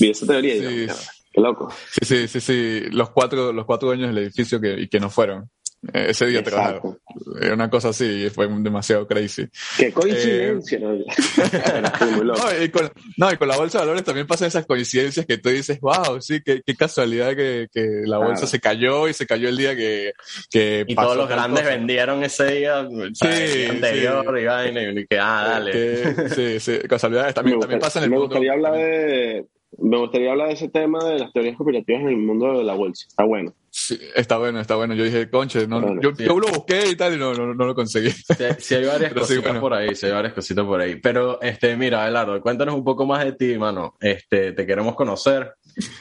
vi 0.00 0.10
esa 0.10 0.26
teoría 0.26 0.54
sí. 0.54 0.60
y 0.60 0.66
digo, 0.80 0.94
qué 1.32 1.40
loco. 1.40 1.70
Sí, 1.90 2.04
sí, 2.04 2.28
sí, 2.28 2.40
sí, 2.40 2.80
los 2.90 3.10
cuatro, 3.10 3.52
los 3.52 3.64
cuatro 3.64 3.88
dueños 3.88 4.08
del 4.08 4.24
edificio 4.24 4.60
que, 4.60 4.80
y 4.80 4.88
que 4.88 4.98
no 4.98 5.10
fueron. 5.10 5.48
Eh, 5.92 6.06
ese 6.10 6.26
día 6.26 6.44
trabajaron. 6.44 6.98
Era 7.40 7.54
una 7.54 7.68
cosa 7.68 7.88
así, 7.88 8.30
fue 8.30 8.46
demasiado 8.48 9.06
crazy. 9.06 9.48
Qué 9.76 9.92
coincidencia, 9.92 10.78
¿no? 10.78 10.92
no, 12.24 12.62
y 12.62 12.68
con, 12.68 12.90
no, 13.16 13.32
y 13.32 13.36
con 13.36 13.48
la 13.48 13.56
bolsa 13.56 13.78
de 13.78 13.84
valores 13.86 14.04
también 14.04 14.28
pasan 14.28 14.48
esas 14.48 14.64
coincidencias 14.64 15.26
que 15.26 15.38
tú 15.38 15.48
dices, 15.48 15.80
wow, 15.80 16.20
sí, 16.20 16.40
qué, 16.44 16.62
qué 16.64 16.76
casualidad 16.76 17.34
que, 17.34 17.66
que 17.72 18.02
la 18.04 18.18
bolsa 18.18 18.34
claro. 18.34 18.46
se 18.46 18.60
cayó 18.60 19.08
y 19.08 19.14
se 19.14 19.26
cayó 19.26 19.48
el 19.48 19.56
día 19.56 19.74
que. 19.74 20.12
que 20.50 20.84
y 20.86 20.94
todos 20.94 21.16
los 21.16 21.28
grandes 21.28 21.64
cosa. 21.64 21.76
vendieron 21.76 22.22
ese 22.22 22.44
día, 22.46 22.88
sí, 23.14 23.26
el 23.26 23.52
día 23.52 23.70
anterior 23.70 24.24
sí. 24.36 24.42
y 24.42 24.46
vaina, 24.46 24.82
y 24.82 25.06
que, 25.06 25.18
ah, 25.18 25.46
dale. 25.48 25.72
Que, 25.72 26.28
sí, 26.28 26.60
sí, 26.60 26.78
casualidades 26.88 27.34
también, 27.34 27.56
gustaría, 27.56 27.78
también 27.78 27.80
pasan 27.80 28.02
en 28.02 28.04
el 28.04 28.10
me 28.10 28.16
mundo. 28.18 28.28
Gustaría 28.28 28.52
hablar 28.52 28.74
de, 28.74 29.46
me 29.78 29.98
gustaría 29.98 30.30
hablar 30.30 30.48
de 30.48 30.54
ese 30.54 30.68
tema 30.68 31.04
de 31.04 31.18
las 31.18 31.32
teorías 31.32 31.56
conspirativas 31.56 32.02
en 32.02 32.08
el 32.08 32.16
mundo 32.18 32.58
de 32.58 32.64
la 32.64 32.74
bolsa. 32.74 33.06
Está 33.08 33.24
bueno. 33.24 33.52
Sí, 33.84 33.98
está 34.14 34.38
bueno, 34.38 34.60
está 34.60 34.76
bueno. 34.76 34.94
Yo 34.94 35.02
dije, 35.02 35.28
conche, 35.28 35.66
no, 35.66 36.00
yo, 36.00 36.14
sí. 36.14 36.24
yo, 36.24 36.38
lo 36.38 36.46
busqué 36.46 36.90
y 36.90 36.94
tal 36.94 37.14
y 37.14 37.18
no, 37.18 37.34
no, 37.34 37.52
no 37.52 37.64
lo 37.66 37.74
conseguí. 37.74 38.10
Sí, 38.10 38.44
sí 38.58 38.74
hay 38.76 38.84
varias 38.86 39.12
cositas 39.12 39.28
sí, 39.28 39.42
bueno. 39.42 39.60
por 39.60 39.74
ahí, 39.74 39.96
sí 39.96 40.06
hay 40.06 40.12
varias 40.12 40.34
cositas 40.34 40.64
por 40.64 40.80
ahí. 40.80 41.00
Pero, 41.00 41.42
este, 41.42 41.76
mira, 41.76 42.02
Abelardo, 42.02 42.40
cuéntanos 42.40 42.76
un 42.76 42.84
poco 42.84 43.06
más 43.06 43.24
de 43.24 43.32
ti, 43.32 43.58
mano. 43.58 43.96
Este, 43.98 44.52
te 44.52 44.66
queremos 44.66 44.94
conocer. 44.94 45.54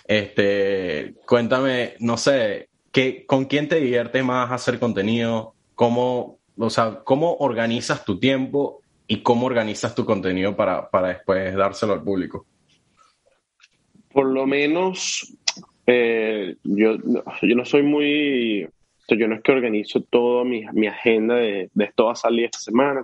Este, 0.06 1.15
cuéntame, 1.26 1.96
no 2.00 2.17
sé, 2.17 2.70
¿qué, 2.91 3.26
¿con 3.26 3.46
quién 3.46 3.67
te 3.67 3.78
diviertes 3.78 4.24
más 4.24 4.52
hacer 4.52 4.78
contenido? 4.78 5.56
¿Cómo, 5.74 6.38
o 6.58 6.70
sea, 6.70 7.00
cómo 7.04 7.38
organizas 7.38 8.06
tu 8.06 8.20
tiempo 8.20 8.82
y 9.08 9.24
cómo 9.24 9.48
organizas 9.48 9.96
tu 9.96 10.06
contenido 10.06 10.56
para, 10.56 10.88
para 10.88 11.08
después 11.08 11.56
dárselo 11.56 11.94
al 11.94 12.04
público? 12.04 12.46
Por 14.13 14.28
lo 14.28 14.46
menos 14.46 15.36
eh, 15.88 16.56
yo, 16.63 16.98
yo 17.41 17.56
no 17.56 17.65
soy 17.65 17.84
muy, 17.84 18.67
yo 19.08 19.28
no 19.28 19.36
es 19.36 19.41
que 19.41 19.52
organizo 19.52 20.02
todo 20.02 20.46
mi, 20.46 20.65
mi 20.74 20.88
agenda 20.88 21.36
de, 21.36 21.70
de, 21.74 21.86
esto 21.86 22.10
a 22.10 22.15
salir 22.15 22.46
esta 22.46 22.60
semana, 22.60 23.04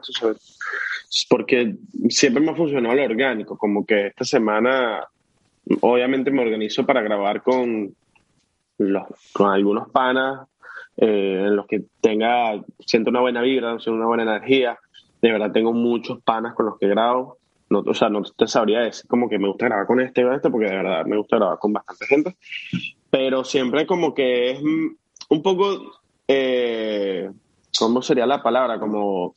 porque 1.30 1.76
siempre 2.10 2.44
me 2.44 2.52
ha 2.52 2.56
funcionado 2.56 2.96
lo 2.96 3.04
orgánico, 3.04 3.58
como 3.58 3.86
que 3.86 4.08
esta 4.08 4.26
semana 4.26 5.06
obviamente 5.82 6.32
me 6.32 6.42
organizo 6.42 6.86
para 6.86 7.02
grabar 7.02 7.42
con, 7.42 7.94
los, 8.78 9.04
con 9.34 9.52
algunos 9.52 9.90
panas 9.90 10.48
eh, 10.98 11.44
en 11.48 11.56
los 11.56 11.68
que 11.68 11.84
tenga, 12.02 12.62
siento 12.80 13.10
una 13.10 13.22
buena 13.22 13.42
vibra, 13.42 13.80
siento 13.80 13.94
una 13.94 14.08
buena 14.08 14.24
energía, 14.24 14.78
de 15.22 15.32
verdad 15.32 15.52
tengo 15.52 15.74
muchos 15.74 16.22
panas 16.24 16.54
con 16.56 16.68
los 16.68 16.78
que 16.80 16.88
grabo, 16.88 17.38
no, 17.70 17.80
o 17.80 17.94
sea, 17.94 18.10
no 18.10 18.24
te 18.24 18.48
sabría 18.48 18.80
decir 18.80 19.08
como 19.08 19.30
que 19.30 19.40
me 19.40 19.48
gusta 19.48 19.66
grabar 19.66 19.88
con 19.88 20.00
este 20.00 20.24
o 20.24 20.34
este, 20.34 20.50
porque 20.50 20.68
de 20.68 20.78
verdad 20.78 21.06
me 21.06 21.18
gusta 21.18 21.38
grabar 21.38 21.60
con 21.60 21.74
bastante 21.74 22.06
gente, 22.06 22.38
pero 23.10 23.44
siempre 23.44 23.86
como 23.86 24.14
que 24.14 24.52
es 24.52 24.62
un 24.62 25.42
poco, 25.44 26.00
eh, 26.28 27.30
¿cómo 27.78 28.02
sería 28.02 28.26
la 28.26 28.42
palabra? 28.42 28.80
Como 28.80 29.36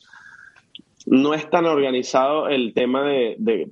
no 1.07 1.35
es 1.35 1.49
tan 1.51 1.66
organizado 1.66 2.49
el 2.49 2.73
tema 2.75 3.03
de, 3.03 3.37
de 3.38 3.69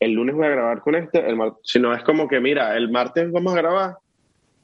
el 0.00 0.12
lunes 0.12 0.34
voy 0.34 0.46
a 0.46 0.50
grabar 0.50 0.80
con 0.80 0.94
este, 0.94 1.28
el 1.28 1.38
sino 1.62 1.94
es 1.94 2.02
como 2.02 2.28
que, 2.28 2.40
mira, 2.40 2.76
el 2.76 2.90
martes 2.90 3.30
vamos 3.30 3.52
a 3.52 3.56
grabar, 3.56 3.96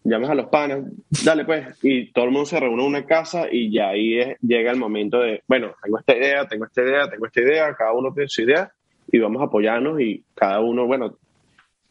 llamas 0.04 0.30
a 0.30 0.34
los 0.34 0.46
panas, 0.46 0.84
dale 1.22 1.44
pues, 1.44 1.78
y 1.82 2.10
todo 2.12 2.24
el 2.24 2.30
mundo 2.30 2.46
se 2.46 2.58
reúne 2.58 2.82
en 2.82 2.88
una 2.88 3.06
casa 3.06 3.46
y 3.50 3.70
ya 3.70 3.90
ahí 3.90 4.18
es, 4.18 4.38
llega 4.40 4.70
el 4.70 4.78
momento 4.78 5.20
de, 5.20 5.42
bueno, 5.46 5.74
tengo 5.82 5.98
esta 5.98 6.16
idea, 6.16 6.48
tengo 6.48 6.64
esta 6.64 6.82
idea, 6.82 7.10
tengo 7.10 7.26
esta 7.26 7.40
idea, 7.40 7.74
cada 7.74 7.92
uno 7.92 8.12
tiene 8.12 8.28
su 8.28 8.42
idea 8.42 8.72
y 9.10 9.18
vamos 9.18 9.42
a 9.42 9.46
apoyarnos 9.46 10.00
y 10.00 10.22
cada 10.34 10.60
uno, 10.60 10.86
bueno, 10.86 11.16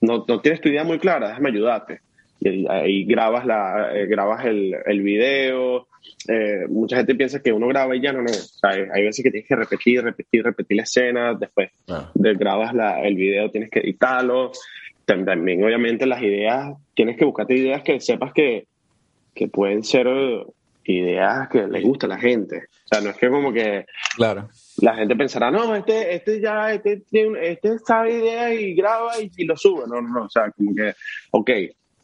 no, 0.01 0.25
no 0.27 0.41
tienes 0.41 0.61
tu 0.61 0.69
idea 0.69 0.83
muy 0.83 0.99
clara, 0.99 1.29
déjame 1.29 1.49
ayudarte. 1.49 2.01
Y 2.39 2.67
ahí 2.69 3.03
grabas, 3.05 3.45
la, 3.45 3.91
eh, 3.95 4.05
grabas 4.05 4.45
el, 4.45 4.75
el 4.85 5.01
video. 5.01 5.87
Eh, 6.27 6.65
mucha 6.69 6.97
gente 6.97 7.15
piensa 7.15 7.41
que 7.41 7.51
uno 7.51 7.67
graba 7.67 7.95
y 7.95 8.01
ya 8.01 8.13
no, 8.13 8.21
no. 8.21 8.29
O 8.29 8.33
sea, 8.33 8.71
hay 8.71 9.03
veces 9.03 9.23
que 9.23 9.31
tienes 9.31 9.47
que 9.47 9.55
repetir, 9.55 10.03
repetir, 10.03 10.43
repetir 10.43 10.77
la 10.77 10.83
escena. 10.83 11.33
Después 11.33 11.71
ah. 11.87 12.11
de, 12.13 12.35
grabas 12.35 12.75
la, 12.75 13.01
el 13.01 13.15
video, 13.15 13.49
tienes 13.49 13.71
que 13.71 13.79
editarlo. 13.79 14.51
También, 15.05 15.63
obviamente, 15.63 16.05
las 16.05 16.21
ideas, 16.21 16.75
tienes 16.93 17.17
que 17.17 17.25
buscarte 17.25 17.55
ideas 17.55 17.81
que 17.81 17.99
sepas 17.99 18.33
que, 18.33 18.67
que 19.33 19.47
pueden 19.47 19.83
ser 19.83 20.07
ideas 20.83 21.49
que 21.49 21.65
le 21.65 21.81
gusta 21.81 22.05
a 22.05 22.09
la 22.09 22.19
gente. 22.19 22.65
O 22.85 22.87
sea, 22.87 23.01
no 23.01 23.09
es 23.09 23.17
que 23.17 23.29
como 23.29 23.51
que 23.51 23.85
claro. 24.15 24.49
La 24.77 24.95
gente 24.95 25.15
pensará, 25.15 25.49
no, 25.49 25.75
este, 25.75 26.15
este 26.15 26.39
ya, 26.39 26.71
este, 26.73 27.03
este 27.41 27.79
sabe 27.79 28.19
ideas 28.19 28.53
y 28.59 28.75
graba 28.75 29.19
y, 29.21 29.31
y, 29.35 29.45
lo 29.45 29.57
sube. 29.57 29.83
No, 29.87 30.01
no, 30.01 30.09
no. 30.09 30.25
O 30.25 30.29
sea, 30.29 30.51
como 30.51 30.75
que, 30.75 30.93
ok, 31.31 31.51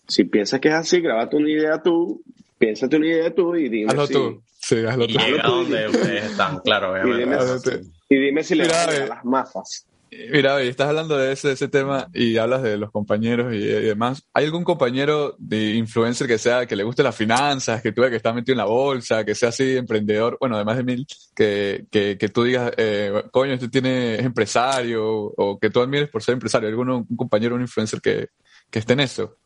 si 0.07 0.23
piensas 0.25 0.59
que 0.59 0.69
es 0.69 0.75
así, 0.75 0.99
grabate 0.99 1.36
una 1.36 1.49
idea 1.49 1.81
tú, 1.81 2.23
piénsate 2.57 2.97
una 2.97 3.07
idea 3.07 3.33
tú 3.33 3.55
y 3.55 3.69
dime 3.69 3.91
hazlo 3.91 4.07
si... 4.07 4.13
tú. 4.13 4.43
Sí, 4.59 4.77
hazlo 4.86 5.05
y 5.05 5.13
tú. 5.13 5.19
llega 5.19 5.43
donde 5.43 5.88
ustedes 5.88 6.25
están, 6.31 6.59
claro, 6.59 6.93
obviamente. 6.93 7.69
Y 7.69 7.71
dime, 7.71 7.89
y 8.09 8.15
dime 8.15 8.43
si 8.43 8.55
le 8.55 8.63
Mira, 8.63 8.83
a 8.83 9.07
las 9.07 9.25
masas. 9.25 9.88
Mira, 10.32 10.62
estás 10.62 10.89
hablando 10.89 11.17
de 11.17 11.32
ese, 11.32 11.67
tema 11.67 12.08
y 12.13 12.38
hablas 12.38 12.62
de 12.63 12.78
los 12.78 12.91
compañeros 12.91 13.54
y, 13.54 13.60
demás. 13.60 14.28
¿Hay 14.34 14.45
algún 14.45 14.63
compañero 14.63 15.36
de 15.38 15.76
influencer 15.76 16.28
que 16.28 16.38
sea, 16.38 16.65
que 16.65 16.76
le 16.76 16.84
guste 16.84 17.04
las 17.04 17.15
finanzas, 17.15 17.82
que 17.82 17.91
tú 17.91 18.02
que 18.02 18.15
está 18.15 18.34
metido 18.34 18.54
en 18.54 18.58
la 18.60 18.65
bolsa, 18.65 19.23
que 19.23 19.36
sea 19.36 19.49
así 19.49 19.78
emprendedor, 19.78 20.38
bueno, 20.39 20.56
además 20.56 20.78
de 20.78 20.84
mil, 20.84 21.08
que, 21.36 21.86
que, 21.91 22.17
que 22.17 22.30
tú 22.30 22.43
digas, 22.43 22.71
eh, 22.78 23.23
coño, 23.32 23.54
este 23.54 23.69
tiene, 23.69 24.15
es 24.15 24.26
empresario, 24.26 25.06
o 25.06 25.60
que 25.60 25.69
tú 25.69 25.82
admires 25.82 26.10
por 26.10 26.21
ser 26.21 26.34
empresario? 26.34 26.69
¿Alguno, 26.69 27.06
un 27.10 27.17
compañero, 27.17 27.56
un 27.56 27.62
influencer 27.62 28.02
que, 28.02 28.30
que 28.69 28.80
esté 28.80 28.93
en 28.93 29.02
eso? 29.02 29.38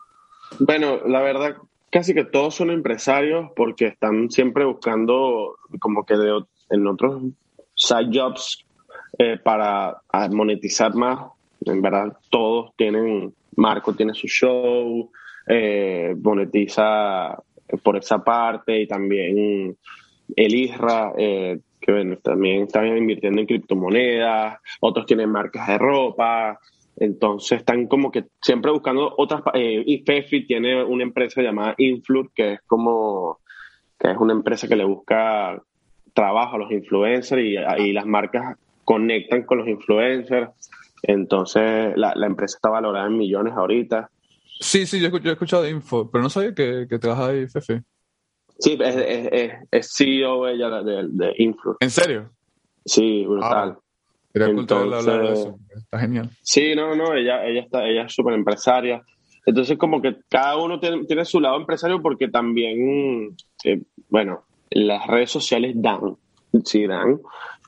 Bueno, 0.60 1.02
la 1.06 1.22
verdad, 1.22 1.58
casi 1.92 2.14
que 2.14 2.26
todos 2.26 2.56
son 2.56 2.72
empresarios 2.72 3.52
porque 3.56 3.88
están 3.88 4.30
siempre 4.30 4.66
buscando 4.66 5.58
como 5.80 6.06
que 6.06 6.16
de, 6.16 6.44
en 6.70 6.88
otros 6.88 7.22
side 7.76 8.10
jobs 8.12 8.66
eh, 9.18 9.38
para 9.42 10.02
monetizar 10.32 10.94
más. 10.96 11.32
En 11.66 11.82
verdad, 11.82 12.18
todos 12.30 12.72
tienen, 12.76 13.34
Marco 13.56 13.94
tiene 13.94 14.14
su 14.14 14.28
show, 14.28 15.10
eh, 15.48 16.16
monetiza 16.22 17.38
por 17.84 17.98
esa 17.98 18.24
parte 18.24 18.82
y 18.82 18.88
también 18.88 19.78
el 20.36 20.56
ISRA, 20.56 21.14
eh, 21.18 21.60
que 21.80 21.92
bueno, 21.92 22.18
también 22.18 22.64
están 22.64 22.98
invirtiendo 22.98 23.40
en 23.40 23.48
criptomonedas, 23.48 24.60
otros 24.82 25.06
tienen 25.06 25.30
marcas 25.30 25.68
de 25.68 25.78
ropa, 25.78 26.60
entonces 26.98 27.60
están 27.60 27.88
como 27.88 28.12
que 28.12 28.26
siempre 28.42 28.72
buscando 28.72 29.14
otras. 29.18 29.42
Eh, 29.54 29.84
y 29.86 30.00
Fefi 30.00 30.46
tiene 30.46 30.84
una 30.84 31.04
empresa 31.04 31.42
llamada 31.42 31.76
Influr, 31.78 32.32
que 32.34 32.54
es 32.54 32.62
como 32.64 33.40
que 34.00 34.12
es 34.12 34.18
una 34.18 34.34
empresa 34.34 34.68
que 34.68 34.76
le 34.76 34.84
busca 34.84 35.62
trabajo 36.14 36.56
a 36.56 36.60
los 36.60 36.72
influencers 36.72 37.42
y, 37.42 37.56
y 37.84 37.94
las 37.94 38.06
marcas 38.06 38.58
conectan 38.88 39.44
con 39.44 39.58
los 39.58 39.68
influencers. 39.68 40.50
Entonces 41.04 41.92
la, 41.98 42.14
la, 42.16 42.26
empresa 42.26 42.56
está 42.56 42.70
valorada 42.70 43.06
en 43.06 43.18
millones 43.18 43.54
ahorita. 43.54 44.10
Sí, 44.62 44.86
sí, 44.86 45.02
yo, 45.02 45.10
yo 45.10 45.30
he 45.30 45.34
escuchado 45.34 45.68
Info, 45.68 46.10
pero 46.10 46.24
no 46.24 46.30
sabía 46.30 46.56
que, 46.56 46.88
que 46.90 46.98
trabaja 46.98 47.28
ahí 47.28 47.48
Fefi. 47.48 47.82
Sí, 48.60 48.78
es, 48.80 48.96
es, 48.96 49.30
es, 49.32 49.54
es 49.70 49.94
CEO 49.94 50.48
ella 50.48 50.70
de, 50.82 51.08
de 51.10 51.34
Influr. 51.38 51.76
¿En 51.82 51.92
serio? 51.92 52.32
Sí, 52.86 53.26
brutal. 53.26 53.78
Ah. 53.78 53.82
Entonces, 54.34 54.96
hablar 54.96 55.22
de 55.22 55.34
eso. 55.34 55.60
Está 55.76 56.00
genial. 56.00 56.30
Sí, 56.42 56.74
no, 56.74 56.96
no, 56.96 57.14
ella, 57.14 57.46
ella, 57.46 57.62
está, 57.62 57.86
ella 57.86 58.04
es 58.04 58.14
súper 58.14 58.36
empresaria. 58.36 59.04
Entonces, 59.46 59.78
como 59.78 60.02
que 60.02 60.16
cada 60.30 60.58
uno 60.58 60.80
tiene, 60.80 61.26
su 61.26 61.42
lado 61.42 61.58
empresario 61.58 62.02
porque 62.02 62.30
también, 62.30 63.36
eh, 63.64 63.82
bueno, 64.10 64.44
las 64.70 65.06
redes 65.08 65.32
sociales 65.32 65.74
dan, 65.76 66.18
sí 66.64 66.86
dan, 66.86 67.20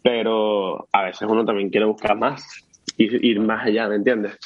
pero 0.03 0.87
a 0.91 1.03
veces 1.03 1.27
uno 1.29 1.45
también 1.45 1.69
quiere 1.69 1.85
buscar 1.85 2.17
más, 2.17 2.43
ir, 2.97 3.23
ir 3.23 3.39
más 3.39 3.65
allá, 3.65 3.87
¿me 3.87 3.95
entiendes? 3.95 4.37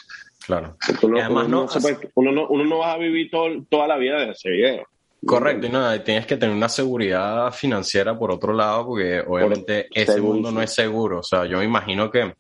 Claro. 0.46 0.76
Uno, 1.02 1.20
además, 1.20 1.48
no, 1.48 1.68
uno, 2.16 2.66
no, 2.66 2.78
va 2.80 2.94
a 2.94 2.98
vivir 2.98 3.32
toda 3.32 3.88
la 3.88 3.98
vida 3.98 4.20
de 4.20 4.32
ese 4.32 4.50
video. 4.50 4.88
Correcto, 5.26 5.68
y 5.68 5.70
no, 5.70 6.02
tienes 6.02 6.26
que 6.26 6.36
tener 6.36 6.54
una 6.54 6.68
seguridad 6.68 7.52
financiera 7.54 8.18
por 8.18 8.32
otro 8.32 8.52
lado, 8.52 8.88
porque 8.88 9.24
obviamente 9.26 9.88
ese 9.94 10.20
mundo 10.20 10.52
no 10.52 10.62
es 10.62 10.74
seguro. 10.74 11.20
O 11.20 11.24
sea, 11.24 11.46
yo 11.46 11.60
me 11.60 11.64
imagino 11.64 12.12
que, 12.12 12.34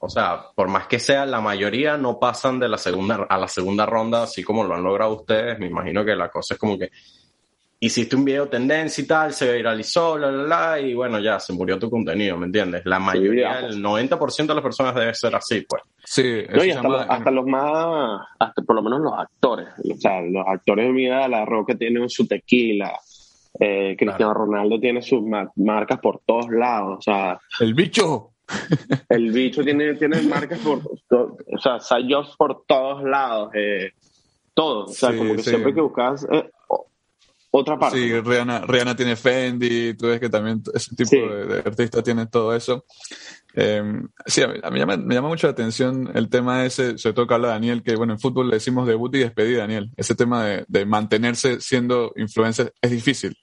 o 0.00 0.08
sea, 0.10 0.44
por 0.54 0.68
más 0.68 0.86
que 0.86 0.98
sea, 0.98 1.24
la 1.24 1.40
mayoría 1.40 1.96
no 1.96 2.18
pasan 2.18 2.58
de 2.58 2.68
la 2.68 2.76
segunda 2.76 3.26
a 3.28 3.38
la 3.38 3.48
segunda 3.48 3.86
ronda, 3.86 4.24
así 4.24 4.42
como 4.42 4.64
lo 4.64 4.74
han 4.74 4.82
logrado 4.82 5.14
ustedes. 5.14 5.58
Me 5.58 5.66
imagino 5.66 6.04
que 6.04 6.14
la 6.14 6.28
cosa 6.28 6.54
es 6.54 6.60
como 6.60 6.78
que 6.78 6.90
hiciste 7.78 8.16
un 8.16 8.24
video 8.24 8.48
tendencia 8.48 9.02
y 9.02 9.06
tal, 9.06 9.32
se 9.32 9.54
viralizó, 9.54 10.16
la, 10.16 10.30
la, 10.30 10.44
la, 10.44 10.80
y 10.80 10.94
bueno, 10.94 11.18
ya 11.18 11.38
se 11.38 11.52
murió 11.52 11.78
tu 11.78 11.90
contenido, 11.90 12.36
¿me 12.36 12.46
entiendes? 12.46 12.82
La 12.84 12.98
mayoría, 12.98 13.60
el 13.60 13.82
90% 13.82 14.46
de 14.46 14.54
las 14.54 14.62
personas 14.62 14.94
debe 14.94 15.14
ser 15.14 15.34
así, 15.34 15.62
pues. 15.68 15.82
Sí, 16.04 16.44
hasta, 16.48 17.30
los, 17.30 17.46
más, 17.46 18.20
hasta 18.38 18.62
por 18.62 18.76
lo 18.76 18.82
menos 18.82 19.00
los 19.00 19.12
actores, 19.12 19.68
o 19.78 19.96
sea, 19.96 20.22
los 20.22 20.46
actores 20.46 20.86
de 20.86 20.92
mi 20.92 21.06
edad, 21.06 21.28
la 21.28 21.44
Roca 21.44 21.74
tiene 21.74 22.08
su 22.08 22.26
tequila, 22.26 22.92
eh, 23.58 23.96
Cristiano 23.98 24.32
Ronaldo 24.32 24.78
tiene 24.78 25.02
sus 25.02 25.22
marcas 25.56 25.98
por 26.00 26.20
todos 26.24 26.48
lados, 26.50 26.98
o 26.98 27.02
sea. 27.02 27.38
El 27.60 27.74
bicho. 27.74 28.32
El 29.08 29.32
bicho 29.32 29.64
tiene, 29.64 29.94
tiene 29.94 30.22
marcas 30.22 30.60
por, 30.60 30.78
o 30.78 31.58
sea, 31.58 31.80
Sayos 31.80 32.36
por 32.38 32.64
todos 32.64 33.02
lados, 33.02 33.50
eh, 33.54 33.90
todo, 34.54 34.84
o 34.84 34.88
sea, 34.88 35.16
como 35.16 35.34
que 35.34 35.42
siempre 35.42 35.74
que 35.74 35.80
buscas 35.80 36.26
eh, 36.30 36.48
otra 37.60 37.78
parte. 37.78 37.98
Sí, 37.98 38.20
Rihanna, 38.20 38.96
tiene 38.96 39.16
Fendi, 39.16 39.94
tú 39.94 40.06
ves 40.06 40.20
que 40.20 40.28
también 40.28 40.62
ese 40.74 40.94
tipo 40.94 41.16
de, 41.16 41.58
artista 41.58 42.02
tiene 42.02 42.26
todo 42.26 42.54
eso. 42.54 42.84
Em, 43.54 44.06
sí, 44.26 44.42
a 44.42 44.48
mí, 44.48 44.58
me, 44.70 44.78
llama, 44.78 44.96
me, 44.98 45.14
llama, 45.14 45.28
mucho 45.28 45.46
la 45.46 45.52
atención 45.52 46.10
el 46.14 46.28
tema 46.28 46.66
ese, 46.66 46.98
sobre 46.98 47.14
todo 47.14 47.26
que 47.26 47.34
habla 47.34 47.48
Daniel, 47.48 47.82
que 47.82 47.96
bueno, 47.96 48.12
en 48.12 48.20
fútbol 48.20 48.48
le 48.48 48.56
decimos 48.56 48.86
debut 48.86 49.14
y 49.14 49.20
despedida, 49.20 49.60
Daniel. 49.60 49.90
Ese 49.96 50.14
tema 50.14 50.44
de, 50.44 50.86
mantenerse 50.86 51.60
siendo 51.60 52.12
influencer 52.16 52.74
es 52.82 52.90
difícil, 52.90 53.36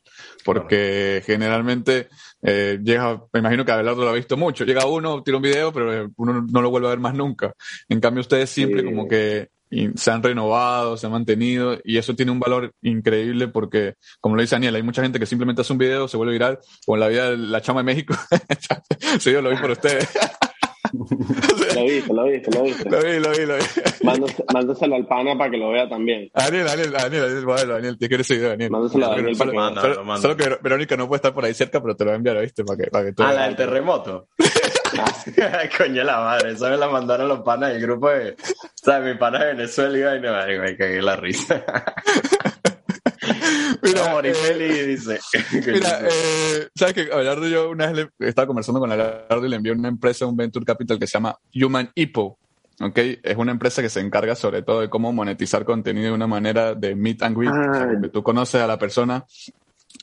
porque 0.45 1.23
generalmente 1.25 2.09
eh, 2.43 2.79
llega, 2.83 3.23
me 3.33 3.39
imagino 3.39 3.65
que 3.65 3.71
Abelardo 3.71 4.03
lo 4.03 4.09
ha 4.09 4.13
visto 4.13 4.37
mucho, 4.37 4.65
llega 4.65 4.85
uno, 4.85 5.23
tira 5.23 5.37
un 5.37 5.43
video, 5.43 5.73
pero 5.73 6.11
uno 6.17 6.45
no 6.47 6.61
lo 6.61 6.69
vuelve 6.69 6.87
a 6.87 6.91
ver 6.91 6.99
más 6.99 7.15
nunca. 7.15 7.53
En 7.89 7.99
cambio, 7.99 8.21
ustedes 8.21 8.49
siempre 8.49 8.83
como 8.83 9.07
que 9.07 9.49
se 9.95 10.11
han 10.11 10.23
renovado, 10.23 10.97
se 10.97 11.05
han 11.05 11.11
mantenido 11.11 11.77
y 11.83 11.97
eso 11.97 12.15
tiene 12.15 12.31
un 12.31 12.39
valor 12.39 12.73
increíble 12.81 13.47
porque, 13.47 13.95
como 14.19 14.35
lo 14.35 14.41
dice 14.41 14.55
Daniel, 14.55 14.75
hay 14.75 14.83
mucha 14.83 15.01
gente 15.01 15.19
que 15.19 15.25
simplemente 15.25 15.61
hace 15.61 15.73
un 15.73 15.79
video, 15.79 16.07
se 16.07 16.17
vuelve 16.17 16.33
viral, 16.33 16.59
como 16.85 16.97
la 16.97 17.07
vida 17.07 17.31
de 17.31 17.37
la 17.37 17.61
chama 17.61 17.81
de 17.81 17.85
México. 17.85 18.15
sí, 19.19 19.31
yo 19.31 19.41
lo 19.41 19.49
vi 19.49 19.57
por 19.57 19.71
ustedes. 19.71 20.09
Lo 20.93 21.83
viste, 21.83 22.13
lo 22.13 22.23
viste, 22.25 22.51
lo 22.51 22.63
viste. 22.63 22.89
Lo 22.89 23.01
vi, 23.01 23.19
lo 23.19 23.31
vi, 23.31 23.45
lo 23.45 23.55
vi. 23.55 23.63
Mándaselo 24.53 24.95
al 24.95 25.07
pana 25.07 25.37
para 25.37 25.49
que 25.49 25.57
lo 25.57 25.71
vea 25.71 25.89
también. 25.89 26.29
Daniel, 26.33 26.65
Daniel, 26.65 26.91
Daniel, 26.91 27.21
Daniel, 27.21 27.45
bueno, 27.45 27.73
Daniel, 27.73 27.97
te 27.97 28.07
quiero 28.07 28.21
ese 28.21 28.35
video, 28.35 28.49
Daniel. 28.49 28.71
Mándaselo 28.71 29.05
a 29.05 29.09
Daniel. 29.09 29.35
Solo, 29.35 30.17
solo, 30.17 30.37
que 30.37 30.57
Verónica 30.61 30.95
no 30.95 31.07
puede 31.07 31.17
estar 31.17 31.33
por 31.33 31.45
ahí 31.45 31.53
cerca, 31.53 31.81
pero 31.81 31.95
te 31.95 32.03
lo 32.03 32.11
voy 32.11 32.13
a 32.13 32.17
enviar, 32.17 32.39
¿viste? 32.41 32.63
Para 32.63 32.77
que, 32.77 32.91
para 32.91 33.05
que 33.05 33.13
tú 33.13 33.23
ah, 33.23 33.33
la 33.33 33.45
del 33.45 33.55
terremoto. 33.55 34.27
Coño 35.77 36.03
la 36.03 36.17
madre, 36.19 36.53
me 36.53 36.77
la 36.77 36.89
mandaron 36.89 37.27
los 37.27 37.39
panas 37.41 37.73
del 37.73 37.81
grupo 37.81 38.09
de. 38.09 38.31
O 38.31 38.35
sea, 38.75 38.99
mi 38.99 39.15
pana 39.15 39.39
de 39.39 39.53
Venezuela 39.53 40.15
y 40.15 40.19
me, 40.19 40.59
me 40.59 40.77
cagué 40.77 41.01
la 41.01 41.15
risa. 41.15 41.63
Mira, 43.83 44.19
eh, 44.23 44.87
dice. 44.87 45.19
Mira, 45.65 46.01
eh, 46.09 46.69
sabes 46.73 46.93
que 46.93 47.11
Abelardo 47.11 47.47
yo 47.47 47.69
una 47.69 47.91
vez 47.91 48.09
le, 48.19 48.27
estaba 48.27 48.47
conversando 48.47 48.79
con 48.79 48.91
Abelardo 48.91 49.45
y 49.45 49.49
le 49.49 49.55
envié 49.57 49.73
una 49.73 49.89
empresa, 49.89 50.25
un 50.25 50.37
venture 50.37 50.65
capital 50.65 50.97
que 50.97 51.07
se 51.07 51.13
llama 51.13 51.37
Human 51.53 51.91
Hippo. 51.93 52.37
¿ok? 52.79 52.97
Es 53.21 53.37
una 53.37 53.51
empresa 53.51 53.81
que 53.81 53.89
se 53.89 53.99
encarga 53.99 54.35
sobre 54.35 54.61
todo 54.61 54.81
de 54.81 54.89
cómo 54.89 55.11
monetizar 55.11 55.65
contenido 55.65 56.07
de 56.07 56.13
una 56.13 56.27
manera 56.27 56.73
de 56.73 56.95
meet 56.95 57.21
and 57.21 57.37
greet, 57.37 57.53
ah. 57.53 58.09
tú 58.11 58.23
conoces 58.23 58.61
a 58.61 58.67
la 58.67 58.79
persona 58.79 59.25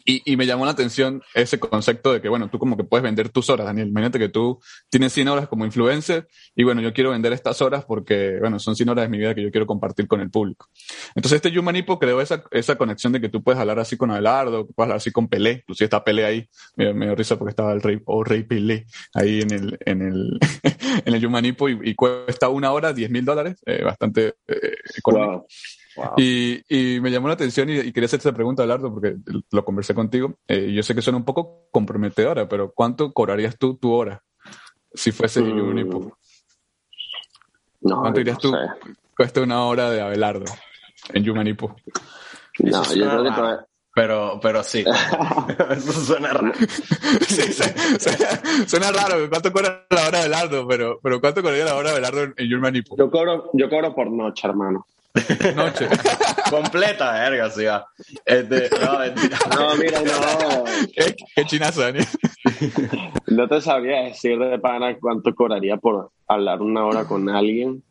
y, 0.04 0.22
y, 0.30 0.36
me 0.36 0.46
llamó 0.46 0.64
la 0.64 0.72
atención 0.72 1.22
ese 1.34 1.58
concepto 1.58 2.12
de 2.12 2.20
que, 2.20 2.28
bueno, 2.28 2.48
tú 2.48 2.58
como 2.58 2.76
que 2.76 2.84
puedes 2.84 3.02
vender 3.02 3.28
tus 3.28 3.50
horas, 3.50 3.66
Daniel. 3.66 3.88
Imagínate 3.88 4.18
que 4.18 4.28
tú 4.28 4.60
tienes 4.88 5.12
100 5.12 5.28
horas 5.28 5.48
como 5.48 5.64
influencer 5.64 6.28
y, 6.54 6.64
bueno, 6.64 6.80
yo 6.80 6.92
quiero 6.92 7.10
vender 7.10 7.32
estas 7.32 7.60
horas 7.62 7.84
porque, 7.84 8.38
bueno, 8.40 8.58
son 8.58 8.76
100 8.76 8.88
horas 8.88 9.04
de 9.04 9.08
mi 9.08 9.18
vida 9.18 9.34
que 9.34 9.42
yo 9.42 9.50
quiero 9.50 9.66
compartir 9.66 10.06
con 10.06 10.20
el 10.20 10.30
público. 10.30 10.68
Entonces, 11.14 11.36
este 11.36 11.58
Humanipo 11.58 11.98
creó 11.98 12.20
esa, 12.20 12.42
esa 12.50 12.76
conexión 12.76 13.12
de 13.12 13.20
que 13.20 13.28
tú 13.28 13.42
puedes 13.42 13.60
hablar 13.60 13.78
así 13.78 13.96
con 13.96 14.10
Abelardo, 14.10 14.66
puedes 14.66 14.86
hablar 14.86 14.96
así 14.96 15.10
con 15.10 15.28
Pelé, 15.28 15.60
inclusive 15.62 15.84
está 15.84 16.02
Pelé 16.02 16.24
ahí, 16.24 16.48
me, 16.76 16.92
me 16.94 17.06
dio 17.06 17.14
risa 17.14 17.38
porque 17.38 17.50
estaba 17.50 17.72
el 17.72 17.82
rey, 17.82 18.00
o 18.06 18.24
rey 18.24 18.44
Pelé 18.44 18.86
ahí 19.14 19.40
en 19.40 19.52
el, 19.52 19.78
en 19.84 20.02
el, 20.02 20.38
en 21.04 21.14
el 21.14 21.26
Humanipo 21.26 21.68
y, 21.68 21.94
cuesta 21.94 22.48
una 22.48 22.72
hora 22.72 22.92
10 22.92 23.10
mil 23.10 23.24
dólares, 23.24 23.56
eh, 23.66 23.82
bastante 23.84 24.34
eh, 24.48 24.76
económico. 24.96 25.46
Y, 26.16 26.62
y, 26.68 27.00
me 27.00 27.10
llamó 27.10 27.28
la 27.28 27.34
atención 27.34 27.68
y, 27.68 27.92
quería 27.92 28.06
hacerte 28.06 28.28
esta 28.28 28.32
pregunta, 28.32 28.62
Alardo, 28.62 28.92
porque 28.92 29.16
lo 29.50 29.64
conversé 29.64 29.94
contigo. 29.94 30.34
Eh, 30.46 30.72
yo 30.72 30.82
sé 30.82 30.94
que 30.94 31.02
suena 31.02 31.18
un 31.18 31.24
poco 31.24 31.68
comprometedora, 31.70 32.48
pero 32.48 32.72
¿cuánto 32.72 33.12
cobrarías 33.12 33.58
tú 33.58 33.76
tu 33.76 33.92
hora 33.92 34.22
si 34.94 35.12
fuese 35.12 35.40
mm. 35.40 35.68
Unipo? 35.68 36.16
No, 37.80 38.00
¿Cuánto 38.00 38.18
dirías 38.18 38.38
tú? 38.38 38.52
Cuesta 39.16 39.40
una 39.40 39.64
hora 39.64 39.90
de 39.90 40.00
Abelardo 40.00 40.44
en 41.12 41.24
Yumanipo. 41.24 41.76
No, 42.58 42.84
yo 42.94 43.08
creo 43.08 43.24
que 43.24 43.30
todavía... 43.30 43.66
Pero, 43.92 44.38
pero 44.40 44.62
sí. 44.62 44.84
Eso 45.70 45.92
suena 45.92 46.32
raro. 46.32 46.52
sí, 47.26 47.52
suena, 47.52 48.66
suena, 48.66 48.92
raro. 48.92 49.28
¿Cuánto 49.28 49.52
cobra 49.52 49.84
la 49.90 50.06
hora 50.06 50.18
de 50.18 50.24
Abelardo? 50.24 50.68
Pero, 50.68 51.00
pero 51.02 51.20
¿cuánto 51.20 51.42
cobraría 51.42 51.64
la 51.64 51.74
hora 51.74 51.90
de 51.90 51.96
Abelardo 51.96 52.22
en, 52.22 52.34
en 52.36 52.48
Yumanipo? 52.48 52.96
Yo 52.96 53.10
cobro, 53.10 53.50
yo 53.52 53.68
cobro 53.68 53.92
por 53.92 54.08
noche, 54.08 54.46
hermano. 54.46 54.86
Noche. 55.56 55.88
Completa, 56.50 57.12
verga, 57.12 57.50
sí, 57.50 57.64
va. 57.64 57.86
Este, 58.24 58.70
no, 58.70 59.76
mira, 59.78 60.00
no. 60.02 60.64
¿Qué, 60.94 61.16
qué 61.34 61.58
Daniel? 61.58 62.06
No 63.26 63.48
te 63.48 63.60
sabría 63.60 64.02
decir 64.02 64.38
de 64.38 64.58
pana 64.58 64.96
cuánto 64.98 65.34
cobraría 65.34 65.76
por 65.76 66.10
hablar 66.26 66.60
una 66.62 66.84
hora 66.84 67.04
con 67.04 67.28
alguien. 67.28 67.82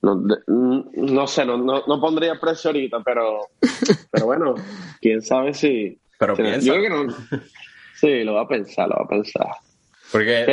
No, 0.00 0.20
no 0.46 1.26
sé, 1.26 1.44
no, 1.44 1.56
no, 1.58 2.00
pondría 2.00 2.38
precio 2.40 2.70
ahorita, 2.70 3.00
pero, 3.04 3.48
pero 4.10 4.26
bueno, 4.26 4.54
quién 5.00 5.22
sabe 5.22 5.54
si. 5.54 5.98
Pero 6.18 6.36
piensa. 6.36 6.60
Yo 6.60 6.74
creo 6.74 6.82
que 6.82 7.06
no. 7.06 7.14
Sí, 7.94 8.24
lo 8.24 8.34
va 8.34 8.42
a 8.42 8.48
pensar, 8.48 8.88
lo 8.88 8.96
va 8.96 9.04
a 9.04 9.08
pensar. 9.08 9.46
Porque 10.12 10.44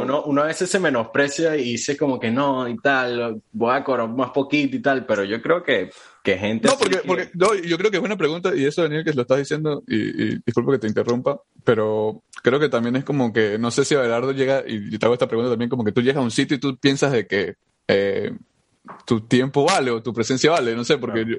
uno, 0.00 0.22
uno, 0.24 0.42
a 0.42 0.46
veces 0.46 0.70
se 0.70 0.80
menosprecia 0.80 1.54
y 1.56 1.72
dice 1.72 1.94
como 1.94 2.18
que 2.18 2.30
no 2.30 2.66
y 2.66 2.78
tal, 2.78 3.42
voy 3.52 3.76
a 3.76 3.84
cobrar 3.84 4.08
más 4.08 4.30
poquito 4.30 4.76
y 4.76 4.80
tal, 4.80 5.04
pero 5.04 5.24
yo 5.24 5.42
creo 5.42 5.62
que, 5.62 5.90
que 6.22 6.38
gente... 6.38 6.68
No, 6.68 6.78
porque, 6.78 7.00
porque 7.06 7.30
yo 7.68 7.76
creo 7.76 7.90
que 7.90 7.98
es 7.98 8.02
una 8.02 8.16
pregunta, 8.16 8.56
y 8.56 8.64
eso 8.64 8.82
Daniel 8.82 9.04
que 9.04 9.12
lo 9.12 9.22
estás 9.22 9.38
diciendo, 9.38 9.82
y, 9.86 9.96
y 9.96 10.38
disculpa 10.46 10.72
que 10.72 10.78
te 10.78 10.88
interrumpa, 10.88 11.38
pero 11.64 12.22
creo 12.42 12.58
que 12.58 12.70
también 12.70 12.96
es 12.96 13.04
como 13.04 13.30
que, 13.30 13.58
no 13.58 13.70
sé 13.70 13.84
si 13.84 13.94
Abelardo 13.94 14.32
llega, 14.32 14.64
y 14.66 14.96
te 14.96 15.04
hago 15.04 15.14
esta 15.14 15.28
pregunta 15.28 15.50
también, 15.50 15.68
como 15.68 15.84
que 15.84 15.92
tú 15.92 16.00
llegas 16.00 16.22
a 16.22 16.24
un 16.24 16.30
sitio 16.30 16.56
y 16.56 16.60
tú 16.60 16.78
piensas 16.78 17.12
de 17.12 17.26
que... 17.26 17.56
Eh, 17.86 18.32
tu 19.06 19.20
tiempo 19.22 19.64
vale 19.64 19.90
o 19.90 20.02
tu 20.02 20.12
presencia 20.12 20.50
vale, 20.50 20.74
no 20.74 20.84
sé, 20.84 20.98
porque 20.98 21.24
yo, 21.24 21.36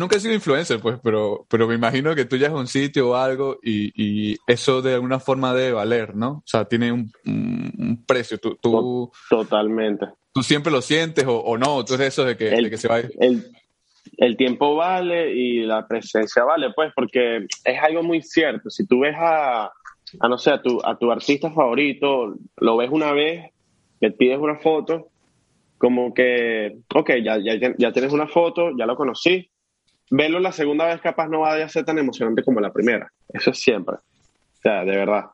nunca 0.00 0.16
he 0.16 0.20
sido, 0.20 0.34
influencer, 0.34 0.80
pues, 0.80 0.98
pero, 1.02 1.46
pero 1.48 1.68
me 1.68 1.74
imagino 1.74 2.14
que 2.14 2.24
tú 2.24 2.36
llegas 2.36 2.52
a 2.52 2.60
un 2.60 2.66
sitio 2.66 3.10
o 3.10 3.14
algo 3.14 3.58
y, 3.62 3.92
y 3.94 4.36
eso 4.46 4.80
de 4.80 4.94
alguna 4.94 5.20
forma 5.20 5.52
debe 5.52 5.72
valer, 5.72 6.16
¿no? 6.16 6.30
O 6.30 6.42
sea, 6.46 6.64
tiene 6.64 6.90
un, 6.90 7.12
un 7.26 8.04
precio. 8.06 8.38
Tú, 8.38 8.56
tú, 8.60 9.10
Totalmente. 9.28 10.06
¿Tú 10.32 10.42
siempre 10.42 10.72
lo 10.72 10.80
sientes 10.80 11.26
o, 11.26 11.38
o 11.38 11.58
no? 11.58 11.84
¿Tú 11.84 11.94
eres 11.94 12.08
eso 12.08 12.24
de 12.24 12.36
que, 12.36 12.50
de 12.50 12.70
que 12.70 12.78
se 12.78 12.88
va 12.88 13.00
el, 13.00 13.52
el 14.16 14.36
tiempo 14.36 14.74
vale 14.74 15.34
y 15.34 15.60
la 15.60 15.86
presencia 15.86 16.44
vale, 16.44 16.72
pues, 16.74 16.92
porque 16.94 17.46
es 17.64 17.82
algo 17.82 18.02
muy 18.02 18.22
cierto. 18.22 18.70
Si 18.70 18.86
tú 18.86 19.00
ves 19.00 19.16
a, 19.18 19.66
a 19.66 20.28
no 20.28 20.38
sé, 20.38 20.50
a 20.50 20.62
tu, 20.62 20.80
a 20.82 20.96
tu 20.96 21.10
artista 21.10 21.50
favorito, 21.50 22.36
lo 22.56 22.76
ves 22.78 22.90
una 22.90 23.12
vez, 23.12 23.50
le 24.00 24.10
pides 24.12 24.38
una 24.38 24.56
foto 24.56 25.08
como 25.78 26.12
que, 26.12 26.78
ok, 26.94 27.10
ya, 27.24 27.38
ya, 27.38 27.74
ya 27.76 27.92
tienes 27.92 28.12
una 28.12 28.26
foto, 28.26 28.70
ya 28.76 28.84
lo 28.84 28.96
conocí, 28.96 29.48
verlo 30.10 30.40
la 30.40 30.52
segunda 30.52 30.86
vez 30.86 31.00
capaz 31.00 31.28
no 31.28 31.40
va 31.40 31.54
a 31.54 31.68
ser 31.68 31.84
tan 31.84 31.98
emocionante 31.98 32.42
como 32.42 32.60
la 32.60 32.72
primera. 32.72 33.10
Eso 33.28 33.50
es 33.50 33.58
siempre. 33.58 33.96
O 33.96 34.60
sea, 34.62 34.84
de 34.84 34.96
verdad. 34.96 35.26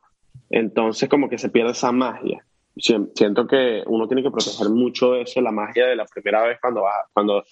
Entonces 0.49 1.09
como 1.09 1.29
que 1.29 1.37
se 1.37 1.49
pierde 1.49 1.71
esa 1.71 1.91
magia. 1.91 2.45
Siento 2.77 3.47
que 3.47 3.83
uno 3.87 4.07
tiene 4.07 4.21
que 4.21 4.31
proteger 4.31 4.69
mucho 4.69 5.15
eso, 5.15 5.41
la 5.41 5.51
magia 5.51 5.87
de 5.87 5.95
la 5.95 6.05
primera 6.05 6.45
vez 6.45 6.57
cuando 6.61 6.81
vas, 6.81 7.05
cuando 7.13 7.45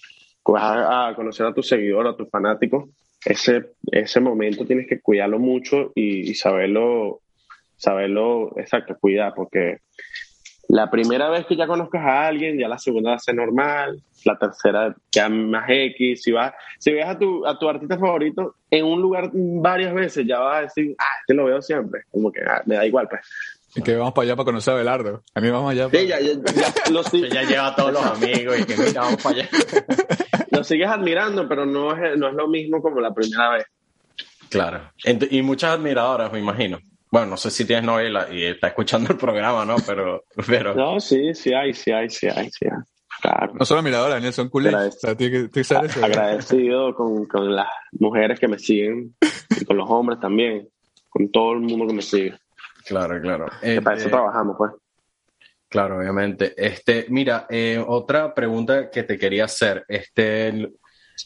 vas 0.45 1.11
a 1.11 1.15
conocer 1.15 1.45
a 1.45 1.53
tu 1.53 1.63
seguidor, 1.63 2.07
a 2.07 2.15
tu 2.15 2.25
fanático. 2.25 2.89
Ese, 3.23 3.71
ese 3.89 4.19
momento 4.19 4.65
tienes 4.65 4.85
que 4.85 4.99
cuidarlo 4.99 5.39
mucho 5.39 5.93
y, 5.95 6.29
y 6.29 6.35
saberlo, 6.35 7.21
saberlo, 7.77 8.51
exacto, 8.57 8.97
cuidar, 8.99 9.33
porque 9.33 9.77
la 10.73 10.89
primera 10.89 11.29
vez 11.29 11.45
que 11.45 11.55
ya 11.55 11.67
conozcas 11.67 12.01
a 12.01 12.25
alguien, 12.25 12.57
ya 12.57 12.67
la 12.67 12.79
segunda 12.79 13.11
va 13.11 13.17
a 13.17 13.19
ser 13.19 13.35
normal, 13.35 14.01
la 14.25 14.39
tercera 14.39 14.95
ya 15.11 15.29
más 15.29 15.65
X. 15.69 16.23
Si, 16.23 16.31
vas, 16.31 16.51
si 16.79 16.91
ves 16.91 17.05
a 17.05 17.15
tu, 17.15 17.45
a 17.45 17.59
tu 17.59 17.69
artista 17.69 17.95
favorito 17.99 18.55
en 18.71 18.83
un 18.83 18.99
lugar 18.99 19.29
varias 19.31 19.93
veces, 19.93 20.25
ya 20.25 20.39
vas 20.39 20.57
a 20.57 20.61
decir, 20.61 20.95
ah, 20.97 21.19
este 21.21 21.35
lo 21.35 21.45
veo 21.45 21.61
siempre. 21.61 22.05
Como 22.09 22.31
que 22.31 22.41
ah, 22.41 22.63
me 22.65 22.73
da 22.73 22.87
igual, 22.87 23.07
pues. 23.07 23.21
Y 23.75 23.83
que 23.83 23.95
vamos 23.95 24.15
para 24.15 24.23
allá 24.23 24.35
para 24.35 24.45
conocer 24.45 24.73
a 24.73 24.77
Belardo. 24.77 25.23
A 25.35 25.41
mí 25.41 25.49
vamos 25.51 25.71
allá. 25.71 25.89
Sí, 25.91 26.07
ya, 26.07 26.19
ya, 26.19 26.33
ya, 26.33 27.29
ya 27.29 27.43
lleva 27.47 27.67
a 27.67 27.75
todos 27.75 27.93
los 27.93 28.03
amigos 28.03 28.59
y 28.59 28.65
que 28.65 28.75
mira, 28.75 29.01
vamos 29.01 29.21
para 29.21 29.35
allá. 29.35 29.49
lo 30.49 30.63
sigues 30.63 30.87
admirando, 30.87 31.47
pero 31.47 31.67
no 31.67 31.95
es, 31.95 32.17
no 32.17 32.29
es 32.29 32.33
lo 32.33 32.47
mismo 32.47 32.81
como 32.81 32.99
la 32.99 33.13
primera 33.13 33.51
vez. 33.51 33.65
Claro. 34.49 34.91
Y 35.05 35.43
muchas 35.43 35.75
admiradoras, 35.75 36.31
me 36.33 36.39
imagino. 36.39 36.79
Bueno, 37.13 37.27
no 37.27 37.37
sé 37.37 37.51
si 37.51 37.63
tienes 37.63 37.85
novela 37.85 38.27
y 38.31 38.43
está 38.43 38.69
escuchando 38.69 39.11
el 39.11 39.19
programa, 39.19 39.63
¿no? 39.65 39.75
Pero, 39.85 40.23
pero... 40.47 40.73
No, 40.73 40.99
sí, 40.99 41.35
sí 41.35 41.53
hay, 41.53 41.71
sí 41.71 41.91
hay, 41.91 42.09
sí 42.09 42.25
hay, 42.25 42.49
sí 42.49 42.65
hay. 42.65 42.81
Claro. 43.21 43.53
No 43.53 43.63
solo 43.65 43.81
admiradoras, 43.81 44.15
Daniel, 44.15 44.33
son 44.33 44.49
culés. 44.49 44.73
Agradecido 46.01 46.95
con, 46.95 47.27
con 47.27 47.55
las 47.55 47.67
mujeres 47.99 48.39
que 48.39 48.47
me 48.47 48.57
siguen 48.57 49.15
y 49.47 49.63
con 49.63 49.77
los 49.77 49.87
hombres 49.91 50.19
también, 50.19 50.67
con 51.07 51.31
todo 51.31 51.53
el 51.53 51.59
mundo 51.59 51.85
que 51.85 51.93
me 51.93 52.01
sigue. 52.01 52.35
Claro, 52.83 53.21
claro. 53.21 53.45
Que 53.61 53.79
para 53.79 53.95
eso 53.95 54.07
este, 54.07 54.17
trabajamos, 54.17 54.55
pues. 54.57 54.71
Claro, 55.69 55.99
obviamente. 55.99 56.55
Este, 56.57 57.05
mira, 57.09 57.45
eh, 57.47 57.79
otra 57.87 58.33
pregunta 58.33 58.89
que 58.89 59.03
te 59.03 59.19
quería 59.19 59.45
hacer. 59.45 59.85
Este, 59.87 60.67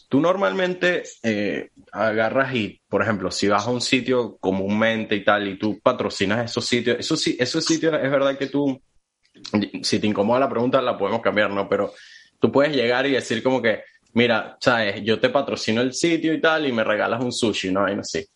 tú 0.10 0.20
normalmente 0.20 1.04
eh, 1.24 1.70
agarras 1.92 2.54
y, 2.54 2.82
por 2.88 3.02
ejemplo, 3.02 3.32
si 3.32 3.48
vas 3.48 3.68
a 3.68 3.72
un 3.72 3.82
sitio 3.82 4.38
comúnmente 4.38 5.16
y 5.16 5.24
tal, 5.24 5.48
y 5.48 5.58
tú 5.58 5.80
patrocinas 5.82 6.50
esos 6.50 6.66
sitios, 6.66 6.98
esos, 7.00 7.26
esos 7.28 7.66
sitios 7.66 7.94
es 7.94 8.12
verdad 8.12 8.38
que 8.38 8.48
tú, 8.48 8.82
si 9.82 10.00
te 10.00 10.08
incomoda 10.08 10.40
la 10.40 10.50
pregunta, 10.50 10.82
la 10.82 10.98
podemos 10.98 11.22
cambiar, 11.22 11.52
¿no? 11.52 11.68
Pero 11.68 11.94
tú 12.40 12.52
puedes 12.52 12.76
llegar 12.76 13.06
y 13.06 13.12
decir 13.12 13.44
como 13.44 13.62
que, 13.62 13.84
mira, 14.14 14.58
sabes, 14.60 15.04
yo 15.04 15.20
te 15.20 15.30
patrocino 15.30 15.82
el 15.82 15.94
sitio 15.94 16.34
y 16.34 16.42
tal, 16.42 16.68
y 16.68 16.72
me 16.72 16.84
regalas 16.84 17.24
un 17.24 17.32
sushi, 17.32 17.72
¿no? 17.72 17.88
no 17.88 18.04
sé. 18.04 18.28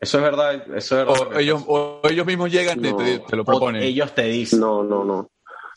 Eso 0.00 0.18
es 0.18 0.24
verdad, 0.24 0.54
eso 0.76 1.00
es 1.00 1.06
verdad. 1.06 1.28
O, 1.32 1.38
ellos, 1.38 1.64
o 1.68 2.00
ellos 2.10 2.26
mismos 2.26 2.50
llegan 2.50 2.84
y 2.84 2.92
te, 2.92 3.36
lo 3.36 3.44
proponen. 3.44 3.82
ellos 3.84 4.12
te 4.12 4.24
dicen. 4.24 4.58
No, 4.58 4.82
no, 4.82 5.04
no. 5.04 5.30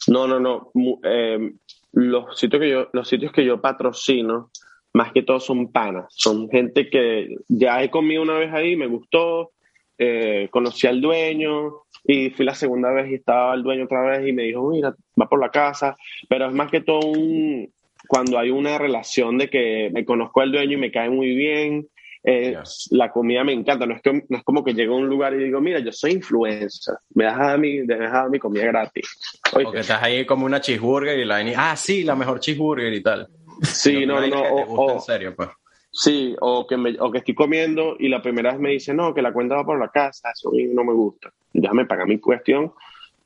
No, 0.07 0.27
no, 0.27 0.39
no. 0.39 0.71
Eh, 1.03 1.53
los, 1.93 2.37
sitios 2.37 2.59
que 2.59 2.69
yo, 2.69 2.89
los 2.91 3.07
sitios 3.07 3.31
que 3.31 3.45
yo 3.45 3.61
patrocino, 3.61 4.49
más 4.95 5.11
que 5.11 5.23
todo 5.23 5.41
son 5.41 5.73
panas. 5.73 6.05
Son 6.09 6.49
gente 6.49 6.89
que 6.89 7.35
ya 7.49 7.83
he 7.83 7.89
comido 7.89 8.21
una 8.21 8.37
vez 8.37 8.53
ahí, 8.53 8.77
me 8.77 8.87
gustó, 8.87 9.51
eh, 9.97 10.47
conocí 10.51 10.87
al 10.87 11.01
dueño 11.01 11.81
y 12.05 12.29
fui 12.29 12.45
la 12.45 12.55
segunda 12.55 12.91
vez 12.91 13.11
y 13.11 13.15
estaba 13.15 13.53
el 13.55 13.63
dueño 13.63 13.83
otra 13.83 14.03
vez 14.03 14.25
y 14.25 14.31
me 14.31 14.43
dijo, 14.43 14.69
mira, 14.69 14.95
va 15.21 15.27
por 15.27 15.41
la 15.41 15.51
casa. 15.51 15.97
Pero 16.29 16.47
es 16.47 16.53
más 16.53 16.71
que 16.71 16.79
todo 16.79 17.05
un, 17.07 17.69
cuando 18.07 18.39
hay 18.39 18.51
una 18.51 18.77
relación 18.77 19.37
de 19.37 19.49
que 19.49 19.89
me 19.93 20.05
conozco 20.05 20.39
al 20.39 20.53
dueño 20.53 20.77
y 20.77 20.77
me 20.77 20.91
cae 20.91 21.09
muy 21.09 21.35
bien 21.35 21.89
eh, 22.27 22.57
la 22.89 23.11
comida 23.11 23.43
me 23.43 23.53
encanta, 23.53 23.85
no 23.85 23.93
es, 23.93 24.01
que, 24.01 24.11
no 24.11 24.37
es 24.37 24.43
como 24.43 24.63
que 24.63 24.73
llego 24.73 24.95
a 24.95 24.97
un 24.97 25.07
lugar 25.07 25.35
y 25.35 25.43
digo, 25.43 25.61
mira, 25.61 25.77
yo 25.77 25.91
soy 25.91 26.13
influencer, 26.13 26.95
me 27.13 27.25
das 27.25 27.59
mi, 27.59 27.83
me 27.83 27.97
das 27.97 28.29
mi 28.31 28.39
comida 28.39 28.65
gratis. 28.65 29.39
O 29.53 29.71
que 29.71 29.81
estás 29.81 30.01
ahí 30.01 30.25
como 30.25 30.47
una 30.47 30.59
cheeseburger 30.59 31.19
y 31.19 31.25
la 31.25 31.37
ah, 31.55 31.75
sí, 31.75 32.03
la 32.03 32.15
mejor 32.15 32.39
cheeseburger 32.39 32.91
y 32.91 33.03
tal. 33.03 33.27
Sí, 33.61 34.05
no, 34.05 34.25
no, 34.27 34.41
o, 34.41 34.93
en 34.93 35.01
serio, 35.01 35.35
pues. 35.35 35.49
Sí, 35.91 36.35
o 36.41 36.67
que, 36.67 36.75
me, 36.75 36.95
o 36.99 37.09
que 37.11 37.19
estoy 37.19 37.35
comiendo 37.35 37.95
y 37.97 38.09
la 38.09 38.21
primera 38.21 38.51
vez 38.51 38.59
me 38.59 38.71
dice, 38.71 38.93
no, 38.93 39.13
que 39.13 39.21
la 39.21 39.31
cuenta 39.31 39.55
va 39.55 39.65
por 39.65 39.79
la 39.79 39.89
casa, 39.89 40.31
eso 40.31 40.51
no 40.73 40.83
me 40.83 40.93
gusta. 40.93 41.31
Déjame 41.53 41.85
pagar 41.85 42.07
mi 42.07 42.19
cuestión 42.19 42.73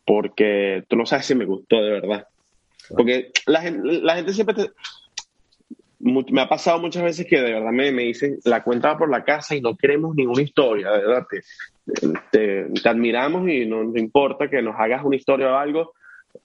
porque 0.06 0.84
tú 0.88 0.96
no 0.96 1.06
sabes 1.06 1.26
si 1.26 1.36
me 1.36 1.46
gustó 1.46 1.82
de 1.82 1.90
verdad. 1.90 2.28
Porque 2.96 3.32
la 3.48 3.62
gente, 3.62 4.02
la 4.02 4.16
gente 4.16 4.34
siempre 4.34 4.56
te, 4.56 4.72
me 6.00 6.42
ha 6.42 6.48
pasado 6.48 6.80
muchas 6.80 7.04
veces 7.04 7.28
que 7.28 7.42
de 7.42 7.54
verdad 7.54 7.72
me, 7.72 7.92
me 7.92 8.04
dicen, 8.04 8.40
la 8.46 8.64
cuenta 8.64 8.90
va 8.90 8.98
por 8.98 9.10
la 9.10 9.24
casa 9.24 9.56
y 9.56 9.62
no 9.62 9.76
queremos 9.76 10.16
ninguna 10.16 10.42
historia, 10.42 10.92
de 10.92 10.98
verdad. 11.00 11.28
Te, 12.32 12.66
te, 12.66 12.90
admiramos 12.90 13.50
y 13.50 13.66
no, 13.66 13.84
importa 13.98 14.50
que 14.50 14.62
nos 14.62 14.76
hagas 14.80 15.04
una 15.04 15.18
historia 15.18 15.52
o 15.52 15.58
algo, 15.58 15.94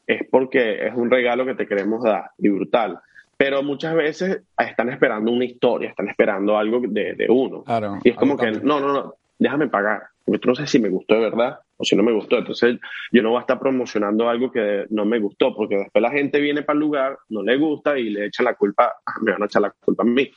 es 0.06 0.22
porque 0.30 0.86
es 0.86 0.94
un 0.94 1.10
regalo 1.10 1.46
que 1.46 1.54
te 1.54 1.68
queremos 1.68 2.02
dar 2.02 2.30
y 2.38 2.48
brutal. 2.48 2.98
Pero 3.36 3.62
muchas 3.62 3.94
veces 3.94 4.42
están 4.58 4.90
esperando 4.90 5.32
una 5.32 5.44
historia, 5.44 5.90
están 5.90 6.08
esperando 6.08 6.56
algo 6.56 6.80
de, 6.80 7.14
de 7.14 7.26
uno. 7.28 7.64
y 8.02 8.10
es 8.10 8.16
como 8.16 8.36
que, 8.36 8.52
no, 8.52 8.80
no, 8.80 8.92
no, 8.92 9.14
déjame 9.38 9.68
pagar, 9.68 10.02
porque 10.24 10.38
tú 10.38 10.48
no 10.48 10.54
sé 10.54 10.66
si 10.66 10.78
me 10.78 10.88
gustó 10.88 11.14
de 11.14 11.20
verdad 11.22 11.58
o 11.76 11.84
si 11.84 11.96
no 11.96 12.02
me 12.02 12.12
gustó. 12.12 12.38
Entonces 12.38 12.78
yo 13.12 13.22
no 13.22 13.30
voy 13.30 13.38
a 13.38 13.40
estar 13.40 13.58
promocionando 13.58 14.28
algo 14.28 14.50
que 14.50 14.86
no 14.90 15.04
me 15.04 15.18
gustó, 15.18 15.54
porque 15.54 15.76
después 15.76 16.02
la 16.02 16.10
gente 16.10 16.40
viene 16.40 16.62
para 16.62 16.74
el 16.74 16.80
lugar, 16.80 17.18
no 17.28 17.42
le 17.42 17.56
gusta 17.56 17.98
y 17.98 18.10
le 18.10 18.26
echa 18.26 18.42
la 18.42 18.54
culpa, 18.54 18.94
me 19.22 19.32
van 19.32 19.42
a 19.42 19.46
echar 19.46 19.62
la 19.62 19.70
culpa 19.70 20.02
a 20.02 20.06
mí. 20.06 20.30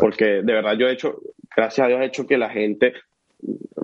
Porque 0.00 0.42
de 0.42 0.52
verdad 0.52 0.74
yo 0.76 0.88
he 0.88 0.92
hecho, 0.92 1.20
gracias 1.54 1.84
a 1.84 1.88
Dios 1.88 2.00
he 2.00 2.06
hecho 2.06 2.26
que 2.26 2.38
la 2.38 2.50
gente 2.50 2.94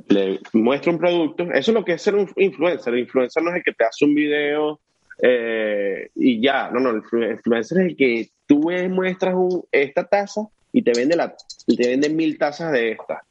le 0.09 0.41
muestre 0.53 0.91
un 0.91 0.99
producto. 0.99 1.45
Eso 1.45 1.71
es 1.71 1.75
lo 1.75 1.85
que 1.85 1.93
es 1.93 2.03
ser 2.03 2.15
un 2.15 2.29
influencer. 2.37 2.93
El 2.93 3.01
influencer 3.01 3.43
no 3.43 3.51
es 3.51 3.57
el 3.57 3.63
que 3.63 3.73
te 3.73 3.85
hace 3.85 4.05
un 4.05 4.15
video 4.15 4.81
eh, 5.23 6.11
y 6.17 6.41
ya, 6.41 6.71
no, 6.71 6.81
no, 6.81 6.91
el 6.91 7.31
influencer 7.33 7.79
es 7.79 7.87
el 7.91 7.97
que 7.97 8.29
tú 8.47 8.71
muestras 8.91 9.35
esta 9.73 10.05
taza 10.05 10.43
y 10.73 10.83
te 10.83 10.93
vende, 10.93 11.17
la, 11.17 11.35
te 11.67 11.89
vende 11.89 12.09
mil 12.09 12.39
tazas 12.39 12.73
de 12.73 12.93
esta 12.93 13.23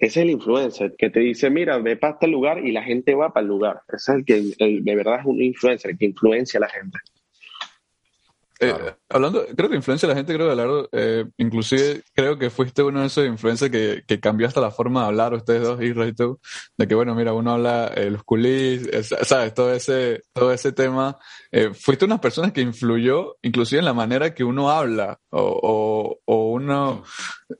ese 0.00 0.20
es 0.20 0.24
el 0.24 0.30
influencer 0.30 0.94
que 0.96 1.10
te 1.10 1.18
dice, 1.18 1.50
mira, 1.50 1.78
ve 1.78 1.96
para 1.96 2.12
este 2.12 2.28
lugar 2.28 2.64
y 2.64 2.70
la 2.70 2.84
gente 2.84 3.14
va 3.14 3.32
para 3.32 3.42
el 3.42 3.48
lugar. 3.48 3.82
Ese 3.88 4.12
es 4.12 4.18
el 4.18 4.24
que 4.24 4.80
de 4.80 4.94
verdad 4.94 5.20
es 5.20 5.26
un 5.26 5.42
influencer, 5.42 5.90
el 5.90 5.98
que 5.98 6.06
influencia 6.06 6.58
a 6.58 6.60
la 6.60 6.68
gente. 6.68 6.98
Eh, 8.60 8.74
hablando, 9.08 9.46
creo 9.56 9.70
que 9.70 9.76
influencia 9.76 10.06
a 10.06 10.10
la 10.10 10.16
gente, 10.16 10.34
creo 10.34 10.46
que 10.46 10.52
Alardo, 10.52 10.88
eh, 10.90 11.24
inclusive 11.36 12.02
creo 12.12 12.36
que 12.38 12.50
fuiste 12.50 12.82
uno 12.82 13.00
de 13.00 13.06
esos 13.06 13.24
influencers 13.24 13.70
que, 13.70 14.02
que 14.04 14.18
cambió 14.18 14.48
hasta 14.48 14.60
la 14.60 14.72
forma 14.72 15.02
de 15.02 15.06
hablar, 15.06 15.32
ustedes 15.34 15.62
dos, 15.62 15.80
Israel 15.80 16.08
y 16.08 16.14
tú, 16.14 16.40
de 16.76 16.88
que 16.88 16.94
bueno, 16.96 17.14
mira, 17.14 17.32
uno 17.34 17.52
habla 17.52 17.92
eh, 17.94 18.10
los 18.10 18.24
culis, 18.24 18.88
sabes, 19.22 19.54
todo 19.54 19.72
ese, 19.72 20.22
todo 20.32 20.52
ese 20.52 20.72
tema. 20.72 21.16
Eh, 21.52 21.72
fuiste 21.72 22.04
una 22.04 22.20
persona 22.20 22.52
que 22.52 22.60
influyó 22.60 23.36
inclusive 23.42 23.78
en 23.78 23.84
la 23.84 23.94
manera 23.94 24.34
que 24.34 24.42
uno 24.42 24.70
habla, 24.70 25.20
o, 25.30 25.40
o, 25.40 26.18
o 26.24 26.52
uno, 26.52 27.04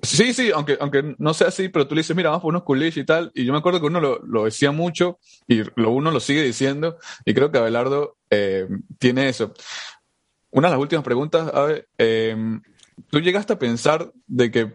sí, 0.03 0.35
sí, 0.35 0.51
aunque, 0.53 0.79
aunque 0.81 1.15
no 1.19 1.33
sea 1.33 1.49
así, 1.49 1.69
pero 1.69 1.87
tú 1.87 1.95
le 1.95 2.01
dices, 2.01 2.17
mira, 2.17 2.31
vamos 2.31 2.43
por 2.43 2.51
unos 2.51 2.65
culis 2.65 2.97
y 2.97 3.05
tal, 3.05 3.31
y 3.35 3.45
yo 3.45 3.53
me 3.53 3.61
acuerdo 3.61 3.81
que 3.81 3.87
uno 3.87 4.01
lo, 4.01 4.19
lo 4.27 4.45
decía 4.47 4.73
mucho, 4.73 5.21
y 5.47 5.63
lo 5.77 5.91
uno 5.91 6.11
lo 6.11 6.19
sigue 6.19 6.43
diciendo, 6.43 6.99
y 7.25 7.35
creo 7.35 7.53
que 7.53 7.59
Abelardo 7.59 8.17
eh, 8.31 8.67
tiene 8.99 9.29
eso 9.29 9.55
una 10.51 10.69
de 10.69 10.73
las 10.73 10.81
últimas 10.81 11.05
preguntas, 11.05 11.51
a 11.53 11.63
ver, 11.63 11.89
em, 11.99 12.63
¿tú 13.11 13.21
llegaste 13.21 13.53
a 13.53 13.59
pensar 13.59 14.13
de 14.27 14.51
que 14.51 14.75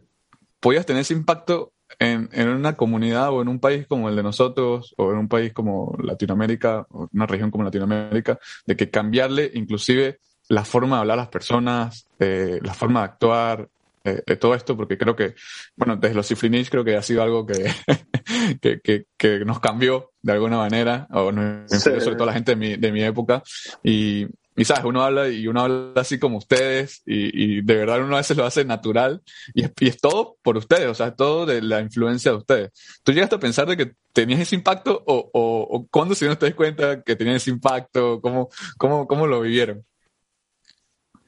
podías 0.60 0.86
tener 0.86 1.02
ese 1.02 1.14
impacto 1.14 1.74
en, 2.00 2.30
en, 2.32 2.50
una 2.50 2.76
comunidad 2.76 3.30
o 3.30 3.42
en 3.42 3.48
un 3.48 3.60
país 3.60 3.86
como 3.88 4.10
el 4.10 4.16
de 4.16 4.24
nosotros, 4.24 4.94
o 4.98 5.12
en 5.12 5.18
un 5.18 5.28
país 5.28 5.54
como 5.54 5.96
Latinoamérica, 6.02 6.88
o 6.90 7.10
una 7.14 7.26
región 7.26 7.52
como 7.52 7.64
Latinoamérica, 7.64 8.40
de 8.66 8.76
que 8.76 8.90
cambiarle 8.90 9.52
inclusive 9.54 10.20
la 10.50 10.66
forma 10.66 10.98
de 10.98 11.02
hablar 11.02 11.20
a 11.20 11.24
las 11.24 11.30
personas, 11.30 12.08
eh, 12.20 12.60
la 12.62 12.74
forma 12.74 13.02
de 13.02 13.06
actuar, 13.06 13.70
eh, 14.06 14.22
de 14.26 14.36
todo 14.36 14.54
esto, 14.54 14.76
porque 14.76 14.98
creo 14.98 15.16
que, 15.16 15.36
bueno, 15.78 15.96
desde 15.96 16.16
los 16.16 16.28
Cifrinich 16.28 16.70
creo 16.70 16.84
que 16.84 16.98
ha 16.98 17.02
sido 17.02 17.24
algo 17.24 17.46
que, 17.46 17.72
que, 18.62 18.82
que, 18.82 19.06
que, 19.18 19.40
nos 19.46 19.60
cambió 19.60 20.12
de 20.22 20.34
alguna 20.34 20.58
manera, 20.58 21.08
o 21.12 21.32
nos 21.32 21.72
sobre 21.72 22.16
todo 22.16 22.26
la 22.26 22.34
gente 22.34 22.52
de 22.52 22.56
mi, 22.58 22.76
de 22.76 22.92
mi 22.92 23.04
época, 23.04 23.42
y, 23.82 24.28
y 24.56 24.66
sabes, 24.66 24.86
uno 24.86 25.04
habla 25.04 25.30
y 25.30 25.48
uno 25.48 25.62
habla 25.62 25.94
así 25.96 26.20
como 26.20 26.38
ustedes 26.38 27.02
y, 27.06 27.58
y 27.58 27.62
de 27.62 27.76
verdad 27.76 28.04
uno 28.04 28.16
a 28.16 28.20
veces 28.20 28.38
lo 28.38 28.46
hace 28.46 28.66
natural 28.66 29.22
y 29.54 29.64
es, 29.64 29.72
y 29.80 29.88
es, 29.88 30.00
todo 30.00 30.38
por 30.44 30.58
ustedes, 30.58 30.88
o 30.88 30.94
sea, 30.94 31.08
es 31.08 31.16
todo 31.16 31.46
de 31.46 31.62
la 31.62 31.82
influencia 31.82 32.32
de 32.32 32.38
ustedes. 32.38 32.72
¿Tú 33.04 33.12
llegaste 33.12 33.36
a 33.36 33.40
pensar 33.40 33.68
de 33.68 33.78
que 33.78 33.94
tenías 34.12 34.40
ese 34.40 34.56
impacto 34.56 35.04
o, 35.08 35.30
o, 35.34 35.68
o 35.70 35.88
cuándo 35.90 36.14
se 36.14 36.26
dieron 36.26 36.34
ustedes 36.34 36.56
cuenta 36.56 37.02
que 37.02 37.16
tenían 37.16 37.38
ese 37.38 37.50
impacto? 37.50 38.22
¿Cómo, 38.22 38.50
cómo, 38.78 39.08
cómo 39.08 39.28
lo 39.28 39.42
vivieron? 39.42 39.84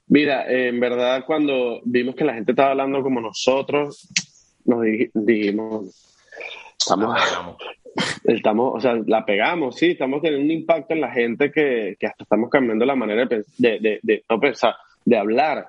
Mira, 0.07 0.45
en 0.47 0.79
verdad 0.79 1.23
cuando 1.25 1.81
vimos 1.83 2.15
que 2.15 2.25
la 2.25 2.35
gente 2.35 2.51
estaba 2.51 2.71
hablando 2.71 3.01
como 3.01 3.21
nosotros, 3.21 4.07
nos 4.63 4.81
dijimos, 5.13 6.15
estamos, 6.77 7.17
estamos, 8.23 8.73
o 8.75 8.79
sea, 8.79 8.99
la 9.05 9.25
pegamos, 9.25 9.77
sí, 9.77 9.91
estamos 9.91 10.21
teniendo 10.21 10.45
un 10.45 10.51
impacto 10.51 10.93
en 10.93 11.01
la 11.01 11.11
gente 11.11 11.51
que, 11.51 11.95
que 11.99 12.07
hasta 12.07 12.23
estamos 12.23 12.49
cambiando 12.49 12.85
la 12.85 12.95
manera 12.95 13.25
de, 13.25 13.43
de, 13.57 13.99
de, 14.01 14.23
de 15.05 15.17
hablar. 15.17 15.67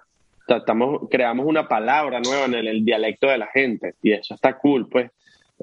estamos, 0.48 1.08
creamos 1.10 1.46
una 1.46 1.68
palabra 1.68 2.20
nueva 2.20 2.46
en 2.46 2.54
el, 2.54 2.84
dialecto 2.84 3.28
de 3.28 3.38
la 3.38 3.46
gente 3.46 3.94
y 4.02 4.12
eso 4.12 4.34
está 4.34 4.58
cool, 4.58 4.88
pues. 4.88 5.10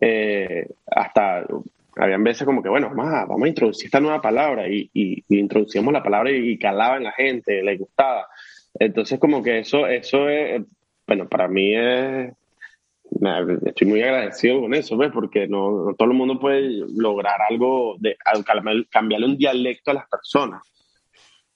Eh, 0.01 0.67
hasta 0.87 1.45
habían 1.95 2.23
veces 2.23 2.45
como 2.45 2.63
que, 2.63 2.69
bueno, 2.69 2.89
vamos 2.89 3.13
a, 3.13 3.25
vamos 3.25 3.43
a 3.43 3.47
introducir 3.47 3.85
esta 3.85 3.99
nueva 3.99 4.21
palabra 4.21 4.67
y, 4.67 4.89
y, 4.93 5.23
introducimos 5.29 5.93
la 5.93 6.01
palabra 6.01 6.31
y, 6.31 6.57
calaba 6.57 6.97
en 6.97 7.03
la 7.03 7.11
gente, 7.11 7.61
le 7.61 7.77
gustaba. 7.77 8.27
Entonces, 8.79 9.19
como 9.19 9.43
que 9.43 9.59
eso, 9.59 9.85
eso 9.87 10.27
es, 10.29 10.63
bueno, 11.05 11.27
para 11.27 11.47
mí 11.47 11.75
es 11.75 12.33
estoy 13.65 13.87
muy 13.87 14.01
agradecido 14.01 14.61
con 14.61 14.73
eso, 14.73 14.97
¿ves? 14.97 15.11
Porque 15.13 15.47
no, 15.47 15.93
todo 15.97 16.09
el 16.09 16.17
mundo 16.17 16.39
puede 16.39 16.85
lograr 16.95 17.39
algo, 17.49 17.95
de 17.99 18.17
cambiarle 18.89 19.25
un 19.25 19.37
dialecto 19.37 19.91
a 19.91 19.95
las 19.95 20.09
personas. 20.09 20.61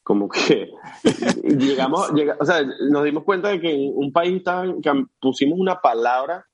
como 0.03 0.29
que 0.29 0.71
llegamos, 1.43 2.11
o 2.39 2.45
sea, 2.45 2.61
nos 2.89 3.03
dimos 3.03 3.23
cuenta 3.23 3.49
de 3.49 3.59
que 3.59 3.71
en 3.71 3.91
un 3.93 4.11
país 4.11 4.41
pusimos 5.19 5.59
una 5.59 5.79
palabra 5.81 6.45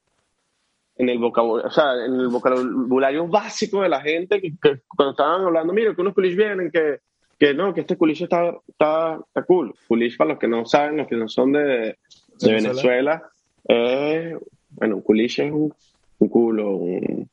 en 0.95 1.09
el 1.09 1.19
vocabulario, 1.19 1.67
o 1.67 1.71
sea, 1.71 1.93
en 2.05 2.19
el 2.19 2.27
vocabulario 2.27 3.27
básico 3.27 3.81
de 3.81 3.89
la 3.89 4.01
gente, 4.01 4.41
que, 4.41 4.53
cuando 4.87 5.11
estaban 5.11 5.41
hablando, 5.41 5.73
mira, 5.73 5.93
que 5.93 6.01
unos 6.01 6.13
culiches 6.13 6.37
vienen, 6.37 6.71
que, 6.71 6.99
que 7.37 7.53
no, 7.53 7.73
que 7.73 7.81
este 7.81 7.97
culiche 7.97 8.25
está, 8.25 8.53
está, 8.67 9.19
está 9.27 9.43
cool. 9.43 9.73
Culiche, 9.87 10.17
para 10.17 10.31
los 10.31 10.39
que 10.39 10.47
no 10.47 10.65
saben, 10.65 10.97
los 10.97 11.07
que 11.07 11.15
no 11.15 11.27
son 11.27 11.51
de, 11.51 11.97
de 12.39 12.51
Venezuela, 12.51 13.23
es, 13.65 14.35
bueno, 14.75 14.97
un 14.97 15.01
culiche 15.01 15.47
es 15.47 15.51
un, 15.51 15.73
un 16.19 16.29
culo, 16.29 16.77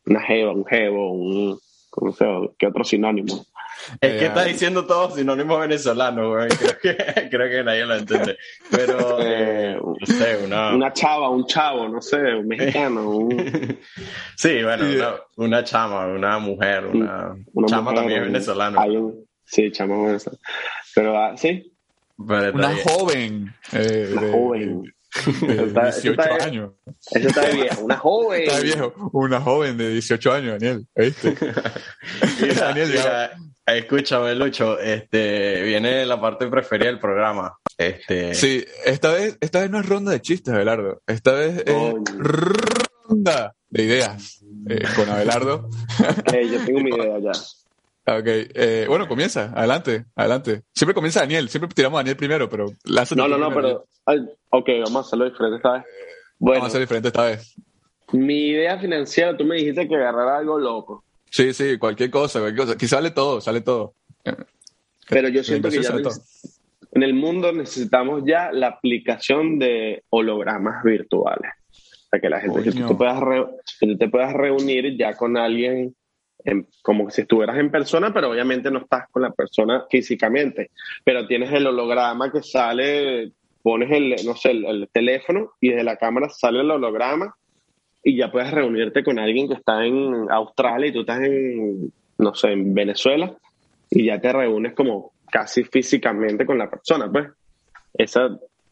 una 0.07 0.20
jeva, 0.22 0.53
un 0.53 0.64
jevo, 0.64 1.12
un, 1.12 1.59
¿cómo 1.91 2.12
se 2.12 2.26
¿qué 2.59 2.66
otro 2.66 2.84
sinónimo? 2.84 3.47
Es 4.01 4.18
que 4.18 4.26
está 4.26 4.45
diciendo 4.45 4.84
todos 4.86 5.14
sinónimos 5.14 5.61
venezolanos, 5.61 6.28
güey. 6.28 6.49
Creo 6.59 6.78
que, 6.78 7.28
creo 7.30 7.51
que 7.51 7.64
nadie 7.64 7.86
lo 7.86 7.97
entiende. 7.97 8.36
Pero, 8.70 9.18
eh, 9.20 9.78
no 9.80 10.07
sé, 10.07 10.38
una... 10.45 10.74
Una 10.74 10.93
chava, 10.93 11.30
un 11.30 11.47
chavo, 11.47 11.88
no 11.88 12.01
sé, 12.01 12.34
un 12.34 12.47
mexicano. 12.47 13.09
Un... 13.09 13.78
sí, 14.36 14.62
bueno, 14.62 14.84
una, 14.84 15.14
una, 15.36 15.64
chama, 15.64 16.07
una 16.07 16.38
mujer, 16.38 16.86
una, 16.86 17.34
una 17.53 17.66
chama 17.66 17.95
también 17.95 18.24
venezolana. 18.24 18.84
Sí, 19.45 19.70
chama 19.72 19.97
venezolana. 20.07 20.41
Pero, 20.95 21.14
uh, 21.14 21.36
sí. 21.36 21.72
una 22.18 22.76
joven. 22.84 23.55
Eh, 23.72 24.11
una 24.12 24.32
joven. 24.32 24.95
De 25.41 25.67
18 25.67 26.23
años. 26.41 26.73
Eso 27.11 27.29
está 27.29 27.49
de 27.49 27.55
viejo. 27.55 27.81
Una 27.83 27.97
joven. 27.97 28.43
Está 28.43 28.61
viejo. 28.61 29.11
Una 29.13 29.41
joven 29.41 29.77
de 29.77 29.91
18 29.91 30.33
años, 30.33 30.61
Daniel. 30.61 30.87
¿Viste? 30.95 31.35
Daniel, 32.59 32.93
ya, 32.93 33.33
Escúchame, 33.67 34.35
Lucho, 34.35 34.79
este, 34.81 35.63
viene 35.63 36.05
la 36.05 36.21
parte 36.21 36.47
preferida 36.49 36.89
del 36.89 36.99
programa. 36.99 37.57
Este... 37.77 38.35
Sí, 38.35 38.65
esta 38.85 39.13
vez, 39.13 39.37
esta 39.41 39.61
vez 39.61 39.71
no 39.71 39.81
es 39.81 39.87
ronda 39.87 40.13
de 40.13 40.21
chistes, 40.21 40.53
Abelardo. 40.53 41.03
Esta 41.07 41.33
vez 41.33 41.63
es 41.67 41.95
ronda 42.17 43.55
de 43.69 43.83
ideas 43.83 44.45
eh, 44.69 44.83
con 44.97 45.09
Abelardo. 45.09 45.69
yo 46.33 46.65
tengo 46.65 46.81
mi 46.81 46.91
idea 46.91 47.19
ya. 47.21 47.33
Ok, 48.19 48.27
eh, 48.27 48.87
bueno, 48.89 49.07
comienza, 49.07 49.53
adelante, 49.55 50.07
adelante. 50.17 50.63
Siempre 50.75 50.95
comienza 50.95 51.21
Daniel, 51.21 51.49
siempre 51.49 51.69
tiramos 51.75 51.99
a 51.99 52.01
Daniel 52.01 52.17
primero, 52.17 52.49
pero 52.49 52.67
No, 53.17 53.29
no, 53.29 53.39
no, 53.39 53.55
pero. 53.55 53.87
ok, 54.51 54.69
vamos 54.85 54.97
a 54.97 55.07
hacerlo 55.07 55.25
diferente 55.27 55.57
esta 55.57 55.73
vez. 55.73 55.85
Bueno, 56.39 56.61
vamos 56.61 56.65
a 56.65 56.69
hacerlo 56.69 56.85
diferente 56.85 57.09
esta 57.09 57.25
vez. 57.25 57.55
Mi 58.13 58.49
idea 58.49 58.79
financiera, 58.79 59.37
tú 59.37 59.45
me 59.45 59.57
dijiste 59.57 59.87
que 59.87 59.95
agarrara 59.95 60.39
algo 60.39 60.59
loco. 60.59 61.05
Sí, 61.31 61.55
sí, 61.55 61.79
cualquier 61.79 62.11
cosa, 62.11 62.41
cualquier 62.41 62.67
cosa. 62.67 62.75
Aquí 62.75 62.89
sale 62.89 63.13
todo, 63.13 63.41
sale 63.41 63.61
todo. 63.61 63.95
Pero 65.09 65.29
yo 65.29 65.45
siento 65.45 65.69
que 65.69 65.83
ya 65.83 65.95
en 66.93 67.03
el 67.03 67.15
mundo 67.15 67.53
necesitamos 67.53 68.23
ya 68.27 68.51
la 68.53 68.69
aplicación 68.69 69.59
de 69.59 70.03
hologramas 70.11 70.83
virtuales. 70.83 71.53
Para 72.11 72.21
que 72.21 72.29
la 72.29 72.41
gente, 72.41 72.63
que 72.65 72.73
tú, 72.73 72.89
te 72.89 72.95
puedas 72.95 73.23
te 73.99 74.09
puedas 74.09 74.33
reunir 74.33 74.97
ya 74.99 75.17
con 75.17 75.37
alguien 75.37 75.95
como 76.82 77.11
si 77.11 77.22
estuvieras 77.22 77.59
en 77.59 77.70
persona, 77.70 78.12
pero 78.12 78.30
obviamente 78.30 78.70
no 78.70 78.80
estás 78.80 79.09
con 79.11 79.22
la 79.22 79.30
persona 79.30 79.84
físicamente. 79.91 80.70
Pero 81.05 81.26
tienes 81.26 81.53
el 81.53 81.66
holograma 81.66 82.30
que 82.32 82.43
sale, 82.43 83.32
pones 83.62 83.91
el, 83.91 84.16
no 84.24 84.34
sé, 84.36 84.53
el 84.53 84.88
teléfono 84.93 85.53
y 85.61 85.70
desde 85.70 85.84
la 85.84 85.97
cámara 85.97 86.28
sale 86.28 86.61
el 86.61 86.70
holograma 86.70 87.34
y 88.03 88.16
ya 88.16 88.30
puedes 88.30 88.51
reunirte 88.51 89.05
con 89.05 89.18
alguien 89.18 89.49
que 89.49 89.55
está 89.55 89.84
en 89.84 90.30
Australia 90.30 90.88
y 90.88 90.93
tú 90.93 91.01
estás 91.01 91.20
en, 91.22 91.93
no 92.18 92.34
sé, 92.34 92.53
en 92.53 92.74
Venezuela 92.74 93.36
y 93.91 94.07
ya 94.07 94.20
te 94.20 94.32
reúnes 94.32 94.74
como 94.74 95.12
casi 95.30 95.64
físicamente 95.64 96.47
con 96.47 96.59
la 96.59 96.70
persona, 96.70 97.11
pues. 97.11 97.28
Esa, 97.95 98.28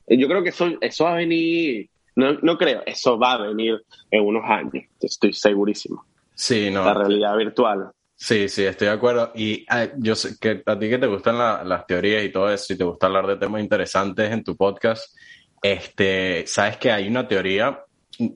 yo 0.06 0.28
creo 0.28 0.42
que 0.42 0.50
eso, 0.50 0.68
eso 0.80 1.04
va 1.04 1.14
a 1.14 1.16
venir, 1.16 1.88
no, 2.16 2.34
no 2.40 2.56
creo, 2.56 2.82
eso 2.86 3.18
va 3.18 3.32
a 3.32 3.48
venir 3.48 3.82
en 4.10 4.24
unos 4.24 4.44
años, 4.48 4.84
estoy 5.00 5.32
segurísimo. 5.32 6.04
Sí, 6.38 6.70
no. 6.70 6.84
La 6.84 6.94
realidad 6.94 7.36
virtual. 7.36 7.90
Sí, 8.14 8.48
sí, 8.48 8.64
estoy 8.64 8.86
de 8.86 8.94
acuerdo. 8.94 9.32
Y 9.34 9.66
ah, 9.68 9.88
yo 9.96 10.14
sé 10.14 10.36
que 10.40 10.62
a 10.64 10.78
ti 10.78 10.88
que 10.88 10.98
te 10.98 11.06
gustan 11.08 11.36
las 11.36 11.84
teorías 11.84 12.24
y 12.24 12.30
todo 12.30 12.48
eso, 12.48 12.72
y 12.72 12.78
te 12.78 12.84
gusta 12.84 13.06
hablar 13.06 13.26
de 13.26 13.36
temas 13.36 13.60
interesantes 13.60 14.30
en 14.30 14.44
tu 14.44 14.56
podcast, 14.56 15.16
este, 15.60 16.46
sabes 16.46 16.76
que 16.76 16.92
hay 16.92 17.08
una 17.08 17.26
teoría 17.26 17.84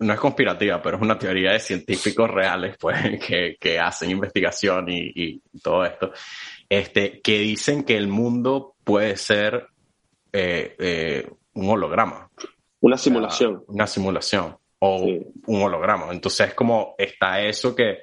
no 0.01 0.13
es 0.13 0.21
conspirativa, 0.21 0.81
pero 0.81 0.97
es 0.97 1.03
una 1.03 1.19
teoría 1.19 1.53
de 1.53 1.61
científicos 1.61 2.31
reales, 2.31 2.77
pues, 2.79 2.97
que, 3.27 3.57
que 3.59 3.79
hacen 3.79 4.11
investigación 4.11 4.89
y, 4.89 5.13
y, 5.15 5.43
todo 5.61 5.85
esto, 5.85 6.13
este, 6.69 7.21
que 7.21 7.39
dicen 7.39 7.85
que 7.85 7.97
el 7.97 8.09
mundo 8.09 8.75
puede 8.85 9.17
ser 9.17 9.69
eh, 10.33 10.75
eh, 10.79 11.31
un 11.55 11.71
holograma. 11.71 12.31
Una 12.81 12.97
simulación. 12.97 13.63
una 13.69 13.87
simulación 13.87 14.57
o 14.85 15.05
un 15.47 15.63
holograma. 15.63 16.11
Entonces, 16.11 16.55
como 16.55 16.97
está 16.99 17.41
eso 17.41 17.75
que 17.75 17.99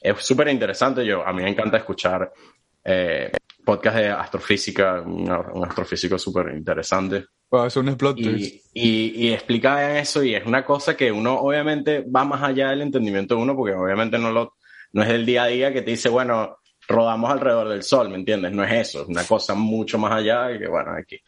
es 0.00 0.16
súper 0.24 0.48
interesante. 0.48 1.04
Yo, 1.04 1.26
a 1.26 1.32
mí 1.32 1.42
me 1.42 1.50
encanta 1.50 1.78
escuchar 1.78 2.32
eh, 2.84 3.32
podcast 3.64 3.96
de 3.96 4.08
astrofísica, 4.10 5.00
un 5.02 5.64
astrofísico 5.64 6.18
súper 6.18 6.54
interesante. 6.54 7.24
es 7.66 7.76
un 7.76 7.96
y, 8.16 8.62
y, 8.72 9.26
y, 9.26 9.32
explica 9.32 9.98
eso 9.98 10.22
y 10.22 10.36
es 10.36 10.46
una 10.46 10.64
cosa 10.64 10.96
que 10.96 11.10
uno 11.10 11.34
obviamente 11.34 12.02
va 12.02 12.24
más 12.24 12.42
allá 12.42 12.70
del 12.70 12.82
entendimiento 12.82 13.34
de 13.34 13.42
uno 13.42 13.56
porque 13.56 13.74
obviamente 13.74 14.16
no, 14.16 14.30
lo, 14.30 14.54
no 14.92 15.02
es 15.02 15.10
el 15.10 15.26
día 15.26 15.42
a 15.42 15.48
día 15.48 15.72
que 15.72 15.82
te 15.82 15.90
dice, 15.90 16.08
bueno, 16.08 16.58
rodamos 16.86 17.28
alrededor 17.28 17.68
del 17.70 17.82
sol, 17.82 18.08
¿me 18.08 18.16
entiendes? 18.16 18.52
No 18.52 18.62
es 18.62 18.88
eso, 18.88 19.02
es 19.02 19.08
una 19.08 19.24
cosa 19.24 19.54
mucho 19.54 19.98
más 19.98 20.12
allá 20.12 20.52
y 20.52 20.60
que 20.60 20.68
bueno, 20.68 20.92
aquí. 20.92 21.18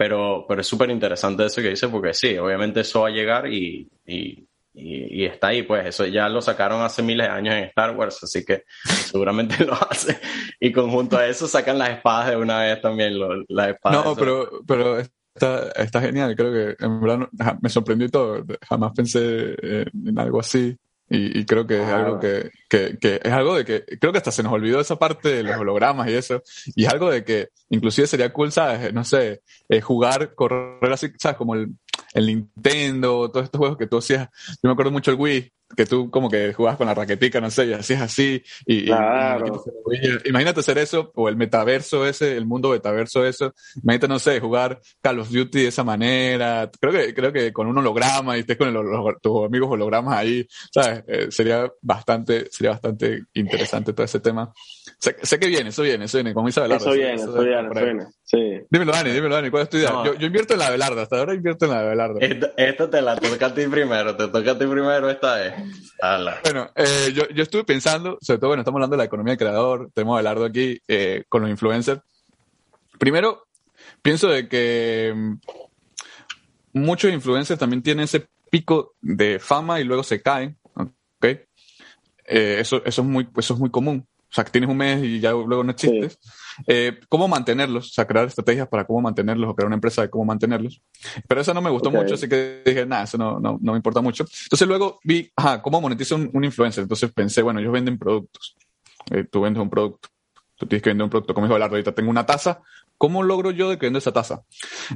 Pero, 0.00 0.46
pero 0.48 0.62
es 0.62 0.66
súper 0.66 0.88
interesante 0.88 1.44
eso 1.44 1.60
que 1.60 1.68
dice 1.68 1.86
porque 1.88 2.14
sí, 2.14 2.38
obviamente 2.38 2.80
eso 2.80 3.02
va 3.02 3.08
a 3.08 3.10
llegar 3.10 3.46
y, 3.52 3.86
y 4.06 4.48
y, 4.72 5.24
está 5.24 5.48
ahí, 5.48 5.62
pues 5.64 5.84
eso 5.86 6.06
ya 6.06 6.28
lo 6.28 6.40
sacaron 6.40 6.80
hace 6.80 7.02
miles 7.02 7.26
de 7.26 7.32
años 7.32 7.54
en 7.54 7.64
Star 7.64 7.94
Wars, 7.94 8.22
así 8.22 8.44
que 8.44 8.64
seguramente 8.84 9.62
lo 9.64 9.74
hace. 9.74 10.18
Y 10.58 10.72
conjunto 10.72 11.18
a 11.18 11.26
eso 11.26 11.46
sacan 11.46 11.76
las 11.78 11.90
espadas 11.90 12.30
de 12.30 12.36
una 12.36 12.60
vez 12.60 12.80
también, 12.80 13.18
las 13.48 13.68
espadas. 13.68 14.04
No, 14.04 14.14
pero, 14.14 14.48
pero 14.66 14.98
está, 15.34 15.70
está 15.72 16.00
genial, 16.00 16.34
creo 16.34 16.52
que 16.52 16.84
en 16.84 17.00
verdad 17.00 17.28
me 17.60 17.68
sorprendió 17.68 18.08
todo, 18.08 18.42
jamás 18.66 18.92
pensé 18.92 19.54
en 19.92 20.18
algo 20.18 20.40
así. 20.40 20.74
Y, 21.12 21.44
creo 21.44 21.66
que 21.66 21.82
es 21.82 21.88
algo 21.88 22.20
que, 22.20 22.52
que, 22.68 22.96
que, 22.96 23.20
es 23.20 23.32
algo 23.32 23.56
de 23.56 23.64
que, 23.64 23.84
creo 23.98 24.12
que 24.12 24.18
hasta 24.18 24.30
se 24.30 24.44
nos 24.44 24.52
olvidó 24.52 24.80
esa 24.80 24.96
parte 24.96 25.28
de 25.28 25.42
los 25.42 25.56
hologramas 25.56 26.08
y 26.08 26.14
eso. 26.14 26.40
Y 26.76 26.84
es 26.84 26.92
algo 26.92 27.10
de 27.10 27.24
que 27.24 27.48
inclusive 27.68 28.06
sería 28.06 28.32
cool, 28.32 28.52
¿sabes? 28.52 28.94
No 28.94 29.02
sé, 29.02 29.42
eh, 29.68 29.80
jugar, 29.80 30.36
correr 30.36 30.92
así, 30.92 31.08
¿sabes? 31.18 31.36
Como 31.36 31.56
el, 31.56 31.74
el 32.14 32.26
Nintendo, 32.26 33.28
todos 33.28 33.44
estos 33.44 33.58
juegos 33.58 33.76
que 33.76 33.88
tú 33.88 33.98
hacías. 33.98 34.28
Yo 34.46 34.68
me 34.68 34.72
acuerdo 34.72 34.92
mucho 34.92 35.10
el 35.10 35.16
Wii, 35.18 35.52
que 35.76 35.86
tú 35.86 36.10
como 36.10 36.28
que 36.28 36.52
jugabas 36.52 36.76
con 36.76 36.86
la 36.86 36.94
raquetica, 36.94 37.40
no 37.40 37.50
sé, 37.50 37.66
y 37.66 37.72
hacías 37.72 38.02
así. 38.02 38.42
Y, 38.66 38.86
claro. 38.86 39.62
imagínate 40.24 40.60
hacer 40.60 40.78
eso, 40.78 41.12
o 41.14 41.28
el 41.28 41.36
metaverso 41.36 42.06
ese, 42.06 42.36
el 42.36 42.46
mundo 42.46 42.70
metaverso 42.70 43.24
eso. 43.24 43.54
Imagínate, 43.82 44.08
no 44.08 44.18
sé, 44.18 44.40
jugar 44.40 44.80
Call 45.00 45.20
of 45.20 45.30
Duty 45.30 45.62
de 45.62 45.68
esa 45.68 45.84
manera. 45.84 46.70
Creo 46.80 46.92
que, 46.92 47.14
creo 47.14 47.32
que 47.32 47.52
con 47.52 47.66
un 47.66 47.78
holograma 47.78 48.36
y 48.36 48.40
estés 48.40 48.56
con 48.56 48.74
tus 49.20 49.44
amigos 49.44 49.70
hologramas 49.70 50.18
ahí, 50.18 50.46
¿sabes? 50.72 51.04
Eh, 51.06 51.26
sería 51.30 51.70
bastante, 51.80 52.48
sería 52.50 52.72
bastante 52.72 53.24
interesante 53.34 53.92
todo 53.92 54.04
ese 54.04 54.20
tema. 54.20 54.52
Sé, 54.98 55.38
que 55.38 55.46
viene, 55.46 55.70
eso 55.70 55.82
viene, 55.82 56.04
eso 56.04 56.18
viene, 56.18 56.34
como 56.34 56.46
dice 56.46 56.60
Abelardo. 56.60 56.86
Eso 56.86 56.94
viene, 56.94 57.14
eso, 57.14 57.32
viene, 57.32 57.68
eso 57.68 57.84
viene, 57.84 58.06
sí. 58.22 58.66
Dímelo, 58.70 58.92
Dani, 58.92 59.10
dímelo, 59.10 59.34
Dani, 59.34 59.50
¿cuál 59.50 59.62
es 59.64 59.68
tu 59.68 59.76
idea? 59.76 59.90
Yo, 60.04 60.14
yo, 60.14 60.26
invierto 60.26 60.54
en 60.54 60.58
la 60.58 60.66
Abelardo, 60.68 61.00
hasta 61.00 61.18
ahora 61.18 61.34
invierto 61.34 61.64
en 61.66 61.70
la 61.70 61.80
Abelardo. 61.80 62.18
Esta, 62.20 62.90
te 62.90 63.02
la 63.02 63.16
toca 63.16 63.46
a 63.46 63.54
ti 63.54 63.66
primero, 63.66 64.16
te 64.16 64.28
toca 64.28 64.50
a 64.52 64.58
ti 64.58 64.66
primero 64.66 65.10
esta 65.10 65.36
vez. 65.36 65.54
Bueno, 66.44 66.70
eh, 66.74 67.12
yo, 67.14 67.28
yo 67.28 67.42
estuve 67.42 67.64
pensando, 67.64 68.18
sobre 68.20 68.38
todo, 68.38 68.50
bueno, 68.50 68.62
estamos 68.62 68.78
hablando 68.78 68.96
de 68.96 68.98
la 68.98 69.04
economía 69.04 69.32
del 69.32 69.38
creador, 69.38 69.90
tenemos 69.94 70.14
a 70.14 70.18
Abelardo 70.18 70.44
aquí 70.44 70.80
eh, 70.88 71.24
con 71.28 71.42
los 71.42 71.50
influencers. 71.50 72.00
Primero, 72.98 73.46
pienso 74.02 74.28
de 74.28 74.48
que 74.48 75.12
mm, 75.14 75.34
muchos 76.74 77.12
influencers 77.12 77.58
también 77.58 77.82
tienen 77.82 78.04
ese 78.04 78.28
pico 78.50 78.94
de 79.00 79.38
fama 79.38 79.80
y 79.80 79.84
luego 79.84 80.02
se 80.02 80.20
caen, 80.20 80.58
¿ok? 80.74 81.24
Eh, 82.32 82.58
eso, 82.60 82.82
eso, 82.84 83.02
es 83.02 83.08
muy, 83.08 83.28
eso 83.36 83.54
es 83.54 83.60
muy 83.60 83.70
común. 83.70 84.06
O 84.30 84.32
sea, 84.32 84.44
que 84.44 84.52
tienes 84.52 84.70
un 84.70 84.76
mes 84.76 85.02
y 85.02 85.18
ya 85.18 85.32
luego 85.32 85.64
no 85.64 85.72
existes. 85.72 86.20
Eh, 86.66 87.00
¿Cómo 87.08 87.26
mantenerlos? 87.26 87.88
O 87.88 87.92
sea, 87.92 88.06
crear 88.06 88.26
estrategias 88.26 88.68
para 88.68 88.84
cómo 88.84 89.00
mantenerlos 89.00 89.50
o 89.50 89.54
crear 89.56 89.66
una 89.66 89.74
empresa 89.74 90.02
de 90.02 90.10
cómo 90.10 90.24
mantenerlos. 90.24 90.80
Pero 91.26 91.40
eso 91.40 91.52
no 91.52 91.60
me 91.60 91.70
gustó 91.70 91.90
mucho, 91.90 92.14
así 92.14 92.28
que 92.28 92.62
dije, 92.64 92.86
nada, 92.86 93.04
eso 93.04 93.18
no, 93.18 93.40
no, 93.40 93.58
no, 93.60 93.72
me 93.72 93.78
importa 93.78 94.00
mucho. 94.00 94.24
Entonces 94.44 94.68
luego 94.68 95.00
vi, 95.02 95.32
ajá, 95.34 95.60
¿cómo 95.62 95.80
monetiza 95.80 96.14
un, 96.14 96.44
influencer? 96.44 96.82
Entonces 96.82 97.10
pensé, 97.12 97.42
bueno, 97.42 97.58
ellos 97.58 97.72
venden 97.72 97.98
productos. 97.98 98.56
Eh, 99.10 99.24
tú 99.24 99.40
vendes 99.40 99.60
un 99.60 99.70
producto. 99.70 100.08
Tú 100.56 100.66
tienes 100.66 100.82
que 100.82 100.90
vender 100.90 101.04
un 101.04 101.10
producto. 101.10 101.34
Como 101.34 101.46
dijo 101.46 101.54
Abelardo, 101.54 101.74
ahorita 101.74 101.92
tengo 101.92 102.10
una 102.10 102.26
taza. 102.26 102.60
¿Cómo 102.98 103.24
logro 103.24 103.50
yo 103.50 103.70
de 103.70 103.78
que 103.78 103.86
venda 103.86 103.98
esa 103.98 104.12
taza? 104.12 104.42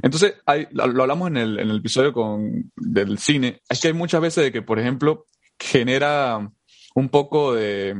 Entonces, 0.01 0.35
hay, 0.45 0.67
lo, 0.71 0.83
hablamos 0.83 1.27
en 1.27 1.37
el, 1.37 1.59
en 1.59 1.69
el 1.71 1.77
episodio 1.77 2.13
con, 2.13 2.71
del 2.77 3.17
cine. 3.17 3.61
Es 3.67 3.81
que 3.81 3.87
hay 3.87 3.93
muchas 3.93 4.21
veces 4.21 4.45
de 4.45 4.51
que, 4.53 4.61
por 4.61 4.79
ejemplo, 4.79 5.25
genera 5.59 6.51
un 6.93 7.09
poco 7.09 7.53
de, 7.53 7.95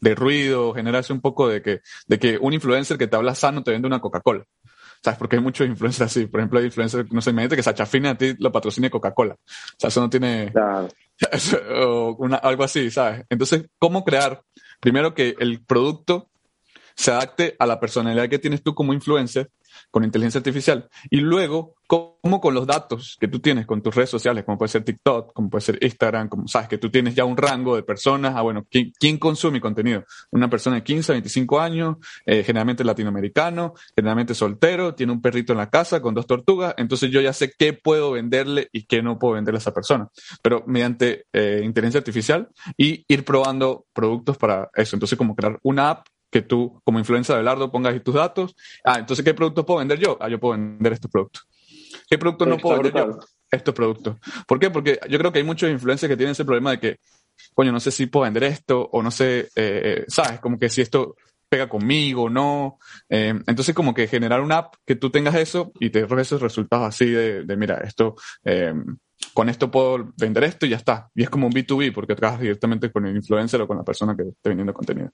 de 0.00 0.14
ruido, 0.14 0.74
generarse 0.74 1.12
un 1.12 1.20
poco 1.20 1.48
de 1.48 1.62
que, 1.62 1.80
de 2.06 2.18
que 2.18 2.38
un 2.38 2.52
influencer 2.52 2.98
que 2.98 3.06
te 3.06 3.16
habla 3.16 3.34
sano 3.34 3.62
te 3.62 3.70
vende 3.70 3.86
una 3.88 4.00
Coca-Cola. 4.00 4.44
¿sabes? 5.02 5.18
Porque 5.18 5.36
hay 5.36 5.42
muchos 5.42 5.66
influencers 5.66 6.10
así. 6.10 6.26
Por 6.26 6.40
ejemplo, 6.40 6.58
hay 6.58 6.66
influencers, 6.66 7.10
no 7.12 7.20
sé, 7.20 7.30
imagínate 7.30 7.56
que 7.56 7.62
Sachafina 7.62 8.10
a 8.10 8.18
ti 8.18 8.34
lo 8.38 8.52
patrocine 8.52 8.90
Coca-Cola. 8.90 9.34
O 9.34 9.76
sea, 9.76 9.88
eso 9.88 10.00
no 10.00 10.10
tiene... 10.10 10.52
o 11.84 12.16
algo 12.42 12.64
así, 12.64 12.90
¿sabes? 12.90 13.24
Entonces, 13.28 13.66
¿cómo 13.78 14.04
crear? 14.04 14.42
Primero 14.80 15.14
que 15.14 15.34
el 15.38 15.64
producto 15.64 16.30
se 16.94 17.12
adapte 17.12 17.56
a 17.58 17.66
la 17.66 17.78
personalidad 17.78 18.28
que 18.28 18.38
tienes 18.38 18.62
tú 18.62 18.74
como 18.74 18.92
influencer 18.92 19.50
con 19.90 20.04
inteligencia 20.04 20.38
artificial. 20.38 20.88
Y 21.10 21.18
luego, 21.18 21.74
cómo 21.86 22.40
con 22.40 22.54
los 22.54 22.66
datos 22.66 23.16
que 23.18 23.28
tú 23.28 23.40
tienes 23.40 23.66
con 23.66 23.82
tus 23.82 23.94
redes 23.94 24.10
sociales, 24.10 24.44
como 24.44 24.58
puede 24.58 24.68
ser 24.68 24.84
TikTok, 24.84 25.32
como 25.32 25.48
puede 25.48 25.62
ser 25.62 25.78
Instagram, 25.82 26.28
como 26.28 26.46
sabes 26.46 26.68
que 26.68 26.76
tú 26.76 26.90
tienes 26.90 27.14
ya 27.14 27.24
un 27.24 27.36
rango 27.36 27.76
de 27.76 27.82
personas, 27.82 28.34
ah, 28.36 28.42
bueno, 28.42 28.66
¿quién, 28.70 29.18
consume 29.18 29.60
contenido? 29.60 30.04
Una 30.30 30.50
persona 30.50 30.76
de 30.76 30.82
15 30.82 31.12
a 31.12 31.14
25 31.14 31.60
años, 31.60 31.96
eh, 32.26 32.44
generalmente 32.44 32.84
latinoamericano, 32.84 33.74
generalmente 33.96 34.34
soltero, 34.34 34.94
tiene 34.94 35.12
un 35.12 35.22
perrito 35.22 35.52
en 35.52 35.58
la 35.58 35.70
casa 35.70 36.02
con 36.02 36.14
dos 36.14 36.26
tortugas, 36.26 36.74
entonces 36.76 37.10
yo 37.10 37.20
ya 37.20 37.32
sé 37.32 37.52
qué 37.58 37.72
puedo 37.72 38.12
venderle 38.12 38.68
y 38.70 38.84
qué 38.84 39.02
no 39.02 39.18
puedo 39.18 39.34
venderle 39.34 39.56
a 39.56 39.60
esa 39.60 39.72
persona. 39.72 40.08
Pero 40.42 40.64
mediante 40.66 41.24
eh, 41.32 41.62
inteligencia 41.64 41.98
artificial 41.98 42.48
y 42.76 43.04
ir 43.08 43.24
probando 43.24 43.86
productos 43.94 44.36
para 44.36 44.68
eso. 44.74 44.94
Entonces, 44.96 45.16
como 45.16 45.34
crear 45.34 45.58
una 45.62 45.90
app 45.90 46.06
que 46.30 46.42
tú, 46.42 46.80
como 46.84 46.98
influencer 46.98 47.36
de 47.36 47.42
Lardo, 47.42 47.70
pongas 47.70 47.92
ahí 47.94 48.00
tus 48.00 48.14
datos. 48.14 48.54
Ah, 48.84 48.98
entonces, 48.98 49.24
¿qué 49.24 49.34
productos 49.34 49.64
puedo 49.64 49.78
vender 49.78 49.98
yo? 49.98 50.16
Ah, 50.20 50.28
yo 50.28 50.38
puedo 50.38 50.52
vender 50.52 50.92
estos 50.92 51.10
productos. 51.10 51.46
¿Qué 52.08 52.18
productos 52.18 52.48
no 52.48 52.58
puedo 52.58 52.82
vender 52.82 53.06
yo? 53.06 53.18
Estos 53.50 53.74
productos. 53.74 54.16
¿Por 54.46 54.58
qué? 54.58 54.70
Porque 54.70 54.98
yo 55.08 55.18
creo 55.18 55.32
que 55.32 55.38
hay 55.38 55.44
muchos 55.44 55.70
influencers 55.70 56.10
que 56.10 56.16
tienen 56.16 56.32
ese 56.32 56.44
problema 56.44 56.72
de 56.72 56.80
que, 56.80 56.96
coño, 57.54 57.72
no 57.72 57.80
sé 57.80 57.90
si 57.90 58.06
puedo 58.06 58.24
vender 58.24 58.44
esto 58.44 58.88
o 58.92 59.02
no 59.02 59.10
sé, 59.10 59.40
eh, 59.40 59.48
eh, 59.56 60.04
¿sabes? 60.08 60.40
Como 60.40 60.58
que 60.58 60.68
si 60.68 60.82
esto 60.82 61.16
pega 61.48 61.66
conmigo 61.66 62.24
o 62.24 62.30
no. 62.30 62.78
Eh, 63.08 63.34
entonces, 63.46 63.74
como 63.74 63.94
que 63.94 64.06
generar 64.06 64.42
una 64.42 64.58
app 64.58 64.74
que 64.84 64.96
tú 64.96 65.10
tengas 65.10 65.34
eso 65.34 65.72
y 65.80 65.88
te 65.88 66.04
des 66.04 66.18
esos 66.18 66.42
resultados 66.42 66.88
así 66.88 67.06
de, 67.06 67.44
de 67.44 67.56
mira, 67.56 67.78
esto, 67.78 68.16
con 69.32 69.48
esto 69.48 69.70
puedo 69.70 70.12
vender 70.18 70.44
esto 70.44 70.66
y 70.66 70.70
ya 70.70 70.76
está. 70.76 71.10
Y 71.14 71.22
es 71.22 71.30
como 71.30 71.46
un 71.46 71.52
B2B 71.52 71.92
porque 71.94 72.14
trabajas 72.14 72.42
directamente 72.42 72.92
con 72.92 73.06
el 73.06 73.16
influencer 73.16 73.62
o 73.62 73.66
con 73.66 73.78
la 73.78 73.84
persona 73.84 74.14
que 74.14 74.24
esté 74.24 74.50
vendiendo 74.50 74.74
contenido. 74.74 75.10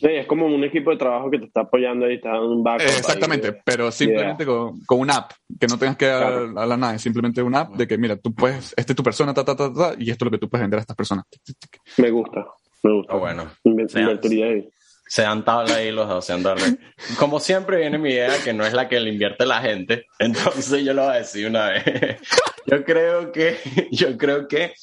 Sí, 0.00 0.06
es 0.10 0.26
como 0.26 0.46
un 0.46 0.62
equipo 0.62 0.90
de 0.90 0.96
trabajo 0.96 1.28
que 1.28 1.38
te 1.38 1.46
está 1.46 1.62
apoyando 1.62 2.06
ahí, 2.06 2.14
está 2.14 2.30
en 2.30 2.42
un 2.42 2.62
back. 2.62 2.82
Exactamente, 2.82 3.52
pero 3.64 3.90
simplemente 3.90 4.46
con, 4.46 4.80
con, 4.84 5.00
una 5.00 5.16
app, 5.16 5.32
que 5.58 5.66
no 5.66 5.76
tengas 5.76 5.96
que 5.96 6.06
dar 6.06 6.32
a 6.56 6.66
la 6.66 6.76
nada, 6.76 6.98
simplemente 6.98 7.42
una 7.42 7.60
app 7.60 7.74
de 7.74 7.88
que, 7.88 7.98
mira, 7.98 8.16
tú 8.16 8.32
puedes, 8.32 8.74
esta 8.76 8.92
es 8.92 8.96
tu 8.96 9.02
persona, 9.02 9.34
ta, 9.34 9.44
ta, 9.44 9.56
ta, 9.56 9.72
ta, 9.72 9.94
y 9.98 10.10
esto 10.10 10.24
es 10.24 10.26
lo 10.26 10.30
que 10.30 10.38
tú 10.38 10.48
puedes 10.48 10.62
vender 10.62 10.78
a 10.78 10.82
estas 10.82 10.96
personas. 10.96 11.24
Me 11.96 12.10
gusta, 12.10 12.46
me 12.84 12.92
gusta. 12.92 13.14
Oh, 13.14 13.18
bueno. 13.18 13.50
Se 15.08 15.24
han 15.24 15.44
tabla 15.44 15.76
ahí 15.76 15.90
los 15.90 16.06
dos, 16.06 16.24
se 16.24 16.36
Como 17.18 17.40
siempre 17.40 17.78
viene 17.78 17.98
mi 17.98 18.10
idea, 18.10 18.34
que 18.44 18.52
no 18.52 18.64
es 18.64 18.74
la 18.74 18.88
que 18.88 19.00
le 19.00 19.10
invierte 19.10 19.46
la 19.46 19.60
gente, 19.62 20.06
entonces 20.20 20.84
yo 20.84 20.94
lo 20.94 21.06
voy 21.06 21.14
a 21.14 21.18
decir 21.18 21.48
una 21.48 21.70
vez. 21.70 21.82
yo 22.66 22.84
creo 22.84 23.32
que, 23.32 23.56
yo 23.90 24.16
creo 24.16 24.46
que 24.46 24.74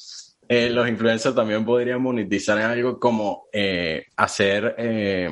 eh, 0.48 0.70
los 0.70 0.88
influencers 0.88 1.34
también 1.34 1.64
podrían 1.64 2.00
monetizar 2.00 2.58
en 2.58 2.64
algo 2.64 3.00
como 3.00 3.46
eh, 3.52 4.06
hacer, 4.16 4.74
eh, 4.78 5.30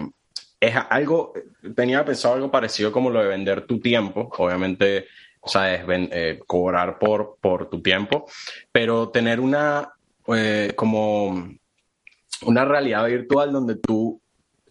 es 0.58 0.74
algo, 0.90 1.32
tenía 1.74 2.04
pensado 2.04 2.34
algo 2.34 2.50
parecido 2.50 2.90
como 2.90 3.10
lo 3.10 3.20
de 3.20 3.28
vender 3.28 3.66
tu 3.66 3.80
tiempo, 3.80 4.30
obviamente, 4.38 5.06
o 5.40 5.48
sea, 5.48 5.74
es 5.74 6.40
cobrar 6.46 6.98
por, 6.98 7.36
por 7.40 7.68
tu 7.68 7.82
tiempo, 7.82 8.26
pero 8.72 9.10
tener 9.10 9.40
una, 9.40 9.92
como 10.74 11.48
una 12.42 12.64
realidad 12.64 13.06
virtual 13.06 13.52
donde 13.52 13.76
tú, 13.76 14.20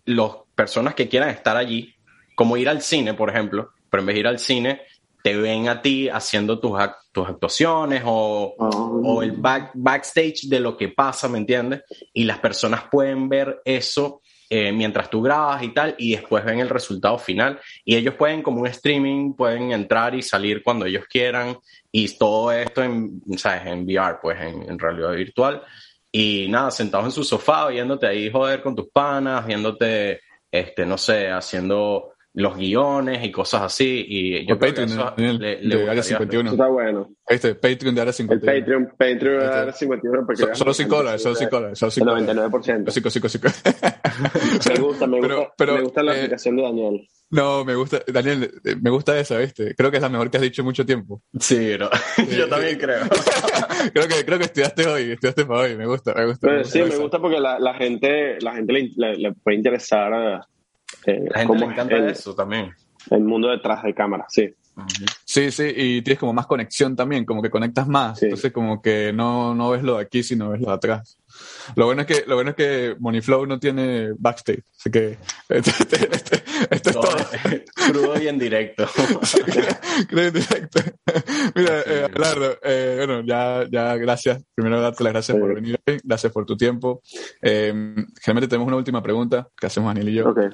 las 0.06 0.32
personas 0.56 0.96
que 0.96 1.08
quieran 1.08 1.30
estar 1.30 1.56
allí, 1.56 1.94
como 2.36 2.58
ir 2.58 2.70
al 2.70 2.82
cine, 2.82 3.14
por 3.14 3.30
ejemplo, 3.30 3.72
pero 3.90 4.02
en 4.02 4.08
vez 4.08 4.16
de 4.16 4.20
ir 4.20 4.28
al 4.28 4.40
cine, 4.40 4.82
te 5.24 5.38
ven 5.38 5.70
a 5.70 5.82
ti 5.82 6.10
haciendo 6.10 6.60
tus, 6.60 6.78
tus 7.12 7.28
actuaciones 7.28 8.04
o, 8.06 8.56
o 8.58 9.24
el 9.24 9.32
back, 9.32 9.72
backstage 9.74 10.50
de 10.50 10.60
lo 10.60 10.76
que 10.76 10.90
pasa, 10.90 11.30
¿me 11.30 11.38
entiendes? 11.38 11.84
Y 12.14 12.26
las 12.26 12.40
personas 12.40 12.84
pueden 12.92 13.30
ver 13.30 13.62
eso 13.64 14.22
eh, 14.50 14.72
mientras 14.72 15.10
tú 15.10 15.22
grabas 15.22 15.64
y 15.64 15.70
tal, 15.70 15.96
y 15.98 16.12
después 16.12 16.44
ven 16.46 16.60
el 16.60 16.70
resultado 16.70 17.18
final. 17.18 17.60
Y 17.84 17.96
ellos 17.96 18.16
pueden, 18.16 18.44
como 18.44 18.62
un 18.62 18.68
streaming, 18.68 19.34
pueden 19.34 19.72
entrar 19.72 20.14
y 20.14 20.22
salir 20.22 20.62
cuando 20.62 20.86
ellos 20.86 21.06
quieran, 21.10 21.58
y 21.92 22.08
todo 22.18 22.52
esto 22.52 22.84
en, 22.84 23.20
¿sabes? 23.38 23.66
en 23.66 23.84
VR, 23.84 24.20
pues 24.22 24.40
en, 24.42 24.70
en 24.70 24.78
realidad 24.78 25.14
virtual. 25.14 25.64
Y 26.12 26.48
nada, 26.50 26.70
sentados 26.70 27.06
en 27.06 27.12
su 27.12 27.24
sofá, 27.24 27.70
viéndote 27.70 28.06
ahí 28.06 28.30
joder 28.30 28.62
con 28.62 28.76
tus 28.76 28.90
panas, 28.90 29.48
viéndote, 29.48 30.20
este, 30.52 30.86
no 30.86 31.00
sé, 31.00 31.32
haciendo 31.32 32.13
los 32.34 32.58
guiones 32.58 33.24
y 33.24 33.32
cosas 33.32 33.64
así. 33.64 34.06
Y 34.08 34.48
yo 34.48 34.58
Patreon 34.58 34.90
eso 34.90 35.14
le, 35.18 35.58
de 35.58 35.90
Área 35.90 36.04
51. 36.04 36.52
está 36.52 36.68
bueno. 36.68 37.10
Este, 37.28 37.56
Patreon 37.56 37.96
de 37.96 38.02
Área 38.02 38.14
51. 38.14 38.52
El 38.52 38.60
Patreon, 38.60 38.86
Patreon 38.98 39.40
de 39.40 39.46
Área 39.46 39.74
51. 39.74 40.26
Porque 40.26 40.56
solo 40.56 40.74
5 40.74 40.96
dólares, 40.96 41.22
solo 41.22 41.36
5 41.36 41.56
dólares. 41.56 41.80
Solo 41.80 41.92
5 41.92 42.18
el 42.18 42.28
99%. 42.28 42.90
5, 42.90 43.10
5, 43.10 43.30
5. 43.30 43.48
me 44.70 44.80
gusta, 44.80 45.08
me 45.08 45.20
gusta, 45.20 45.54
pero, 45.58 45.76
me 45.76 45.82
gusta 45.82 46.04
la 46.04 46.14
eh, 46.14 46.18
aplicación 46.18 46.56
de 46.56 46.64
Daniel. 46.64 47.08
No, 47.30 47.66
me 47.66 47.74
gusta, 47.76 48.02
Daniel, 48.08 48.52
eh, 48.64 48.76
me 48.80 48.92
gusta 48.92 49.20
esa, 49.20 49.38
¿viste? 49.40 49.74
Creo 49.76 49.90
que 49.90 49.98
es 49.98 50.04
la 50.04 50.10
mejor 50.10 50.30
que 50.30 50.38
has 50.38 50.44
dicho 50.44 50.62
en 50.62 50.68
mucho 50.68 50.86
tiempo. 50.86 51.22
Sí, 51.40 51.76
no. 51.80 51.90
yo 52.38 52.48
también 52.48 52.78
creo. 52.78 53.02
creo 53.94 54.08
que 54.08 54.26
creo 54.26 54.38
que 54.38 54.46
estudiaste 54.46 54.88
hoy, 54.88 55.12
estudiaste 55.12 55.46
para 55.46 55.62
hoy, 55.62 55.76
me 55.76 55.86
gusta, 55.86 56.14
me 56.14 56.28
gusta. 56.28 56.48
Pues, 56.48 56.70
sí, 56.70 56.82
me 56.82 56.96
gusta 56.96 57.20
porque 57.20 57.40
la, 57.40 57.60
la 57.60 57.74
gente, 57.74 58.40
la 58.40 58.54
gente 58.54 58.74
le, 58.74 58.92
le, 58.96 59.18
le 59.18 59.34
puede 59.34 59.58
interesar. 59.58 60.46
Eh, 61.06 61.26
la 61.30 61.40
gente 61.40 61.58
le 61.58 61.66
encanta 61.66 61.98
eso 62.10 62.34
también 62.36 62.74
el 63.12 63.24
mundo 63.24 63.50
detrás 63.50 63.84
de 63.84 63.94
cámara, 63.94 64.26
sí. 64.30 64.54
Sí, 65.24 65.52
sí, 65.52 65.72
y 65.76 66.02
tienes 66.02 66.18
como 66.18 66.34
más 66.34 66.48
conexión 66.48 66.96
también, 66.96 67.26
como 67.26 67.44
que 67.44 67.52
conectas 67.52 67.88
más. 67.88 68.24
Entonces, 68.24 68.52
como 68.52 68.82
que 68.82 69.14
no, 69.14 69.54
no 69.54 69.70
ves 69.70 69.84
lo 69.84 69.98
de 69.98 70.04
aquí, 70.04 70.24
sino 70.24 70.50
ves 70.50 70.62
lo 70.62 70.70
de 70.70 70.74
atrás. 70.74 71.20
Lo 71.76 71.86
bueno 71.86 72.02
es 72.02 72.08
que, 72.08 72.24
lo 72.26 72.36
bueno 72.36 72.52
es 72.52 72.56
que 72.56 72.96
Moneyflow 73.00 73.46
no 73.46 73.60
tiene 73.60 74.14
backstage, 74.18 74.64
así 74.76 74.90
que 74.90 75.18
esto, 75.50 75.72
es 76.72 76.82
todo. 76.82 77.04
Crudo 77.88 78.20
y 78.20 78.28
en 78.28 78.40
directo. 78.40 78.88
crudo 80.10 80.24
y 80.24 80.28
en 80.28 80.34
directo. 80.34 80.80
Mira, 81.54 81.80
eh, 81.82 82.10
eh, 82.64 82.96
bueno, 82.98 83.22
ya, 83.26 83.68
ya 83.70 83.96
gracias. 83.98 84.44
Primero 84.56 84.82
darte 84.82 85.04
las 85.04 85.14
gracias 85.14 85.38
por 85.38 85.54
venir 85.54 85.80
hoy, 85.86 86.00
gracias 86.04 86.34
por 86.34 86.48
tu 86.48 86.58
tiempo. 86.58 87.04
Eh, 87.44 87.68
generalmente 88.22 88.48
tenemos 88.48 88.68
una 88.68 88.78
última 88.78 89.04
pregunta 89.04 89.48
que 89.56 89.68
hacemos 89.68 89.90
Daniel 89.90 90.10
y 90.10 90.14
yo. 90.16 90.30
Okay. 90.30 90.50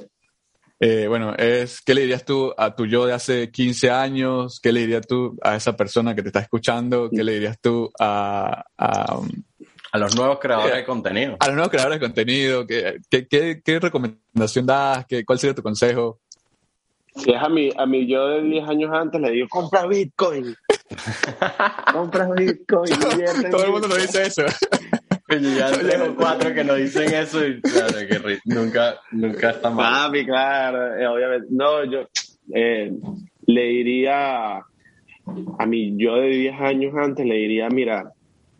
Eh, 0.79 1.07
bueno, 1.07 1.35
es, 1.35 1.81
¿qué 1.81 1.93
le 1.93 2.01
dirías 2.01 2.23
tú 2.23 2.53
a 2.57 2.73
tu 2.73 2.85
yo 2.85 3.05
de 3.05 3.13
hace 3.13 3.51
15 3.51 3.89
años? 3.89 4.59
¿Qué 4.61 4.71
le 4.71 4.81
dirías 4.81 5.05
tú 5.05 5.37
a 5.41 5.55
esa 5.55 5.75
persona 5.75 6.15
que 6.15 6.21
te 6.21 6.29
está 6.29 6.39
escuchando? 6.39 7.09
¿Qué 7.09 7.23
le 7.23 7.33
dirías 7.33 7.59
tú 7.59 7.91
a... 7.99 8.63
A, 8.77 9.19
a 9.91 9.97
los 9.97 10.15
nuevos 10.15 10.39
creadores 10.39 10.75
de 10.75 10.85
contenido. 10.85 11.35
A 11.39 11.47
los 11.47 11.55
nuevos 11.55 11.71
creadores 11.71 11.99
de 11.99 12.05
contenido. 12.05 12.67
¿Qué, 12.67 12.99
qué, 13.09 13.61
qué, 13.63 13.79
recomendación 13.79 14.65
das? 14.65 15.05
¿Qué, 15.07 15.25
¿Cuál 15.25 15.39
sería 15.39 15.55
tu 15.55 15.63
consejo? 15.63 16.19
Si 17.15 17.31
es 17.31 17.41
a 17.41 17.49
mí, 17.49 17.71
a 17.75 17.85
mí 17.85 18.07
yo 18.07 18.27
de 18.27 18.43
10 18.43 18.69
años 18.69 18.91
antes 18.93 19.19
le 19.19 19.31
digo, 19.31 19.47
compra 19.49 19.85
Bitcoin. 19.87 20.55
compra 21.91 22.29
Bitcoin. 22.31 22.93
Todo 23.49 23.65
el 23.65 23.71
mundo 23.71 23.87
lo 23.87 23.95
dice 23.95 24.27
eso. 24.27 24.43
Yo 25.29 25.37
ya 25.37 25.71
tengo 25.71 26.15
cuatro 26.15 26.53
que 26.53 26.63
nos 26.63 26.77
dicen 26.77 27.13
eso 27.13 27.45
y 27.45 27.61
claro, 27.61 27.93
que 28.07 28.39
nunca, 28.45 28.95
nunca 29.11 29.51
está 29.51 29.69
mal. 29.69 30.07
Papi, 30.07 30.25
claro, 30.25 30.95
eh, 30.97 31.07
obviamente. 31.07 31.47
No, 31.51 31.83
yo 31.85 32.07
eh, 32.53 32.91
le 33.45 33.61
diría 33.61 34.57
a 34.57 35.65
mí, 35.67 35.95
yo 35.97 36.15
de 36.15 36.29
10 36.29 36.61
años 36.61 36.95
antes, 36.95 37.25
le 37.25 37.35
diría, 37.35 37.69
mira, 37.69 38.11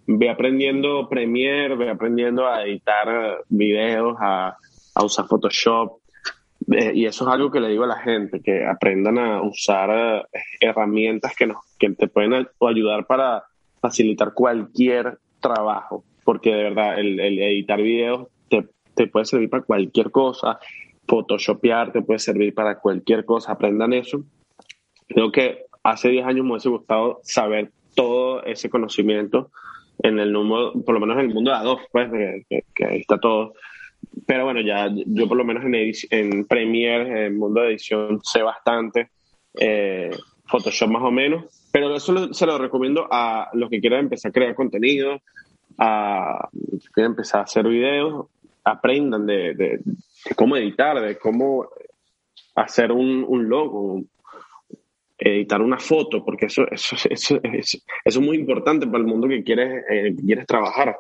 ve 0.06 0.30
aprendiendo 0.30 1.10
Premiere, 1.10 1.76
ve 1.76 1.90
aprendiendo 1.90 2.48
a 2.48 2.64
editar 2.64 3.40
videos, 3.50 4.16
a, 4.20 4.56
a 4.94 5.04
usar 5.04 5.26
Photoshop. 5.26 6.00
Eh, 6.72 6.92
y 6.94 7.06
eso 7.08 7.28
es 7.28 7.34
algo 7.34 7.50
que 7.50 7.60
le 7.60 7.70
digo 7.70 7.86
a 7.86 7.88
la 7.88 8.00
gente, 8.00 8.42
que 8.42 8.64
aprendan 8.64 9.18
a 9.18 9.42
usar 9.42 10.28
herramientas 10.62 11.36
que, 11.36 11.48
nos, 11.48 11.58
que 11.80 11.90
te 11.92 12.08
pueden 12.08 12.48
ayudar 12.62 13.08
para 13.08 13.44
facilitar 13.82 14.34
cualquier 14.36 15.18
trabajo 15.40 16.04
porque 16.30 16.54
de 16.54 16.62
verdad 16.62 17.00
el, 17.00 17.20
editar 17.20 17.82
videos 17.82 18.28
te, 18.50 18.64
te, 18.94 19.08
puede 19.08 19.26
servir 19.26 19.50
para 19.50 19.64
cualquier 19.64 20.12
cosa, 20.12 20.60
photoshopear 21.08 21.92
te 21.92 22.04
puede 22.04 22.20
servir 22.20 22.54
para 22.54 22.78
cualquier 22.78 23.26
cosa, 23.26 23.54
aprendan 23.54 23.94
eso. 23.94 24.24
Creo 25.08 25.32
que 25.32 25.66
hace 25.82 26.10
10 26.10 26.28
años 26.28 26.46
me 26.46 26.52
hubiese 26.52 26.70
gustado 26.70 27.20
saber 27.24 27.72
todo 27.96 28.44
ese 28.44 28.70
conocimiento 28.70 29.50
en 30.04 30.20
el 30.20 30.32
número, 30.32 30.74
por 30.86 30.94
lo 30.94 31.00
menos 31.00 31.18
en 31.18 31.30
el 31.30 31.34
mundo 31.34 31.50
de 31.50 31.58
Adobe, 31.58 31.82
pues, 31.92 32.12
que, 32.48 32.86
ahí 32.86 33.00
está 33.00 33.18
todo. 33.18 33.56
Pero 34.28 34.46
bueno, 34.46 34.62
ya 34.62 34.88
yo 35.08 35.28
por 35.28 35.36
lo 35.36 35.44
menos 35.44 35.66
en, 35.66 35.74
en 36.12 36.46
Premiere, 36.46 37.10
en 37.10 37.18
el 37.18 37.34
mundo 37.34 37.62
de 37.62 37.70
edición, 37.70 38.20
sé 38.22 38.44
bastante. 38.44 39.10
Eh, 39.60 40.12
Photoshop 40.46 40.90
más 40.90 41.02
o 41.02 41.10
menos. 41.10 41.46
Pero 41.72 41.96
eso 41.96 42.32
se 42.36 42.46
lo 42.46 42.60
recomiendo 42.60 43.08
a 43.10 43.50
los 43.54 43.72
que 43.72 43.80
quieran 43.80 44.02
empezar 44.02 44.30
a 44.30 44.34
crear 44.34 44.54
contenido, 44.54 45.22
a 45.80 46.50
empezar 46.96 47.42
a 47.42 47.44
hacer 47.44 47.68
videos, 47.68 48.28
aprendan 48.64 49.26
de, 49.26 49.80
cómo 50.36 50.56
editar, 50.58 51.00
de 51.02 51.18
cómo 51.18 51.68
hacer 52.56 52.92
un, 52.92 53.50
logo, 53.50 54.04
editar 55.18 55.62
una 55.62 55.80
foto, 55.80 56.24
porque 56.24 56.48
eso, 56.48 56.64
eso, 56.70 56.96
eso, 57.10 57.40
eso, 57.44 57.78
es 58.04 58.20
muy 58.20 58.38
importante 58.38 58.86
para 58.86 59.00
el 59.00 59.06
mundo 59.06 59.28
que 59.28 59.44
quieres, 59.44 59.84
eh, 59.90 60.16
quieres 60.26 60.46
trabajar. 60.46 60.98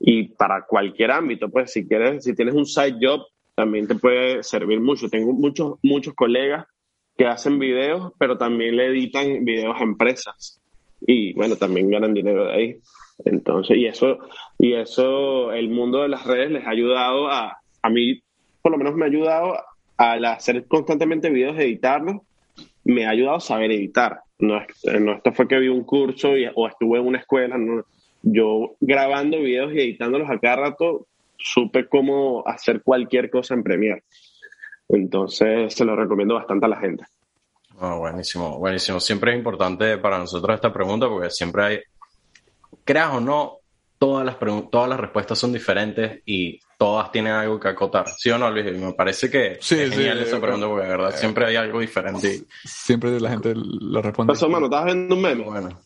Y 0.00 0.28
para 0.28 0.64
cualquier 0.64 1.10
ámbito, 1.10 1.48
pues 1.48 1.72
si 1.72 1.86
quieres, 1.86 2.24
si 2.24 2.34
tienes 2.34 2.54
un 2.54 2.66
side 2.66 2.98
job, 3.00 3.22
también 3.54 3.88
te 3.88 3.96
puede 3.96 4.42
servir 4.44 4.80
mucho. 4.80 5.08
Tengo 5.08 5.32
muchos, 5.32 5.78
muchos 5.82 6.14
colegas 6.14 6.66
que 7.16 7.26
hacen 7.26 7.58
videos, 7.58 8.12
pero 8.16 8.38
también 8.38 8.76
le 8.76 8.86
editan 8.86 9.44
videos 9.44 9.74
a 9.76 9.82
empresas. 9.82 10.60
Y 11.00 11.32
bueno, 11.34 11.56
también 11.56 11.90
ganan 11.90 12.14
dinero 12.14 12.46
de 12.46 12.52
ahí. 12.52 12.76
Entonces, 13.24 13.76
y 13.76 13.86
eso, 13.86 14.18
y 14.58 14.74
eso, 14.74 15.52
el 15.52 15.68
mundo 15.68 16.02
de 16.02 16.08
las 16.08 16.24
redes 16.26 16.50
les 16.50 16.66
ha 16.66 16.70
ayudado 16.70 17.28
a, 17.28 17.58
a 17.82 17.90
mí, 17.90 18.20
por 18.62 18.72
lo 18.72 18.78
menos 18.78 18.94
me 18.94 19.04
ha 19.04 19.08
ayudado 19.08 19.56
al 19.96 20.24
hacer 20.24 20.66
constantemente 20.66 21.30
videos, 21.30 21.58
editarlos, 21.58 22.22
me 22.84 23.06
ha 23.06 23.10
ayudado 23.10 23.36
a 23.36 23.40
saber 23.40 23.72
editar. 23.72 24.20
No, 24.38 24.60
no 25.00 25.12
esto 25.14 25.32
fue 25.32 25.48
que 25.48 25.58
vi 25.58 25.68
un 25.68 25.84
curso 25.84 26.30
o 26.54 26.68
estuve 26.68 26.98
en 26.98 27.06
una 27.06 27.18
escuela, 27.18 27.58
no, 27.58 27.84
yo 28.22 28.74
grabando 28.80 29.40
videos 29.40 29.72
y 29.74 29.80
editándolos 29.80 30.30
a 30.30 30.38
cada 30.38 30.56
rato, 30.56 31.06
supe 31.36 31.88
cómo 31.88 32.44
hacer 32.46 32.82
cualquier 32.82 33.30
cosa 33.30 33.54
en 33.54 33.62
Premiere. 33.62 34.04
Entonces, 34.88 35.74
se 35.74 35.84
lo 35.84 35.94
recomiendo 35.96 36.34
bastante 36.34 36.66
a 36.66 36.68
la 36.68 36.80
gente. 36.80 37.04
Ah, 37.80 37.94
buenísimo, 37.94 38.58
buenísimo. 38.58 39.00
Siempre 39.00 39.32
es 39.32 39.38
importante 39.38 39.98
para 39.98 40.18
nosotros 40.18 40.54
esta 40.54 40.72
pregunta 40.72 41.08
porque 41.08 41.30
siempre 41.30 41.64
hay, 41.64 41.80
creas 42.84 43.14
o 43.14 43.20
no, 43.20 43.58
todas 43.98 44.24
las, 44.24 44.36
todas 44.70 44.88
las 44.88 44.98
respuestas 44.98 45.38
son 45.38 45.52
diferentes 45.52 46.22
y 46.24 46.58
todas 46.78 47.10
tienen 47.12 47.32
algo 47.32 47.58
que 47.58 47.68
acotar. 47.68 48.08
¿Sí 48.16 48.30
o 48.30 48.38
no, 48.38 48.50
Luis? 48.50 48.72
Me 48.72 48.92
parece 48.94 49.30
que 49.30 49.58
sí, 49.60 49.78
es 49.78 49.90
genial 49.90 50.18
esa 50.20 50.40
pregunta 50.40 50.66
porque 50.66 50.84
de 50.84 50.90
verdad 50.90 51.14
siempre 51.14 51.46
hay 51.46 51.56
algo 51.56 51.80
diferente. 51.80 52.44
Siempre 52.64 53.20
la 53.20 53.30
gente 53.30 53.52
lo 53.54 54.00
responde. 54.00 54.32
Pasó, 54.32 54.48
mano, 54.48 54.66
¿estás 54.66 54.84
viendo 54.86 55.14
un 55.14 55.22
meme? 55.22 55.44
Bueno. 55.44 55.80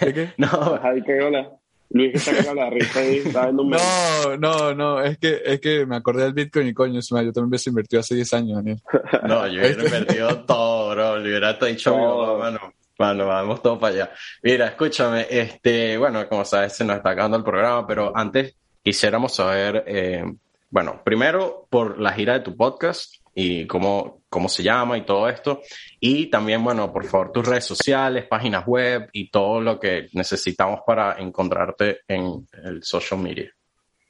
¿De 0.00 0.14
qué? 0.14 0.32
no. 0.38 0.48
Javi, 0.48 1.02
qué 1.02 1.20
hola. 1.20 1.50
Luis 1.88 2.24
que 2.24 2.30
está 2.30 2.52
la 2.52 2.68
risa 2.68 2.98
ahí, 2.98 3.18
está 3.18 3.44
viendo 3.44 3.62
un 3.62 3.68
meme. 3.70 3.82
No, 3.82 4.36
no, 4.36 4.74
no, 4.74 5.02
es 5.02 5.18
que, 5.18 5.40
es 5.44 5.60
que 5.60 5.86
me 5.86 5.96
acordé 5.96 6.24
del 6.24 6.32
Bitcoin 6.32 6.68
y 6.68 6.74
coño, 6.74 7.00
yo 7.00 7.16
también 7.16 7.48
hubiese 7.48 7.70
invertido 7.70 8.00
hace 8.00 8.14
10 8.14 8.34
años, 8.34 8.56
Daniel. 8.56 8.80
No, 9.26 9.46
yo 9.46 9.60
hubiera 9.60 9.84
invertido 9.84 10.44
todo, 10.44 10.75
bro. 10.90 11.16
Le 11.18 11.28
hubiera 11.28 11.52
dicho 11.54 11.96
mano, 12.38 12.74
mano, 12.98 13.26
vamos 13.26 13.62
todo 13.62 13.78
para 13.78 13.94
allá. 13.94 14.10
Mira, 14.42 14.66
escúchame, 14.68 15.26
este, 15.28 15.96
bueno, 15.96 16.28
como 16.28 16.44
sabes, 16.44 16.74
se 16.74 16.84
nos 16.84 16.96
está 16.96 17.10
acabando 17.10 17.36
el 17.36 17.44
programa, 17.44 17.86
pero 17.86 18.12
antes 18.14 18.56
quisiéramos 18.82 19.34
saber, 19.34 19.84
eh, 19.86 20.24
bueno, 20.70 21.00
primero 21.04 21.66
por 21.68 21.98
la 22.00 22.12
gira 22.12 22.34
de 22.34 22.40
tu 22.40 22.56
podcast 22.56 23.16
y 23.34 23.66
cómo, 23.66 24.22
cómo 24.30 24.48
se 24.48 24.62
llama 24.62 24.96
y 24.96 25.02
todo 25.02 25.28
esto. 25.28 25.60
Y 26.00 26.26
también, 26.26 26.64
bueno, 26.64 26.92
por 26.92 27.04
favor, 27.04 27.32
tus 27.32 27.46
redes 27.46 27.64
sociales, 27.64 28.26
páginas 28.26 28.66
web 28.66 29.08
y 29.12 29.30
todo 29.30 29.60
lo 29.60 29.78
que 29.78 30.08
necesitamos 30.14 30.80
para 30.86 31.18
encontrarte 31.18 32.00
en 32.08 32.46
el 32.64 32.82
social 32.82 33.20
media. 33.20 33.52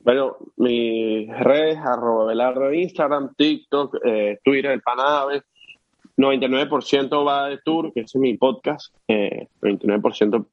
Bueno, 0.06 0.36
mis 0.58 1.28
redes, 1.40 1.78
arroba 1.78 2.26
Velardo, 2.26 2.72
Instagram, 2.72 3.34
TikTok, 3.34 3.96
eh, 4.04 4.38
Twitter, 4.44 4.70
el 4.70 4.80
Panave. 4.80 5.42
99% 6.16 7.26
va 7.26 7.48
de 7.48 7.58
tour, 7.58 7.92
que 7.92 8.00
es 8.00 8.16
mi 8.16 8.36
podcast. 8.36 8.94
Eh, 9.08 9.48
99%, 9.60 10.46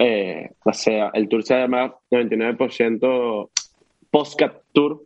eh, 0.00 0.50
o 0.64 0.72
sea, 0.72 1.10
el 1.14 1.28
tour 1.28 1.42
se 1.42 1.58
llama 1.58 1.94
99% 2.10 3.50
Postcat 4.10 4.62
Tour 4.72 5.02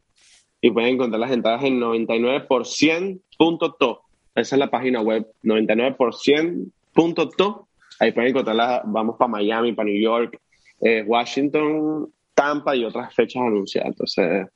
y 0.61 0.71
pueden 0.71 0.95
encontrar 0.95 1.19
las 1.21 1.33
entradas 1.33 1.65
en 1.65 1.81
99%.to. 1.81 4.01
Esa 4.35 4.57
es 4.57 4.59
la 4.59 4.71
página 4.71 5.03
web, 5.03 5.27
99%.to. 5.43 7.69
Ahí 8.01 8.11
pueden 8.13 8.31
encontrarlas, 8.31 8.81
vamos 8.87 9.17
para 9.19 9.29
Miami, 9.29 9.75
para 9.75 9.89
New 9.89 10.01
York, 10.01 10.41
eh, 10.81 11.05
Washington, 11.07 12.11
Tampa 12.35 12.75
y 12.75 12.85
otras 12.85 13.15
fechas 13.15 13.43
anunciadas. 13.43 13.91
Entonces, 13.91 14.49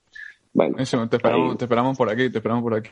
bueno. 0.59 1.09
te, 1.09 1.17
esperamos, 1.17 1.57
te 1.57 1.65
esperamos 1.65 1.97
por 1.97 2.11
aquí, 2.11 2.31
te 2.31 2.39
esperamos 2.39 2.63
por 2.63 2.75
aquí. 2.75 2.91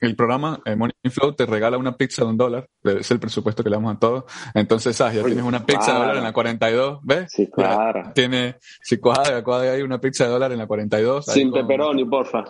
El 0.00 0.16
programa 0.16 0.60
eh, 0.64 0.76
Money 0.76 0.94
Flow 1.10 1.32
te 1.34 1.46
regala 1.46 1.78
una 1.78 1.96
pizza 1.96 2.22
de 2.22 2.30
un 2.30 2.36
dólar, 2.36 2.68
es 2.84 3.10
el 3.10 3.18
presupuesto 3.18 3.62
que 3.62 3.70
le 3.70 3.76
damos 3.76 3.96
a 3.96 3.98
todos. 3.98 4.24
Entonces, 4.54 5.00
ah, 5.00 5.12
ya 5.12 5.22
tienes 5.24 5.44
una 5.44 5.64
pizza 5.64 5.92
de 5.92 5.98
dólar 5.98 6.16
en 6.16 6.24
la 6.24 6.32
42, 6.32 7.00
¿ves? 7.02 7.32
Sí, 7.32 7.50
claro. 7.50 8.12
tiene, 8.14 8.56
si 8.82 8.98
cuadra, 8.98 9.42
cuadra 9.42 9.72
ahí 9.72 9.82
una 9.82 10.00
pizza 10.00 10.24
de 10.24 10.30
dólar 10.30 10.52
en 10.52 10.58
la 10.58 10.66
42. 10.66 11.26
Sin 11.26 11.52
pepperoni, 11.52 12.04
porfa. 12.04 12.44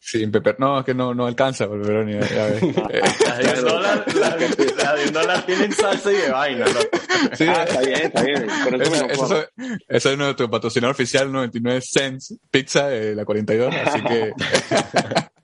Sin 0.00 0.30
peper, 0.30 0.56
no, 0.58 0.78
es 0.78 0.84
que 0.84 0.94
no, 0.94 1.12
no 1.12 1.26
alcanza 1.26 1.68
pepperoni, 1.68 2.12
ya 2.12 2.46
ves. 2.46 2.62
las 3.26 3.38
de 3.38 3.60
un 3.60 3.64
dólar, 3.68 4.04
de 4.06 5.06
un 5.06 5.12
dólar 5.12 5.44
tienen 5.44 5.72
salsa 5.72 6.12
y 6.12 6.16
de 6.16 6.30
vaina, 6.30 6.64
¿no? 6.66 7.36
Sí, 7.36 7.44
ah, 7.48 7.64
está 7.64 7.80
bien, 7.80 8.00
está 8.02 8.22
bien. 8.22 8.46
Eso, 8.80 9.06
eso, 9.06 9.48
eso, 9.88 10.10
es 10.10 10.18
nuestro 10.18 10.48
patrocinador 10.48 10.94
oficial, 10.94 11.30
99 11.32 11.80
cents, 11.82 12.34
pizza 12.50 12.88
de 12.88 13.14
la 13.14 13.24
42, 13.24 13.74
así 13.74 14.02
que... 14.02 14.32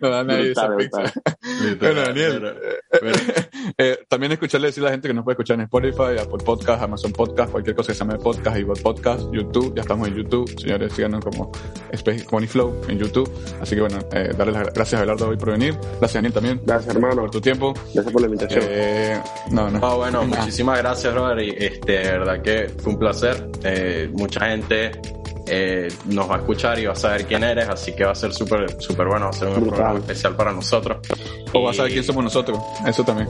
no 0.00 0.32
esa 0.32 0.76
pizza. 0.76 1.12
bueno, 1.80 2.00
Daniel, 2.02 2.54
eh, 3.78 3.98
también 4.08 4.32
escucharle 4.32 4.68
decir 4.68 4.82
a 4.82 4.86
la 4.86 4.92
gente 4.92 5.08
que 5.08 5.14
nos 5.14 5.24
puede 5.24 5.34
escuchar 5.34 5.54
en 5.56 5.62
Spotify, 5.62 6.18
Apple 6.20 6.44
Podcast, 6.44 6.82
Amazon 6.82 7.12
Podcast, 7.12 7.50
cualquier 7.50 7.76
cosa 7.76 7.92
que 7.92 7.98
se 7.98 8.04
llame 8.04 8.18
podcast, 8.18 8.58
y 8.58 8.64
Podcast, 8.64 9.32
YouTube, 9.32 9.74
ya 9.74 9.82
estamos 9.82 10.08
en 10.08 10.16
YouTube, 10.16 10.48
señores, 10.60 10.92
síganos 10.92 11.24
como 11.24 11.52
Space 11.92 12.26
Money 12.30 12.48
Flow 12.48 12.82
en 12.88 12.98
YouTube. 12.98 13.30
Así 13.60 13.74
que 13.74 13.80
bueno, 13.80 13.98
eh, 14.12 14.32
darle 14.36 14.52
las 14.52 14.72
gracias 14.72 14.94
a 14.94 15.04
Belardo 15.04 15.28
hoy 15.28 15.36
por 15.36 15.52
venir. 15.52 15.74
Gracias, 15.98 16.14
Daniel, 16.14 16.32
también. 16.32 16.60
Gracias, 16.64 16.94
hermano. 16.94 17.22
Por 17.22 17.30
tu 17.30 17.40
tiempo. 17.40 17.74
Gracias 17.92 18.12
por 18.12 18.20
la 18.20 18.26
invitación. 18.26 18.64
Eh, 18.66 19.20
no, 19.50 19.70
no. 19.70 19.80
Oh, 19.82 19.96
bueno, 19.98 20.24
muchísimas 20.24 20.78
gracias, 20.78 21.14
Robert. 21.14 21.40
Y 21.40 21.64
este, 21.64 21.92
de 21.92 22.18
verdad 22.18 22.42
que 22.42 22.70
fue 22.78 22.92
un 22.92 22.98
placer. 22.98 23.48
Eh, 23.62 24.10
mucha 24.12 24.48
gente 24.48 24.92
eh, 25.46 25.88
nos 26.06 26.30
va 26.30 26.36
a 26.36 26.38
escuchar 26.38 26.78
y 26.78 26.86
va 26.86 26.92
a 26.92 26.96
saber 26.96 27.26
quién 27.26 27.44
eres, 27.44 27.68
así 27.68 27.94
que 27.94 28.04
va 28.04 28.12
a 28.12 28.14
ser 28.14 28.32
súper 28.32 28.80
súper 28.80 29.06
bueno, 29.06 29.26
va 29.26 29.30
a 29.30 29.32
ser 29.34 29.48
un 29.48 29.68
programa 29.74 29.98
especial 29.98 30.36
para 30.36 30.52
nosotros. 30.52 30.98
O 31.52 31.62
va 31.62 31.70
a 31.70 31.74
saber 31.74 31.92
quién 31.92 32.04
somos 32.04 32.24
nosotros, 32.24 32.58
eso 32.86 33.04
también. 33.04 33.28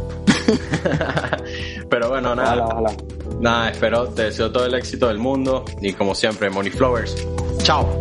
Pero 1.88 2.08
bueno, 2.08 2.34
nada. 2.34 2.66
Nada, 3.40 3.70
espero, 3.70 4.08
te 4.08 4.24
deseo 4.24 4.50
todo 4.50 4.66
el 4.66 4.74
éxito 4.74 5.08
del 5.08 5.18
mundo 5.18 5.64
y 5.80 5.92
como 5.92 6.14
siempre, 6.14 6.50
Money 6.50 6.70
Flowers. 6.70 7.16
Chao. 7.62 8.00